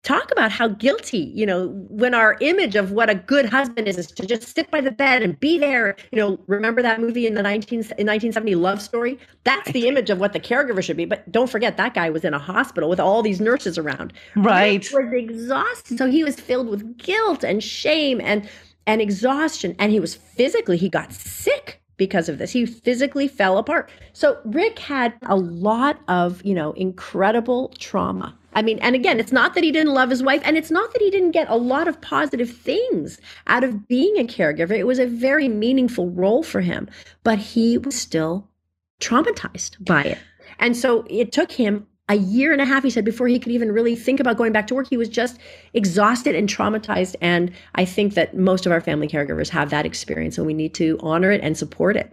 Talk 0.02 0.32
about 0.32 0.50
how 0.50 0.66
guilty, 0.66 1.18
you 1.32 1.46
know, 1.46 1.68
when 1.88 2.12
our 2.12 2.36
image 2.40 2.74
of 2.74 2.90
what 2.90 3.08
a 3.08 3.14
good 3.14 3.46
husband 3.46 3.86
is 3.86 3.98
is 3.98 4.08
to 4.08 4.26
just 4.26 4.52
sit 4.52 4.68
by 4.68 4.80
the 4.80 4.90
bed 4.90 5.22
and 5.22 5.38
be 5.38 5.60
there. 5.60 5.94
You 6.10 6.18
know, 6.18 6.40
remember 6.48 6.82
that 6.82 7.00
movie 7.00 7.24
in 7.24 7.34
the 7.34 7.42
19, 7.42 7.78
in 7.78 7.84
1970 7.84 8.56
Love 8.56 8.82
Story? 8.82 9.16
That's 9.44 9.70
the 9.70 9.86
image 9.86 10.10
of 10.10 10.18
what 10.18 10.32
the 10.32 10.40
caregiver 10.40 10.82
should 10.82 10.96
be. 10.96 11.04
But 11.04 11.30
don't 11.30 11.48
forget, 11.48 11.76
that 11.76 11.94
guy 11.94 12.10
was 12.10 12.24
in 12.24 12.34
a 12.34 12.38
hospital 12.38 12.90
with 12.90 12.98
all 12.98 13.22
these 13.22 13.40
nurses 13.40 13.78
around. 13.78 14.12
Right. 14.34 14.84
He 14.84 14.96
was 14.96 15.12
exhausted. 15.12 15.98
So 15.98 16.10
he 16.10 16.24
was 16.24 16.34
filled 16.34 16.68
with 16.68 16.98
guilt 16.98 17.44
and 17.44 17.62
shame 17.62 18.20
and 18.20 18.48
and 18.86 19.00
exhaustion. 19.00 19.74
And 19.78 19.92
he 19.92 20.00
was 20.00 20.14
physically, 20.14 20.76
he 20.76 20.88
got 20.88 21.12
sick 21.12 21.82
because 21.96 22.28
of 22.28 22.38
this. 22.38 22.50
He 22.50 22.66
physically 22.66 23.28
fell 23.28 23.58
apart. 23.58 23.90
So 24.12 24.38
Rick 24.44 24.78
had 24.78 25.14
a 25.26 25.36
lot 25.36 26.00
of, 26.08 26.44
you 26.44 26.54
know, 26.54 26.72
incredible 26.72 27.72
trauma. 27.78 28.36
I 28.54 28.62
mean, 28.62 28.78
and 28.80 28.94
again, 28.94 29.18
it's 29.18 29.32
not 29.32 29.54
that 29.54 29.64
he 29.64 29.72
didn't 29.72 29.94
love 29.94 30.10
his 30.10 30.22
wife, 30.22 30.42
and 30.44 30.58
it's 30.58 30.70
not 30.70 30.92
that 30.92 31.00
he 31.00 31.10
didn't 31.10 31.30
get 31.30 31.48
a 31.48 31.56
lot 31.56 31.88
of 31.88 32.00
positive 32.00 32.50
things 32.50 33.18
out 33.46 33.64
of 33.64 33.88
being 33.88 34.18
a 34.18 34.24
caregiver. 34.24 34.76
It 34.76 34.86
was 34.86 34.98
a 34.98 35.06
very 35.06 35.48
meaningful 35.48 36.10
role 36.10 36.42
for 36.42 36.60
him, 36.60 36.88
but 37.24 37.38
he 37.38 37.78
was 37.78 37.94
still 37.94 38.48
traumatized 39.00 39.82
by 39.84 40.02
it. 40.02 40.18
And 40.58 40.76
so 40.76 41.06
it 41.08 41.32
took 41.32 41.52
him 41.52 41.86
a 42.08 42.16
year 42.16 42.52
and 42.52 42.60
a 42.60 42.64
half, 42.64 42.82
he 42.82 42.90
said, 42.90 43.04
before 43.04 43.28
he 43.28 43.38
could 43.38 43.52
even 43.52 43.70
really 43.70 43.94
think 43.94 44.20
about 44.20 44.36
going 44.36 44.52
back 44.52 44.66
to 44.66 44.74
work. 44.74 44.88
He 44.88 44.96
was 44.96 45.08
just 45.08 45.38
exhausted 45.72 46.34
and 46.34 46.48
traumatized. 46.48 47.14
And 47.20 47.52
I 47.76 47.84
think 47.84 48.14
that 48.14 48.36
most 48.36 48.66
of 48.66 48.72
our 48.72 48.80
family 48.80 49.08
caregivers 49.08 49.48
have 49.50 49.70
that 49.70 49.86
experience, 49.86 50.36
and 50.36 50.46
we 50.46 50.54
need 50.54 50.74
to 50.74 50.98
honor 51.00 51.30
it 51.30 51.40
and 51.42 51.56
support 51.56 51.96
it. 51.96 52.12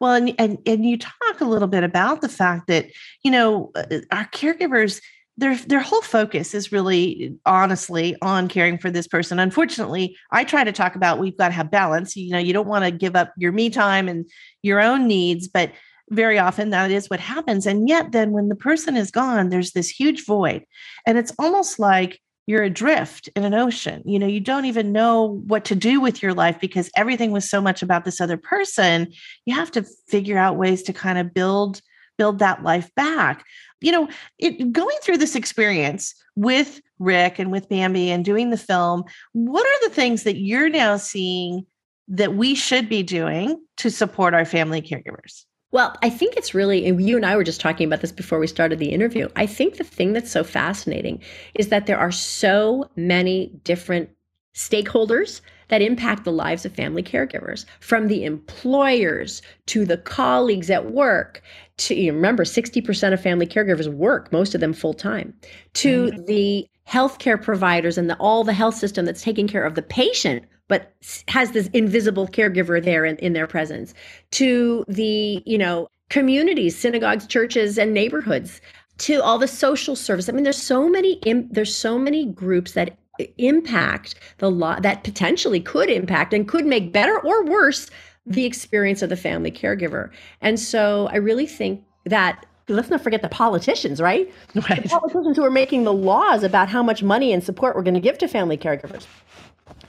Well, 0.00 0.14
and, 0.14 0.34
and, 0.38 0.58
and 0.64 0.86
you 0.86 0.96
talk 0.96 1.40
a 1.40 1.44
little 1.44 1.68
bit 1.68 1.84
about 1.84 2.22
the 2.22 2.28
fact 2.28 2.68
that, 2.68 2.86
you 3.22 3.30
know, 3.30 3.72
uh, 3.74 3.98
our 4.10 4.26
caregivers, 4.28 5.00
their 5.38 5.56
their 5.56 5.80
whole 5.80 6.00
focus 6.00 6.54
is 6.54 6.72
really 6.72 7.36
honestly 7.44 8.16
on 8.22 8.48
caring 8.48 8.78
for 8.78 8.90
this 8.90 9.06
person 9.06 9.38
unfortunately 9.38 10.16
i 10.32 10.42
try 10.42 10.64
to 10.64 10.72
talk 10.72 10.96
about 10.96 11.18
we've 11.18 11.36
got 11.36 11.48
to 11.48 11.54
have 11.54 11.70
balance 11.70 12.16
you 12.16 12.30
know 12.30 12.38
you 12.38 12.52
don't 12.52 12.68
want 12.68 12.84
to 12.84 12.90
give 12.90 13.14
up 13.14 13.32
your 13.36 13.52
me 13.52 13.68
time 13.68 14.08
and 14.08 14.28
your 14.62 14.80
own 14.80 15.06
needs 15.06 15.46
but 15.46 15.70
very 16.10 16.38
often 16.38 16.70
that 16.70 16.90
is 16.90 17.10
what 17.10 17.20
happens. 17.20 17.66
And 17.66 17.88
yet, 17.88 18.12
then 18.12 18.32
when 18.32 18.48
the 18.48 18.54
person 18.54 18.96
is 18.96 19.10
gone, 19.10 19.48
there's 19.48 19.72
this 19.72 19.88
huge 19.88 20.24
void. 20.24 20.64
And 21.04 21.18
it's 21.18 21.32
almost 21.38 21.78
like 21.78 22.20
you're 22.46 22.62
adrift 22.62 23.28
in 23.34 23.44
an 23.44 23.54
ocean. 23.54 24.02
You 24.04 24.18
know, 24.18 24.26
you 24.26 24.38
don't 24.38 24.66
even 24.66 24.92
know 24.92 25.42
what 25.46 25.64
to 25.66 25.74
do 25.74 26.00
with 26.00 26.22
your 26.22 26.32
life 26.32 26.60
because 26.60 26.90
everything 26.96 27.32
was 27.32 27.48
so 27.48 27.60
much 27.60 27.82
about 27.82 28.04
this 28.04 28.20
other 28.20 28.36
person. 28.36 29.12
You 29.46 29.54
have 29.56 29.72
to 29.72 29.84
figure 30.08 30.38
out 30.38 30.56
ways 30.56 30.82
to 30.84 30.92
kind 30.92 31.18
of 31.18 31.34
build 31.34 31.80
build 32.18 32.38
that 32.38 32.62
life 32.62 32.90
back. 32.94 33.44
You 33.82 33.92
know, 33.92 34.08
it, 34.38 34.72
going 34.72 34.96
through 35.02 35.18
this 35.18 35.34
experience 35.36 36.14
with 36.34 36.80
Rick 36.98 37.38
and 37.38 37.52
with 37.52 37.68
Bambi 37.68 38.10
and 38.10 38.24
doing 38.24 38.48
the 38.48 38.56
film, 38.56 39.04
what 39.32 39.66
are 39.66 39.88
the 39.88 39.94
things 39.94 40.22
that 40.22 40.38
you're 40.38 40.70
now 40.70 40.96
seeing 40.96 41.66
that 42.08 42.34
we 42.34 42.54
should 42.54 42.88
be 42.88 43.02
doing 43.02 43.60
to 43.78 43.90
support 43.90 44.32
our 44.32 44.46
family 44.46 44.80
caregivers? 44.80 45.44
Well, 45.76 45.94
I 46.00 46.08
think 46.08 46.38
it's 46.38 46.54
really, 46.54 46.86
and 46.86 47.06
you 47.06 47.16
and 47.16 47.26
I 47.26 47.36
were 47.36 47.44
just 47.44 47.60
talking 47.60 47.86
about 47.86 48.00
this 48.00 48.10
before 48.10 48.38
we 48.38 48.46
started 48.46 48.78
the 48.78 48.92
interview. 48.92 49.28
I 49.36 49.44
think 49.44 49.76
the 49.76 49.84
thing 49.84 50.14
that's 50.14 50.30
so 50.30 50.42
fascinating 50.42 51.20
is 51.54 51.68
that 51.68 51.84
there 51.84 51.98
are 51.98 52.10
so 52.10 52.88
many 52.96 53.48
different 53.62 54.08
stakeholders 54.54 55.42
that 55.68 55.82
impact 55.82 56.24
the 56.24 56.32
lives 56.32 56.64
of 56.64 56.74
family 56.74 57.02
caregivers 57.02 57.66
from 57.80 58.08
the 58.08 58.24
employers 58.24 59.42
to 59.66 59.84
the 59.84 59.98
colleagues 59.98 60.70
at 60.70 60.92
work 60.92 61.42
to 61.76 61.94
you 61.94 62.10
remember 62.10 62.44
60% 62.44 63.12
of 63.12 63.20
family 63.20 63.46
caregivers 63.46 63.92
work 63.92 64.32
most 64.32 64.54
of 64.54 64.62
them 64.62 64.72
full 64.72 64.94
time 64.94 65.34
to 65.74 66.06
mm-hmm. 66.06 66.24
the 66.24 66.66
healthcare 66.88 67.40
providers 67.42 67.98
and 67.98 68.08
the, 68.08 68.16
all 68.16 68.44
the 68.44 68.54
health 68.54 68.76
system 68.76 69.04
that's 69.04 69.22
taking 69.22 69.46
care 69.46 69.64
of 69.64 69.74
the 69.74 69.82
patient 69.82 70.42
but 70.68 70.94
has 71.28 71.52
this 71.52 71.68
invisible 71.68 72.26
caregiver 72.26 72.82
there 72.82 73.04
in, 73.04 73.16
in 73.18 73.32
their 73.32 73.46
presence, 73.46 73.94
to 74.32 74.84
the, 74.88 75.42
you 75.46 75.58
know, 75.58 75.88
communities, 76.08 76.76
synagogues, 76.76 77.26
churches, 77.26 77.78
and 77.78 77.92
neighborhoods, 77.92 78.60
to 78.98 79.22
all 79.22 79.38
the 79.38 79.48
social 79.48 79.94
service. 79.94 80.28
I 80.28 80.32
mean, 80.32 80.44
there's 80.44 80.62
so 80.62 80.88
many 80.88 81.20
there's 81.50 81.74
so 81.74 81.98
many 81.98 82.26
groups 82.26 82.72
that 82.72 82.96
uh, 83.20 83.24
impact 83.38 84.14
the 84.38 84.50
law 84.50 84.80
that 84.80 85.04
potentially 85.04 85.60
could 85.60 85.90
impact 85.90 86.32
and 86.32 86.48
could 86.48 86.66
make 86.66 86.92
better 86.92 87.18
or 87.20 87.44
worse 87.44 87.90
the 88.24 88.44
experience 88.44 89.02
of 89.02 89.08
the 89.08 89.16
family 89.16 89.50
caregiver. 89.50 90.10
And 90.40 90.58
so 90.58 91.08
I 91.12 91.16
really 91.16 91.46
think 91.46 91.84
that 92.04 92.44
let's 92.68 92.90
not 92.90 93.00
forget 93.00 93.22
the 93.22 93.28
politicians, 93.28 94.00
right? 94.00 94.32
right? 94.54 94.82
The 94.82 94.88
politicians 94.88 95.36
who 95.36 95.44
are 95.44 95.50
making 95.50 95.84
the 95.84 95.92
laws 95.92 96.42
about 96.42 96.68
how 96.68 96.82
much 96.82 97.02
money 97.02 97.32
and 97.32 97.42
support 97.44 97.76
we're 97.76 97.82
going 97.82 97.94
to 97.94 98.00
give 98.00 98.18
to 98.18 98.28
family 98.28 98.56
caregivers. 98.56 99.06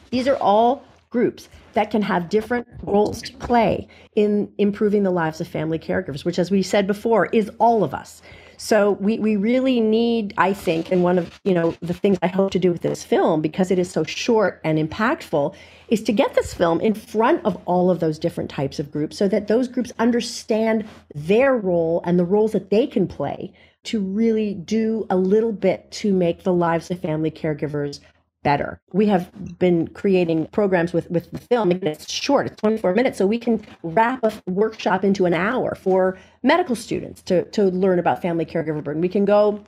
These 0.09 0.27
are 0.27 0.37
all 0.37 0.83
groups 1.09 1.49
that 1.73 1.89
can 1.89 2.01
have 2.01 2.29
different 2.29 2.67
roles 2.83 3.21
to 3.21 3.33
play 3.33 3.87
in 4.15 4.51
improving 4.57 5.03
the 5.03 5.11
lives 5.11 5.39
of 5.39 5.47
family 5.47 5.79
caregivers, 5.79 6.25
which, 6.25 6.39
as 6.39 6.51
we 6.51 6.61
said 6.61 6.87
before, 6.87 7.27
is 7.27 7.49
all 7.59 7.83
of 7.83 7.93
us. 7.93 8.21
So 8.57 8.93
we, 8.93 9.19
we 9.19 9.35
really 9.35 9.79
need, 9.79 10.33
I 10.37 10.51
think, 10.51 10.91
and 10.91 11.03
one 11.03 11.19
of 11.19 11.39
you 11.43 11.53
know 11.53 11.75
the 11.81 11.93
things 11.93 12.17
I 12.23 12.27
hope 12.27 12.51
to 12.51 12.59
do 12.59 12.71
with 12.71 12.81
this 12.81 13.03
film, 13.03 13.41
because 13.41 13.69
it 13.69 13.77
is 13.77 13.89
so 13.89 14.03
short 14.03 14.59
and 14.63 14.79
impactful, 14.79 15.53
is 15.89 16.01
to 16.03 16.11
get 16.11 16.33
this 16.33 16.55
film 16.55 16.81
in 16.81 16.95
front 16.95 17.45
of 17.45 17.61
all 17.65 17.91
of 17.91 17.99
those 17.99 18.17
different 18.17 18.49
types 18.49 18.79
of 18.79 18.91
groups 18.91 19.15
so 19.17 19.27
that 19.27 19.47
those 19.47 19.67
groups 19.67 19.93
understand 19.99 20.85
their 21.13 21.55
role 21.55 22.01
and 22.03 22.17
the 22.17 22.25
roles 22.25 22.51
that 22.53 22.71
they 22.71 22.87
can 22.87 23.07
play 23.07 23.53
to 23.83 24.01
really 24.01 24.55
do 24.55 25.05
a 25.11 25.15
little 25.15 25.53
bit 25.53 25.89
to 25.91 26.11
make 26.11 26.43
the 26.43 26.51
lives 26.53 26.89
of 26.89 26.99
family 26.99 27.31
caregivers 27.31 27.99
better. 28.47 28.79
We 28.93 29.07
have 29.07 29.29
been 29.59 29.89
creating 29.89 30.47
programs 30.59 30.93
with, 30.93 31.11
with 31.11 31.29
the 31.31 31.37
film. 31.37 31.69
and 31.69 31.83
it's 31.83 32.09
short, 32.09 32.47
it's 32.47 32.55
24 32.61 32.93
minutes, 32.95 33.17
so 33.17 33.27
we 33.27 33.39
can 33.39 33.61
wrap 33.83 34.23
a 34.23 34.31
workshop 34.45 35.03
into 35.03 35.25
an 35.25 35.33
hour 35.33 35.75
for 35.75 36.17
medical 36.43 36.73
students 36.73 37.21
to, 37.23 37.43
to 37.51 37.63
learn 37.65 37.99
about 37.99 38.21
family 38.21 38.45
caregiver 38.45 38.81
burden. 38.81 39.01
We 39.01 39.09
can 39.09 39.25
go, 39.25 39.65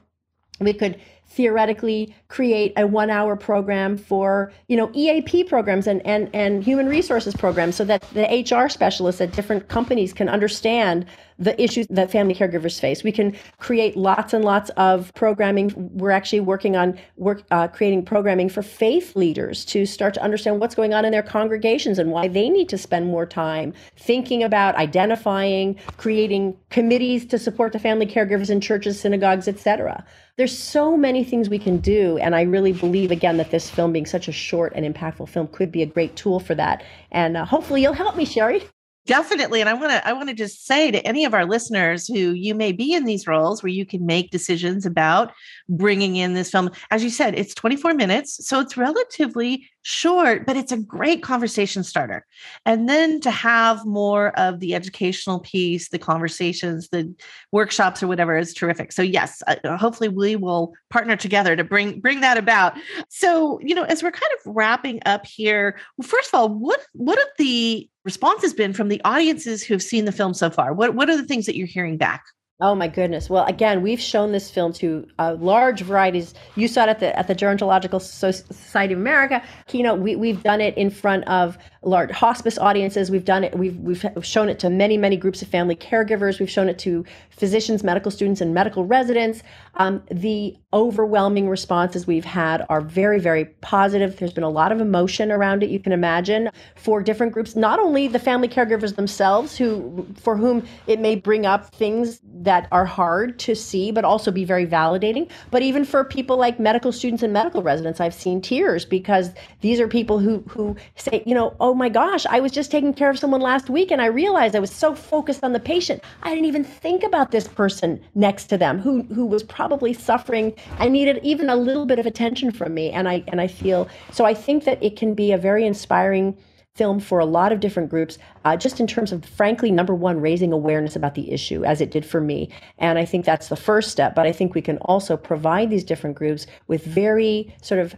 we 0.61 0.71
could 0.71 0.97
theoretically 1.27 2.15
create 2.29 2.71
a 2.77 2.87
one 2.87 3.09
hour 3.09 3.35
program 3.35 3.97
for 3.97 4.51
you 4.69 4.77
know 4.77 4.89
eap 4.93 5.49
programs 5.49 5.85
and, 5.85 6.01
and, 6.05 6.29
and 6.33 6.63
human 6.63 6.87
resources 6.87 7.35
programs 7.35 7.75
so 7.75 7.83
that 7.83 8.01
the 8.13 8.25
hr 8.49 8.67
specialists 8.69 9.21
at 9.21 9.31
different 9.33 9.67
companies 9.67 10.11
can 10.11 10.27
understand 10.27 11.05
the 11.39 11.59
issues 11.61 11.87
that 11.89 12.11
family 12.11 12.35
caregivers 12.35 12.79
face. 12.79 13.03
We 13.03 13.11
can 13.11 13.35
create 13.57 13.97
lots 13.97 14.33
and 14.33 14.45
lots 14.45 14.69
of 14.71 15.13
programming. 15.15 15.71
We're 15.75 16.11
actually 16.11 16.41
working 16.41 16.75
on 16.75 16.99
work 17.17 17.43
uh, 17.51 17.67
creating 17.67 18.05
programming 18.05 18.49
for 18.49 18.61
faith 18.61 19.15
leaders 19.15 19.65
to 19.65 19.85
start 19.85 20.13
to 20.13 20.21
understand 20.21 20.59
what's 20.59 20.75
going 20.75 20.93
on 20.93 21.05
in 21.05 21.11
their 21.11 21.23
congregations 21.23 21.97
and 21.97 22.11
why 22.11 22.27
they 22.27 22.49
need 22.49 22.69
to 22.69 22.77
spend 22.77 23.07
more 23.07 23.25
time 23.25 23.73
thinking 23.95 24.43
about 24.43 24.75
identifying 24.75 25.75
creating 25.97 26.55
committees 26.69 27.25
to 27.25 27.39
support 27.39 27.73
the 27.73 27.79
family 27.79 28.05
caregivers 28.05 28.49
in 28.49 28.61
churches 28.61 28.99
synagogues 28.99 29.47
etc 29.47 30.03
there's 30.37 30.57
so 30.57 30.95
many 30.95 31.23
things 31.23 31.49
we 31.49 31.59
can 31.59 31.77
do 31.77 32.17
and 32.17 32.35
i 32.35 32.41
really 32.41 32.73
believe 32.73 33.11
again 33.11 33.37
that 33.37 33.51
this 33.51 33.69
film 33.69 33.91
being 33.91 34.05
such 34.05 34.27
a 34.27 34.31
short 34.31 34.73
and 34.75 34.85
impactful 34.85 35.29
film 35.29 35.47
could 35.47 35.71
be 35.71 35.81
a 35.81 35.85
great 35.85 36.15
tool 36.15 36.39
for 36.39 36.55
that. 36.55 36.83
And 37.11 37.37
uh, 37.37 37.45
hopefully 37.45 37.81
you'll 37.81 37.93
help 37.93 38.15
me 38.15 38.25
Sherri 38.25 38.63
definitely 39.09 39.59
and 39.59 39.67
i 39.67 39.73
want 39.73 39.91
to 39.91 40.07
i 40.07 40.13
want 40.13 40.29
to 40.29 40.35
just 40.35 40.67
say 40.67 40.91
to 40.91 41.03
any 41.05 41.25
of 41.25 41.33
our 41.33 41.43
listeners 41.43 42.05
who 42.05 42.31
you 42.33 42.53
may 42.53 42.71
be 42.71 42.93
in 42.93 43.05
these 43.05 43.25
roles 43.25 43.63
where 43.63 43.71
you 43.71 43.83
can 43.83 44.05
make 44.05 44.29
decisions 44.29 44.85
about 44.85 45.33
bringing 45.67 46.15
in 46.15 46.35
this 46.35 46.51
film 46.51 46.69
as 46.91 47.03
you 47.03 47.09
said 47.09 47.33
it's 47.33 47.55
24 47.55 47.95
minutes 47.95 48.45
so 48.47 48.59
it's 48.59 48.77
relatively 48.77 49.67
short 49.81 50.45
but 50.45 50.57
it's 50.57 50.71
a 50.71 50.77
great 50.77 51.23
conversation 51.23 51.83
starter. 51.83 52.25
And 52.65 52.89
then 52.89 53.19
to 53.21 53.31
have 53.31 53.85
more 53.85 54.37
of 54.37 54.59
the 54.59 54.75
educational 54.75 55.39
piece 55.39 55.89
the 55.89 55.99
conversations 55.99 56.89
the 56.89 57.13
workshops 57.51 58.03
or 58.03 58.07
whatever 58.07 58.37
is 58.37 58.53
terrific. 58.53 58.91
So 58.91 59.01
yes 59.01 59.41
uh, 59.47 59.77
hopefully 59.77 60.09
we 60.09 60.35
will 60.35 60.73
partner 60.89 61.15
together 61.15 61.55
to 61.55 61.63
bring 61.63 61.99
bring 62.01 62.21
that 62.21 62.37
about. 62.37 62.77
So 63.09 63.59
you 63.61 63.73
know 63.73 63.83
as 63.83 64.03
we're 64.03 64.11
kind 64.11 64.31
of 64.37 64.55
wrapping 64.55 64.99
up 65.05 65.25
here 65.25 65.79
well, 65.97 66.07
first 66.07 66.29
of 66.33 66.39
all 66.39 66.49
what 66.49 66.81
what 66.93 67.17
have 67.17 67.27
the 67.37 67.89
response 68.03 68.41
has 68.41 68.53
been 68.53 68.73
from 68.73 68.89
the 68.89 69.01
audiences 69.05 69.63
who 69.63 69.73
have 69.73 69.83
seen 69.83 70.05
the 70.05 70.11
film 70.11 70.33
so 70.33 70.49
far? 70.49 70.73
What 70.73 70.95
what 70.95 71.09
are 71.09 71.17
the 71.17 71.25
things 71.25 71.45
that 71.45 71.55
you're 71.55 71.67
hearing 71.67 71.97
back? 71.97 72.23
Oh 72.61 72.75
my 72.75 72.89
goodness! 72.89 73.29
Well, 73.29 73.45
again, 73.45 73.81
we've 73.81 74.01
shown 74.01 74.33
this 74.33 74.51
film 74.51 74.73
to 74.73 75.07
uh, 75.17 75.37
large 75.39 75.81
varieties. 75.81 76.33
You 76.55 76.67
saw 76.67 76.83
it 76.83 76.89
at 76.89 76.99
the 76.99 77.17
at 77.17 77.27
the 77.27 77.35
Gerontological 77.35 78.01
Society 78.01 78.93
of 78.93 78.99
America 78.99 79.41
keynote. 79.67 79.99
We 79.99 80.17
we've 80.17 80.43
done 80.43 80.59
it 80.59 80.77
in 80.77 80.89
front 80.89 81.25
of 81.29 81.57
large 81.81 82.11
hospice 82.11 82.57
audiences. 82.57 83.09
We've 83.09 83.25
done 83.25 83.43
it. 83.43 83.57
We've 83.57 83.77
we've 83.77 84.05
shown 84.21 84.49
it 84.49 84.59
to 84.59 84.69
many 84.69 84.97
many 84.97 85.15
groups 85.15 85.41
of 85.41 85.47
family 85.47 85.75
caregivers. 85.75 86.39
We've 86.39 86.49
shown 86.49 86.67
it 86.67 86.77
to 86.79 87.05
physicians, 87.29 87.83
medical 87.83 88.11
students, 88.11 88.41
and 88.41 88.53
medical 88.53 88.85
residents. 88.85 89.43
Um, 89.75 90.03
the 90.11 90.57
overwhelming 90.73 91.47
responses 91.47 92.05
we've 92.05 92.25
had 92.25 92.65
are 92.69 92.81
very 92.81 93.19
very 93.19 93.45
positive. 93.45 94.17
There's 94.17 94.33
been 94.33 94.43
a 94.43 94.49
lot 94.49 94.71
of 94.71 94.81
emotion 94.81 95.31
around 95.31 95.63
it. 95.63 95.69
You 95.69 95.79
can 95.79 95.93
imagine 95.93 96.49
for 96.75 97.01
different 97.01 97.31
groups, 97.31 97.55
not 97.55 97.79
only 97.79 98.07
the 98.07 98.19
family 98.19 98.49
caregivers 98.49 98.95
themselves, 98.95 99.57
who 99.57 100.05
for 100.19 100.35
whom 100.35 100.65
it 100.87 100.99
may 100.99 101.15
bring 101.15 101.45
up 101.45 101.73
things 101.73 102.19
that 102.23 102.67
are 102.71 102.85
hard 102.85 103.39
to 103.39 103.55
see, 103.55 103.91
but 103.91 104.03
also 104.03 104.31
be 104.31 104.43
very 104.43 104.65
validating. 104.65 105.29
But 105.49 105.61
even 105.61 105.85
for 105.85 106.03
people 106.03 106.37
like 106.37 106.59
medical 106.59 106.91
students 106.91 107.23
and 107.23 107.31
medical 107.31 107.63
residents, 107.63 108.01
I've 108.01 108.13
seen 108.13 108.41
tears 108.41 108.83
because 108.83 109.31
these 109.61 109.79
are 109.79 109.87
people 109.87 110.19
who 110.19 110.43
who 110.49 110.75
say, 110.95 111.23
you 111.25 111.33
know, 111.33 111.55
oh 111.61 111.68
my 111.73 111.89
gosh, 111.89 112.25
I 112.25 112.39
was 112.39 112.51
just 112.51 112.71
taking 112.71 112.93
care 112.93 113.09
of 113.09 113.19
someone 113.19 113.41
last 113.41 113.69
week 113.69 113.91
and 113.91 114.01
I 114.01 114.05
realized 114.05 114.55
I 114.55 114.59
was 114.59 114.71
so 114.71 114.95
focused 114.95 115.43
on 115.43 115.53
the 115.53 115.59
patient, 115.59 116.03
I 116.23 116.29
didn't 116.29 116.45
even 116.45 116.63
think 116.63 117.03
about 117.03 117.31
this 117.31 117.47
person 117.47 118.01
next 118.15 118.45
to 118.45 118.57
them 118.57 118.79
who 118.79 119.03
who 119.03 119.25
was 119.25 119.43
probably 119.43 119.93
suffering. 119.93 120.53
I 120.77 120.89
needed 120.89 121.19
even 121.23 121.49
a 121.49 121.55
little 121.55 121.85
bit 121.85 121.99
of 121.99 122.05
attention 122.05 122.51
from 122.51 122.73
me, 122.73 122.91
and 122.91 123.07
I 123.07 123.23
and 123.27 123.41
I 123.41 123.47
feel 123.47 123.87
so. 124.11 124.25
I 124.25 124.33
think 124.33 124.63
that 124.65 124.81
it 124.83 124.95
can 124.95 125.13
be 125.13 125.31
a 125.31 125.37
very 125.37 125.65
inspiring 125.65 126.37
film 126.75 126.99
for 126.99 127.19
a 127.19 127.25
lot 127.25 127.51
of 127.51 127.59
different 127.59 127.89
groups, 127.89 128.17
uh, 128.45 128.55
just 128.55 128.79
in 128.79 128.87
terms 128.87 129.11
of, 129.11 129.25
frankly, 129.25 129.69
number 129.69 129.93
one, 129.93 130.21
raising 130.21 130.53
awareness 130.53 130.95
about 130.95 131.13
the 131.13 131.29
issue, 131.29 131.65
as 131.65 131.81
it 131.81 131.91
did 131.91 132.05
for 132.05 132.21
me. 132.21 132.49
And 132.77 132.97
I 132.97 133.03
think 133.03 133.25
that's 133.25 133.49
the 133.49 133.57
first 133.57 133.91
step. 133.91 134.15
But 134.15 134.25
I 134.25 134.31
think 134.31 134.55
we 134.55 134.61
can 134.61 134.77
also 134.77 135.17
provide 135.17 135.69
these 135.69 135.83
different 135.83 136.15
groups 136.15 136.47
with 136.67 136.85
very 136.85 137.53
sort 137.61 137.81
of 137.81 137.95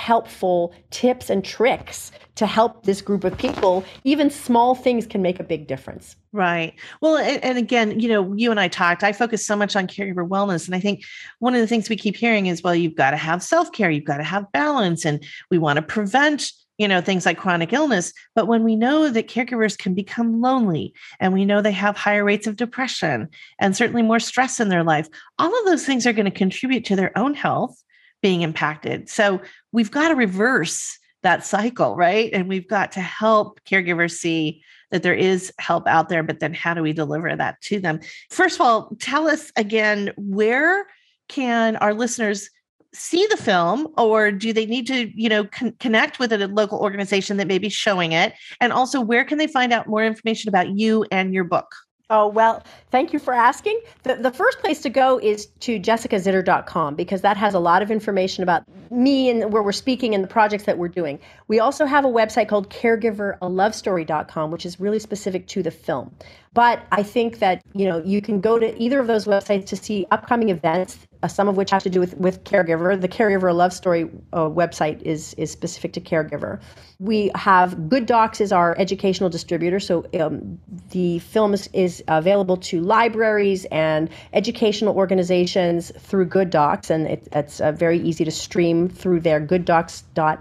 helpful 0.00 0.72
tips 0.90 1.28
and 1.28 1.44
tricks 1.44 2.10
to 2.36 2.46
help 2.46 2.86
this 2.86 3.02
group 3.02 3.22
of 3.22 3.36
people. 3.36 3.84
Even 4.04 4.30
small 4.30 4.74
things 4.74 5.06
can 5.06 5.20
make 5.20 5.38
a 5.38 5.44
big 5.44 5.66
difference. 5.66 6.16
Right. 6.32 6.72
Well 7.02 7.18
and, 7.18 7.44
and, 7.44 7.58
again 7.58 8.00
you 8.00 8.08
know 8.08 8.32
you 8.34 8.50
and 8.50 8.60
i 8.60 8.68
talked 8.68 9.02
i 9.02 9.12
focus 9.12 9.44
so 9.44 9.56
much 9.56 9.74
on 9.76 9.88
caregiver 9.88 10.26
wellness 10.26 10.66
and 10.66 10.74
i 10.74 10.80
think 10.80 11.02
one 11.40 11.54
of 11.54 11.60
the 11.60 11.66
things 11.66 11.88
we 11.88 11.96
keep 11.96 12.16
hearing 12.16 12.46
is 12.46 12.62
well 12.62 12.74
you've 12.74 12.94
got 12.94 13.10
to 13.10 13.16
have 13.16 13.42
self-care 13.42 13.90
you've 13.90 14.04
got 14.04 14.18
to 14.18 14.22
have 14.22 14.50
balance 14.52 15.04
and 15.04 15.24
we 15.50 15.58
want 15.58 15.76
to 15.76 15.82
prevent 15.82 16.52
you 16.78 16.88
know 16.88 17.02
things 17.02 17.26
like 17.26 17.36
chronic 17.36 17.74
illness. 17.74 18.12
But 18.34 18.46
when 18.46 18.64
we 18.64 18.74
know 18.74 19.10
that 19.10 19.28
caregivers 19.28 19.76
can 19.76 19.92
become 19.92 20.40
lonely 20.40 20.94
and 21.20 21.34
we 21.34 21.44
know 21.44 21.60
they 21.60 21.72
have 21.72 21.96
higher 21.96 22.24
rates 22.24 22.46
of 22.46 22.56
depression 22.56 23.28
and 23.58 23.76
certainly 23.76 24.02
more 24.02 24.20
stress 24.20 24.60
in 24.60 24.70
their 24.70 24.84
life 24.84 25.06
all 25.38 25.58
of 25.58 25.66
those 25.66 25.84
things 25.84 26.06
are 26.06 26.14
going 26.14 26.30
to 26.32 26.44
contribute 26.44 26.86
to 26.86 26.96
their 26.96 27.16
own 27.18 27.34
health 27.34 27.82
being 28.22 28.42
impacted. 28.42 29.08
So 29.08 29.40
we've 29.72 29.90
got 29.90 30.08
to 30.08 30.14
reverse 30.14 30.98
that 31.22 31.44
cycle 31.44 31.96
right? 31.96 32.30
And 32.32 32.48
we've 32.48 32.68
got 32.68 32.92
to 32.92 33.00
help 33.00 33.60
caregivers 33.64 34.12
see 34.12 34.62
that 34.90 35.02
there 35.02 35.14
is 35.14 35.52
help 35.58 35.86
out 35.86 36.08
there 36.08 36.22
but 36.22 36.40
then 36.40 36.54
how 36.54 36.74
do 36.74 36.82
we 36.82 36.92
deliver 36.92 37.34
that 37.34 37.60
to 37.62 37.78
them? 37.78 38.00
First 38.30 38.56
of 38.56 38.62
all 38.62 38.96
tell 38.98 39.28
us 39.28 39.52
again 39.56 40.12
where 40.16 40.86
can 41.28 41.76
our 41.76 41.94
listeners 41.94 42.50
see 42.92 43.24
the 43.30 43.36
film 43.36 43.86
or 43.96 44.32
do 44.32 44.52
they 44.52 44.66
need 44.66 44.86
to 44.86 45.12
you 45.14 45.28
know 45.28 45.44
con- 45.44 45.74
connect 45.78 46.18
with 46.18 46.32
a 46.32 46.48
local 46.48 46.80
organization 46.80 47.36
that 47.36 47.46
may 47.46 47.58
be 47.58 47.68
showing 47.68 48.12
it? 48.12 48.32
And 48.60 48.72
also 48.72 49.00
where 49.00 49.24
can 49.24 49.38
they 49.38 49.46
find 49.46 49.72
out 49.72 49.86
more 49.86 50.04
information 50.04 50.48
about 50.48 50.76
you 50.76 51.04
and 51.12 51.32
your 51.34 51.44
book 51.44 51.72
Oh, 52.12 52.26
well, 52.26 52.64
thank 52.90 53.12
you 53.12 53.20
for 53.20 53.32
asking. 53.32 53.80
The, 54.02 54.16
the 54.16 54.32
first 54.32 54.58
place 54.58 54.80
to 54.82 54.90
go 54.90 55.20
is 55.20 55.46
to 55.60 55.78
jessicazitter.com 55.78 56.96
because 56.96 57.20
that 57.20 57.36
has 57.36 57.54
a 57.54 57.60
lot 57.60 57.82
of 57.82 57.90
information 57.92 58.42
about 58.42 58.64
me 58.90 59.30
and 59.30 59.52
where 59.52 59.62
we're 59.62 59.70
speaking 59.70 60.12
and 60.16 60.24
the 60.24 60.28
projects 60.28 60.64
that 60.64 60.76
we're 60.76 60.88
doing. 60.88 61.20
We 61.46 61.60
also 61.60 61.86
have 61.86 62.04
a 62.04 62.08
website 62.08 62.48
called 62.48 62.68
caregiveraLoveStory.com, 62.68 64.50
which 64.50 64.66
is 64.66 64.80
really 64.80 64.98
specific 64.98 65.46
to 65.48 65.62
the 65.62 65.70
film. 65.70 66.12
But 66.52 66.84
I 66.90 67.04
think 67.04 67.38
that, 67.38 67.62
you 67.74 67.86
know, 67.86 68.02
you 68.02 68.20
can 68.20 68.40
go 68.40 68.58
to 68.58 68.76
either 68.82 68.98
of 68.98 69.06
those 69.06 69.26
websites 69.26 69.66
to 69.66 69.76
see 69.76 70.04
upcoming 70.10 70.48
events 70.48 70.98
uh, 71.22 71.28
some 71.28 71.48
of 71.48 71.56
which 71.56 71.70
have 71.70 71.82
to 71.82 71.90
do 71.90 72.00
with, 72.00 72.16
with 72.16 72.44
caregiver. 72.44 73.00
The 73.00 73.08
Caregiver 73.08 73.54
Love 73.54 73.72
Story 73.72 74.10
uh, 74.32 74.40
website 74.40 75.02
is, 75.02 75.34
is 75.34 75.50
specific 75.50 75.92
to 75.94 76.00
caregiver. 76.00 76.60
We 76.98 77.30
have 77.34 77.88
Good 77.88 78.06
Docs 78.06 78.40
is 78.40 78.52
our 78.52 78.76
educational 78.78 79.30
distributor, 79.30 79.80
so 79.80 80.06
um, 80.18 80.58
the 80.90 81.18
film 81.20 81.54
is, 81.54 81.68
is, 81.72 82.02
available 82.08 82.56
to 82.56 82.80
libraries 82.80 83.64
and 83.66 84.10
educational 84.32 84.96
organizations 84.96 85.92
through 85.98 86.26
Good 86.26 86.50
Docs, 86.50 86.90
and 86.90 87.06
it, 87.06 87.28
it's 87.32 87.60
uh, 87.60 87.72
very 87.72 87.98
easy 88.00 88.24
to 88.24 88.30
stream 88.30 88.88
through 88.88 89.20
their 89.20 89.40
Good 89.40 89.66
gooddocs.com 89.66 90.38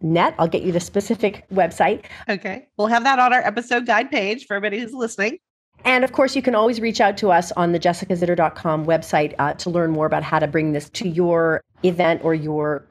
net. 0.00 0.34
I'll 0.38 0.48
get 0.48 0.62
you 0.62 0.72
the 0.72 0.80
specific 0.80 1.48
website. 1.50 2.04
Okay. 2.28 2.66
We'll 2.76 2.88
have 2.88 3.04
that 3.04 3.18
on 3.18 3.32
our 3.32 3.40
episode 3.40 3.86
guide 3.86 4.10
page 4.10 4.46
for 4.46 4.54
everybody 4.54 4.80
who's 4.80 4.92
listening. 4.92 5.38
And 5.84 6.04
of 6.04 6.12
course, 6.12 6.34
you 6.34 6.42
can 6.42 6.54
always 6.54 6.80
reach 6.80 7.00
out 7.00 7.16
to 7.18 7.30
us 7.30 7.52
on 7.52 7.72
the 7.72 7.78
jessicazitter.com 7.78 8.86
website 8.86 9.34
uh, 9.38 9.54
to 9.54 9.70
learn 9.70 9.92
more 9.92 10.06
about 10.06 10.22
how 10.22 10.38
to 10.38 10.46
bring 10.46 10.72
this 10.72 10.88
to 10.90 11.08
your 11.08 11.62
event 11.84 12.22
or 12.24 12.34
your 12.34 12.84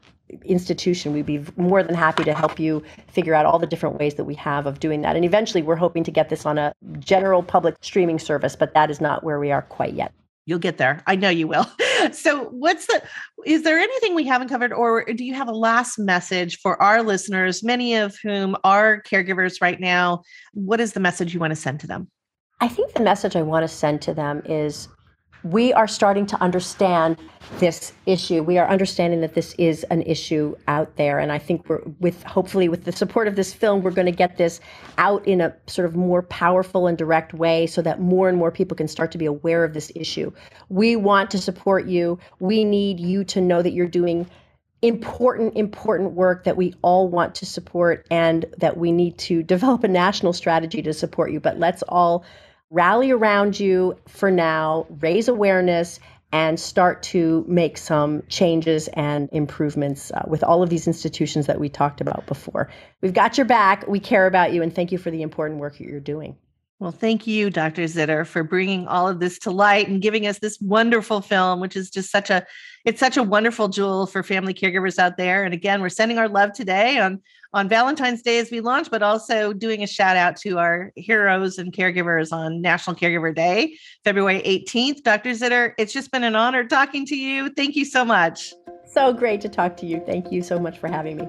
institution. 0.44 1.14
We'd 1.14 1.26
be 1.26 1.44
more 1.58 1.84
than 1.84 1.96
happy 1.96 2.24
to 2.24 2.34
help 2.34 2.60
you 2.60 2.84
figure 3.08 3.34
out 3.34 3.46
all 3.46 3.60
the 3.60 3.68
different 3.68 4.00
ways 4.00 4.16
that 4.16 4.24
we 4.24 4.36
have 4.36 4.66
of 4.66 4.80
doing 4.80 5.02
that. 5.02 5.16
And 5.16 5.26
eventually, 5.26 5.62
we're 5.62 5.76
hoping 5.76 6.04
to 6.04 6.12
get 6.12 6.30
this 6.30 6.46
on 6.46 6.58
a 6.58 6.74
general 7.00 7.44
public 7.44 7.76
streaming 7.82 8.20
service, 8.20 8.56
but 8.56 8.74
that 8.74 8.90
is 8.90 9.02
not 9.02 9.24
where 9.24 9.40
we 9.40 9.52
are 9.52 9.62
quite 9.64 9.94
yet. 9.94 10.14
You'll 10.48 10.60
get 10.60 10.78
there. 10.78 11.02
I 11.08 11.16
know 11.16 11.30
you 11.30 11.48
will. 11.48 11.68
So, 12.12 12.50
what's 12.50 12.86
the, 12.86 13.02
is 13.48 13.64
there 13.64 13.80
anything 13.80 14.14
we 14.14 14.26
haven't 14.26 14.50
covered, 14.50 14.72
or 14.72 15.06
do 15.06 15.26
you 15.26 15.34
have 15.34 15.48
a 15.48 15.54
last 15.54 15.98
message 15.98 16.60
for 16.60 16.80
our 16.80 17.02
listeners, 17.02 17.64
many 17.64 17.96
of 17.96 18.16
whom 18.22 18.56
are 18.64 19.02
caregivers 19.02 19.60
right 19.60 19.80
now? 19.80 20.22
What 20.54 20.80
is 20.80 20.94
the 20.94 21.00
message 21.00 21.34
you 21.34 21.40
want 21.40 21.52
to 21.52 21.56
send 21.56 21.80
to 21.80 21.88
them? 21.88 22.08
I 22.62 22.68
think 22.68 22.94
the 22.94 23.04
message 23.04 23.36
I 23.36 23.42
want 23.42 23.64
to 23.64 23.68
send 23.68 24.02
to 24.04 24.14
them 24.14 24.42
is 24.46 24.88
we 25.44 25.72
are 25.74 25.88
starting 25.88 26.26
to 26.26 26.42
understand 26.42 27.18
this 27.60 27.94
issue. 28.08 28.42
We 28.42 28.58
are 28.58 28.68
understanding 28.68 29.22
that 29.22 29.36
this 29.36 29.54
is 29.60 29.84
an 29.92 30.02
issue 30.02 30.56
out 30.68 30.96
there. 30.96 31.20
And 31.20 31.32
I 31.32 31.38
think 31.38 31.70
we're 31.70 31.84
with 32.00 32.24
hopefully 32.24 32.68
with 32.68 32.86
the 32.86 32.92
support 32.92 33.28
of 33.28 33.36
this 33.36 33.54
film, 33.54 33.84
we're 33.84 33.92
going 33.92 34.08
to 34.08 34.12
get 34.12 34.38
this 34.38 34.60
out 34.98 35.26
in 35.28 35.42
a 35.42 35.56
sort 35.68 35.86
of 35.86 35.96
more 35.96 36.24
powerful 36.24 36.88
and 36.88 36.98
direct 36.98 37.34
way 37.36 37.68
so 37.68 37.84
that 37.84 38.02
more 38.02 38.28
and 38.28 38.40
more 38.40 38.52
people 38.52 38.76
can 38.76 38.88
start 38.88 39.12
to 39.12 39.20
be 39.20 39.26
aware 39.26 39.64
of 39.64 39.76
this 39.76 39.92
issue. 39.94 40.32
We 40.70 40.96
want 40.96 41.30
to 41.32 41.38
support 41.38 41.86
you. 41.86 42.18
We 42.40 42.64
need 42.64 43.00
you 43.00 43.24
to 43.26 43.40
know 43.40 43.62
that 43.62 43.74
you're 43.74 43.88
doing 43.88 44.28
important, 44.82 45.56
important 45.56 46.14
work 46.14 46.44
that 46.44 46.58
we 46.58 46.74
all 46.82 47.08
want 47.08 47.36
to 47.36 47.46
support 47.46 48.06
and 48.10 48.46
that 48.58 48.78
we 48.78 48.92
need 48.92 49.18
to 49.20 49.44
develop 49.54 49.84
a 49.84 49.88
national 49.88 50.34
strategy 50.34 50.82
to 50.82 50.94
support 50.94 51.32
you. 51.32 51.40
But 51.40 51.60
let's 51.60 51.84
all 51.84 52.26
rally 52.76 53.10
around 53.10 53.58
you 53.58 53.98
for 54.06 54.30
now, 54.30 54.86
raise 55.00 55.30
awareness, 55.30 55.98
and 56.34 56.60
start 56.60 57.02
to 57.02 57.46
make 57.48 57.78
some 57.78 58.22
changes 58.28 58.90
and 58.90 59.30
improvements 59.32 60.12
uh, 60.12 60.24
with 60.28 60.44
all 60.44 60.62
of 60.62 60.70
these 60.70 60.86
institutions 60.86 61.48
that 61.48 61.58
we 61.58 61.70
talked 61.70 62.02
about 62.02 62.26
before. 62.28 62.70
We've 63.02 63.14
got 63.14 63.38
your 63.38 63.46
back. 63.46 63.88
We 63.88 64.02
care 64.02 64.28
about 64.28 64.52
you, 64.52 64.62
and 64.62 64.76
thank 64.76 64.92
you 64.92 64.98
for 64.98 65.10
the 65.10 65.22
important 65.22 65.62
work 65.62 65.78
that 65.78 65.86
you're 65.86 66.02
doing. 66.02 66.36
Well, 66.80 66.92
thank 66.92 67.26
you, 67.26 67.50
Dr. 67.50 67.84
Zitter, 67.84 68.28
for 68.28 68.44
bringing 68.44 68.86
all 68.88 69.08
of 69.08 69.22
this 69.22 69.40
to 69.40 69.52
light 69.52 69.88
and 69.88 70.02
giving 70.02 70.28
us 70.28 70.40
this 70.40 70.60
wonderful 70.60 71.22
film, 71.22 71.62
which 71.62 71.78
is 71.78 71.90
just 71.90 72.12
such 72.12 72.30
a 72.30 72.46
it's 72.84 73.00
such 73.00 73.16
a 73.16 73.24
wonderful 73.24 73.70
jewel 73.70 74.06
for 74.06 74.22
family 74.22 74.54
caregivers 74.54 75.00
out 75.00 75.16
there. 75.16 75.46
And 75.46 75.54
again, 75.54 75.82
we're 75.82 75.88
sending 75.88 76.18
our 76.18 76.28
love 76.28 76.52
today 76.52 77.00
on 77.00 77.22
on 77.56 77.70
Valentine's 77.70 78.22
Day 78.22 78.38
as 78.38 78.52
we 78.52 78.60
launch, 78.60 78.92
but 78.92 79.02
also 79.02 79.54
doing 79.54 79.82
a 79.82 79.88
shout 79.88 80.18
out 80.18 80.36
to 80.36 80.60
our 80.60 80.92
heroes 80.98 81.58
and 81.58 81.72
caregivers 81.72 82.34
on 82.34 82.62
National 82.62 82.98
Caregiver 82.98 83.34
Day, 83.34 83.78
February 84.04 84.42
18th. 84.42 85.04
Dr. 85.04 85.30
Zitter, 85.30 85.74
it's 85.78 85.94
just 85.94 86.12
been 86.12 86.26
an 86.26 86.36
honor 86.36 86.66
talking 86.66 87.06
to 87.06 87.16
you. 87.16 87.50
Thank 87.50 87.78
you 87.78 87.86
so 87.86 88.04
much. 88.04 88.54
So 88.86 89.14
great 89.14 89.40
to 89.40 89.50
talk 89.50 89.78
to 89.78 89.86
you. 89.86 90.04
Thank 90.06 90.34
you 90.34 90.44
so 90.44 90.60
much 90.60 90.78
for 90.78 90.90
having 90.90 91.16
me. 91.16 91.28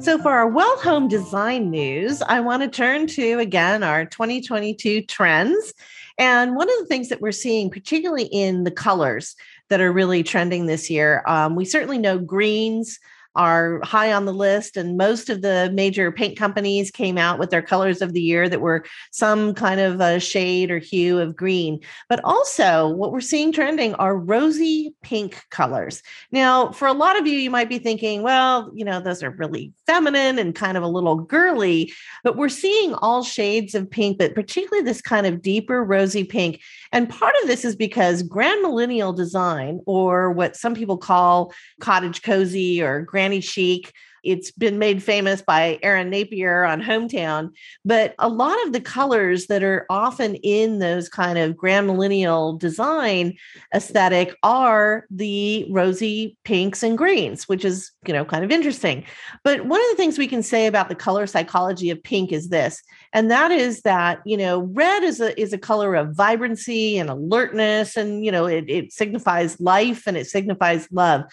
So, 0.00 0.18
for 0.18 0.32
our 0.32 0.46
well 0.46 0.76
home 0.80 1.08
design 1.08 1.70
news, 1.70 2.20
I 2.20 2.40
want 2.40 2.62
to 2.62 2.68
turn 2.68 3.06
to 3.06 3.38
again 3.38 3.82
our 3.82 4.04
2022 4.04 5.00
trends. 5.06 5.72
And 6.18 6.54
one 6.54 6.70
of 6.70 6.78
the 6.78 6.86
things 6.86 7.08
that 7.08 7.20
we're 7.20 7.32
seeing, 7.32 7.70
particularly 7.70 8.26
in 8.26 8.64
the 8.64 8.70
colors 8.70 9.34
that 9.74 9.80
are 9.80 9.92
really 9.92 10.22
trending 10.22 10.66
this 10.66 10.88
year, 10.88 11.20
um, 11.26 11.56
we 11.56 11.64
certainly 11.64 11.98
know 11.98 12.16
greens 12.16 13.00
are 13.36 13.80
high 13.82 14.12
on 14.12 14.24
the 14.24 14.32
list. 14.32 14.76
And 14.76 14.96
most 14.96 15.28
of 15.30 15.42
the 15.42 15.70
major 15.74 16.12
paint 16.12 16.38
companies 16.38 16.90
came 16.90 17.18
out 17.18 17.38
with 17.38 17.50
their 17.50 17.62
colors 17.62 18.02
of 18.02 18.12
the 18.12 18.22
year 18.22 18.48
that 18.48 18.60
were 18.60 18.84
some 19.10 19.54
kind 19.54 19.80
of 19.80 20.00
a 20.00 20.20
shade 20.20 20.70
or 20.70 20.78
hue 20.78 21.18
of 21.18 21.36
green. 21.36 21.80
But 22.08 22.20
also, 22.24 22.88
what 22.88 23.12
we're 23.12 23.20
seeing 23.20 23.52
trending 23.52 23.94
are 23.94 24.16
rosy 24.16 24.94
pink 25.02 25.44
colors. 25.50 26.02
Now, 26.30 26.70
for 26.72 26.88
a 26.88 26.92
lot 26.92 27.18
of 27.18 27.26
you, 27.26 27.38
you 27.38 27.50
might 27.50 27.68
be 27.68 27.78
thinking, 27.78 28.22
well, 28.22 28.70
you 28.74 28.84
know, 28.84 29.00
those 29.00 29.22
are 29.22 29.30
really 29.30 29.72
feminine 29.86 30.38
and 30.38 30.54
kind 30.54 30.76
of 30.76 30.82
a 30.82 30.88
little 30.88 31.16
girly, 31.16 31.92
but 32.22 32.36
we're 32.36 32.48
seeing 32.48 32.94
all 32.94 33.22
shades 33.22 33.74
of 33.74 33.90
pink, 33.90 34.18
but 34.18 34.34
particularly 34.34 34.84
this 34.84 35.00
kind 35.02 35.26
of 35.26 35.42
deeper 35.42 35.84
rosy 35.84 36.24
pink. 36.24 36.60
And 36.92 37.08
part 37.08 37.34
of 37.42 37.48
this 37.48 37.64
is 37.64 37.76
because 37.76 38.22
grand 38.22 38.62
millennial 38.62 39.12
design, 39.12 39.80
or 39.86 40.30
what 40.30 40.56
some 40.56 40.74
people 40.74 40.96
call 40.96 41.52
cottage 41.80 42.22
cozy 42.22 42.82
or 42.82 43.02
granny 43.24 43.40
chic, 43.40 43.90
it's 44.22 44.50
been 44.50 44.78
made 44.78 45.02
famous 45.02 45.40
by 45.40 45.78
Erin 45.82 46.10
Napier 46.10 46.64
on 46.64 46.82
Hometown. 46.82 47.50
But 47.86 48.14
a 48.18 48.28
lot 48.28 48.56
of 48.66 48.74
the 48.74 48.80
colors 48.80 49.46
that 49.46 49.62
are 49.62 49.86
often 49.88 50.34
in 50.36 50.78
those 50.78 51.08
kind 51.08 51.38
of 51.38 51.56
grand 51.56 51.86
millennial 51.86 52.54
design 52.54 53.36
aesthetic 53.74 54.34
are 54.42 55.06
the 55.10 55.66
rosy 55.70 56.36
pinks 56.44 56.82
and 56.82 56.98
greens, 56.98 57.48
which 57.48 57.64
is, 57.64 57.92
you 58.06 58.12
know, 58.12 58.26
kind 58.26 58.44
of 58.44 58.50
interesting. 58.50 59.04
But 59.42 59.64
one 59.64 59.80
of 59.80 59.86
the 59.90 59.96
things 59.96 60.18
we 60.18 60.28
can 60.28 60.42
say 60.42 60.66
about 60.66 60.90
the 60.90 60.94
color 60.94 61.26
psychology 61.26 61.88
of 61.88 62.02
pink 62.02 62.30
is 62.30 62.50
this, 62.50 62.82
and 63.14 63.30
that 63.30 63.50
is 63.50 63.82
that, 63.82 64.20
you 64.26 64.36
know, 64.36 64.70
red 64.74 65.02
is 65.02 65.20
a 65.20 65.38
is 65.40 65.54
a 65.54 65.58
color 65.58 65.94
of 65.94 66.14
vibrancy 66.14 66.98
and 66.98 67.08
alertness, 67.08 67.96
and 67.96 68.22
you 68.24 68.32
know, 68.32 68.44
it, 68.44 68.64
it 68.68 68.92
signifies 68.92 69.60
life 69.60 70.06
and 70.06 70.16
it 70.18 70.26
signifies 70.26 70.88
love. 70.90 71.24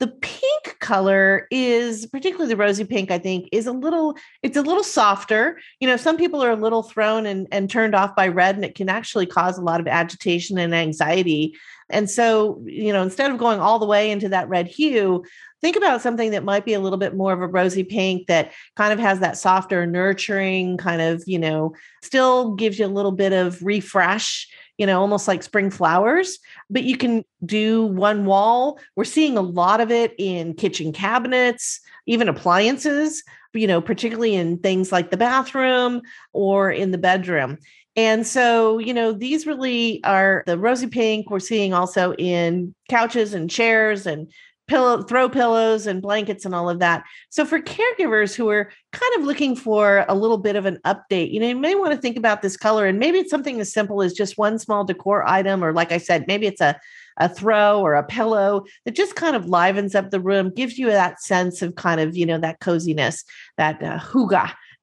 The 0.00 0.08
pink 0.08 0.78
color 0.80 1.46
is 1.50 2.06
particularly 2.06 2.48
the 2.48 2.56
rosy 2.56 2.84
pink, 2.84 3.10
I 3.10 3.18
think, 3.18 3.48
is 3.52 3.66
a 3.66 3.72
little, 3.72 4.16
it's 4.42 4.56
a 4.56 4.62
little 4.62 4.82
softer. 4.82 5.60
You 5.78 5.86
know, 5.86 5.96
some 5.96 6.16
people 6.16 6.42
are 6.42 6.50
a 6.50 6.56
little 6.56 6.82
thrown 6.82 7.26
and, 7.26 7.46
and 7.52 7.70
turned 7.70 7.94
off 7.94 8.16
by 8.16 8.28
red, 8.28 8.56
and 8.56 8.64
it 8.64 8.74
can 8.74 8.88
actually 8.88 9.26
cause 9.26 9.58
a 9.58 9.62
lot 9.62 9.78
of 9.78 9.86
agitation 9.86 10.58
and 10.58 10.74
anxiety. 10.74 11.54
And 11.90 12.08
so, 12.08 12.62
you 12.64 12.92
know, 12.92 13.02
instead 13.02 13.30
of 13.30 13.38
going 13.38 13.60
all 13.60 13.78
the 13.78 13.86
way 13.86 14.10
into 14.10 14.30
that 14.30 14.48
red 14.48 14.66
hue, 14.66 15.24
think 15.60 15.76
about 15.76 16.00
something 16.00 16.30
that 16.30 16.44
might 16.44 16.64
be 16.64 16.72
a 16.72 16.80
little 16.80 16.98
bit 16.98 17.14
more 17.14 17.32
of 17.32 17.42
a 17.42 17.46
rosy 17.46 17.84
pink 17.84 18.26
that 18.28 18.52
kind 18.76 18.92
of 18.92 18.98
has 18.98 19.20
that 19.20 19.36
softer, 19.36 19.86
nurturing 19.86 20.76
kind 20.76 21.02
of, 21.02 21.22
you 21.26 21.38
know, 21.38 21.74
still 22.02 22.54
gives 22.54 22.78
you 22.78 22.86
a 22.86 22.88
little 22.88 23.12
bit 23.12 23.32
of 23.32 23.62
refresh 23.62 24.48
you 24.80 24.86
know, 24.86 24.98
almost 24.98 25.28
like 25.28 25.42
spring 25.42 25.70
flowers, 25.70 26.38
but 26.70 26.84
you 26.84 26.96
can 26.96 27.22
do 27.44 27.84
one 27.84 28.24
wall. 28.24 28.80
We're 28.96 29.04
seeing 29.04 29.36
a 29.36 29.42
lot 29.42 29.82
of 29.82 29.90
it 29.90 30.14
in 30.16 30.54
kitchen 30.54 30.90
cabinets, 30.90 31.80
even 32.06 32.30
appliances, 32.30 33.22
you 33.52 33.66
know, 33.66 33.82
particularly 33.82 34.34
in 34.34 34.56
things 34.56 34.90
like 34.90 35.10
the 35.10 35.18
bathroom 35.18 36.00
or 36.32 36.70
in 36.70 36.92
the 36.92 36.98
bedroom. 36.98 37.58
And 37.94 38.26
so, 38.26 38.78
you 38.78 38.94
know, 38.94 39.12
these 39.12 39.46
really 39.46 40.02
are 40.02 40.44
the 40.46 40.56
rosy 40.56 40.86
pink 40.86 41.28
we're 41.28 41.40
seeing 41.40 41.74
also 41.74 42.14
in 42.14 42.74
couches 42.88 43.34
and 43.34 43.50
chairs 43.50 44.06
and 44.06 44.32
pillow 44.70 45.02
throw 45.02 45.28
pillows 45.28 45.88
and 45.88 46.00
blankets 46.00 46.44
and 46.44 46.54
all 46.54 46.70
of 46.70 46.78
that. 46.78 47.02
So 47.28 47.44
for 47.44 47.58
caregivers 47.58 48.36
who 48.36 48.48
are 48.50 48.70
kind 48.92 49.12
of 49.18 49.24
looking 49.24 49.56
for 49.56 50.04
a 50.08 50.14
little 50.14 50.38
bit 50.38 50.54
of 50.54 50.64
an 50.64 50.78
update, 50.86 51.32
you 51.32 51.40
know, 51.40 51.48
you 51.48 51.56
may 51.56 51.74
want 51.74 51.92
to 51.92 51.98
think 51.98 52.16
about 52.16 52.40
this 52.40 52.56
color 52.56 52.86
and 52.86 53.00
maybe 53.00 53.18
it's 53.18 53.30
something 53.30 53.60
as 53.60 53.72
simple 53.72 54.00
as 54.00 54.12
just 54.12 54.38
one 54.38 54.60
small 54.60 54.84
decor 54.84 55.28
item 55.28 55.64
or 55.64 55.72
like 55.72 55.90
I 55.90 55.98
said, 55.98 56.24
maybe 56.28 56.46
it's 56.46 56.60
a 56.60 56.78
a 57.16 57.28
throw 57.28 57.80
or 57.80 57.94
a 57.94 58.04
pillow 58.04 58.64
that 58.84 58.94
just 58.94 59.14
kind 59.14 59.36
of 59.36 59.46
livens 59.46 59.94
up 59.94 60.10
the 60.10 60.20
room, 60.20 60.54
gives 60.54 60.78
you 60.78 60.86
that 60.86 61.20
sense 61.20 61.60
of 61.60 61.74
kind 61.74 62.00
of, 62.00 62.16
you 62.16 62.24
know, 62.24 62.38
that 62.38 62.60
coziness, 62.60 63.24
that 63.58 63.82
uh, 63.82 63.98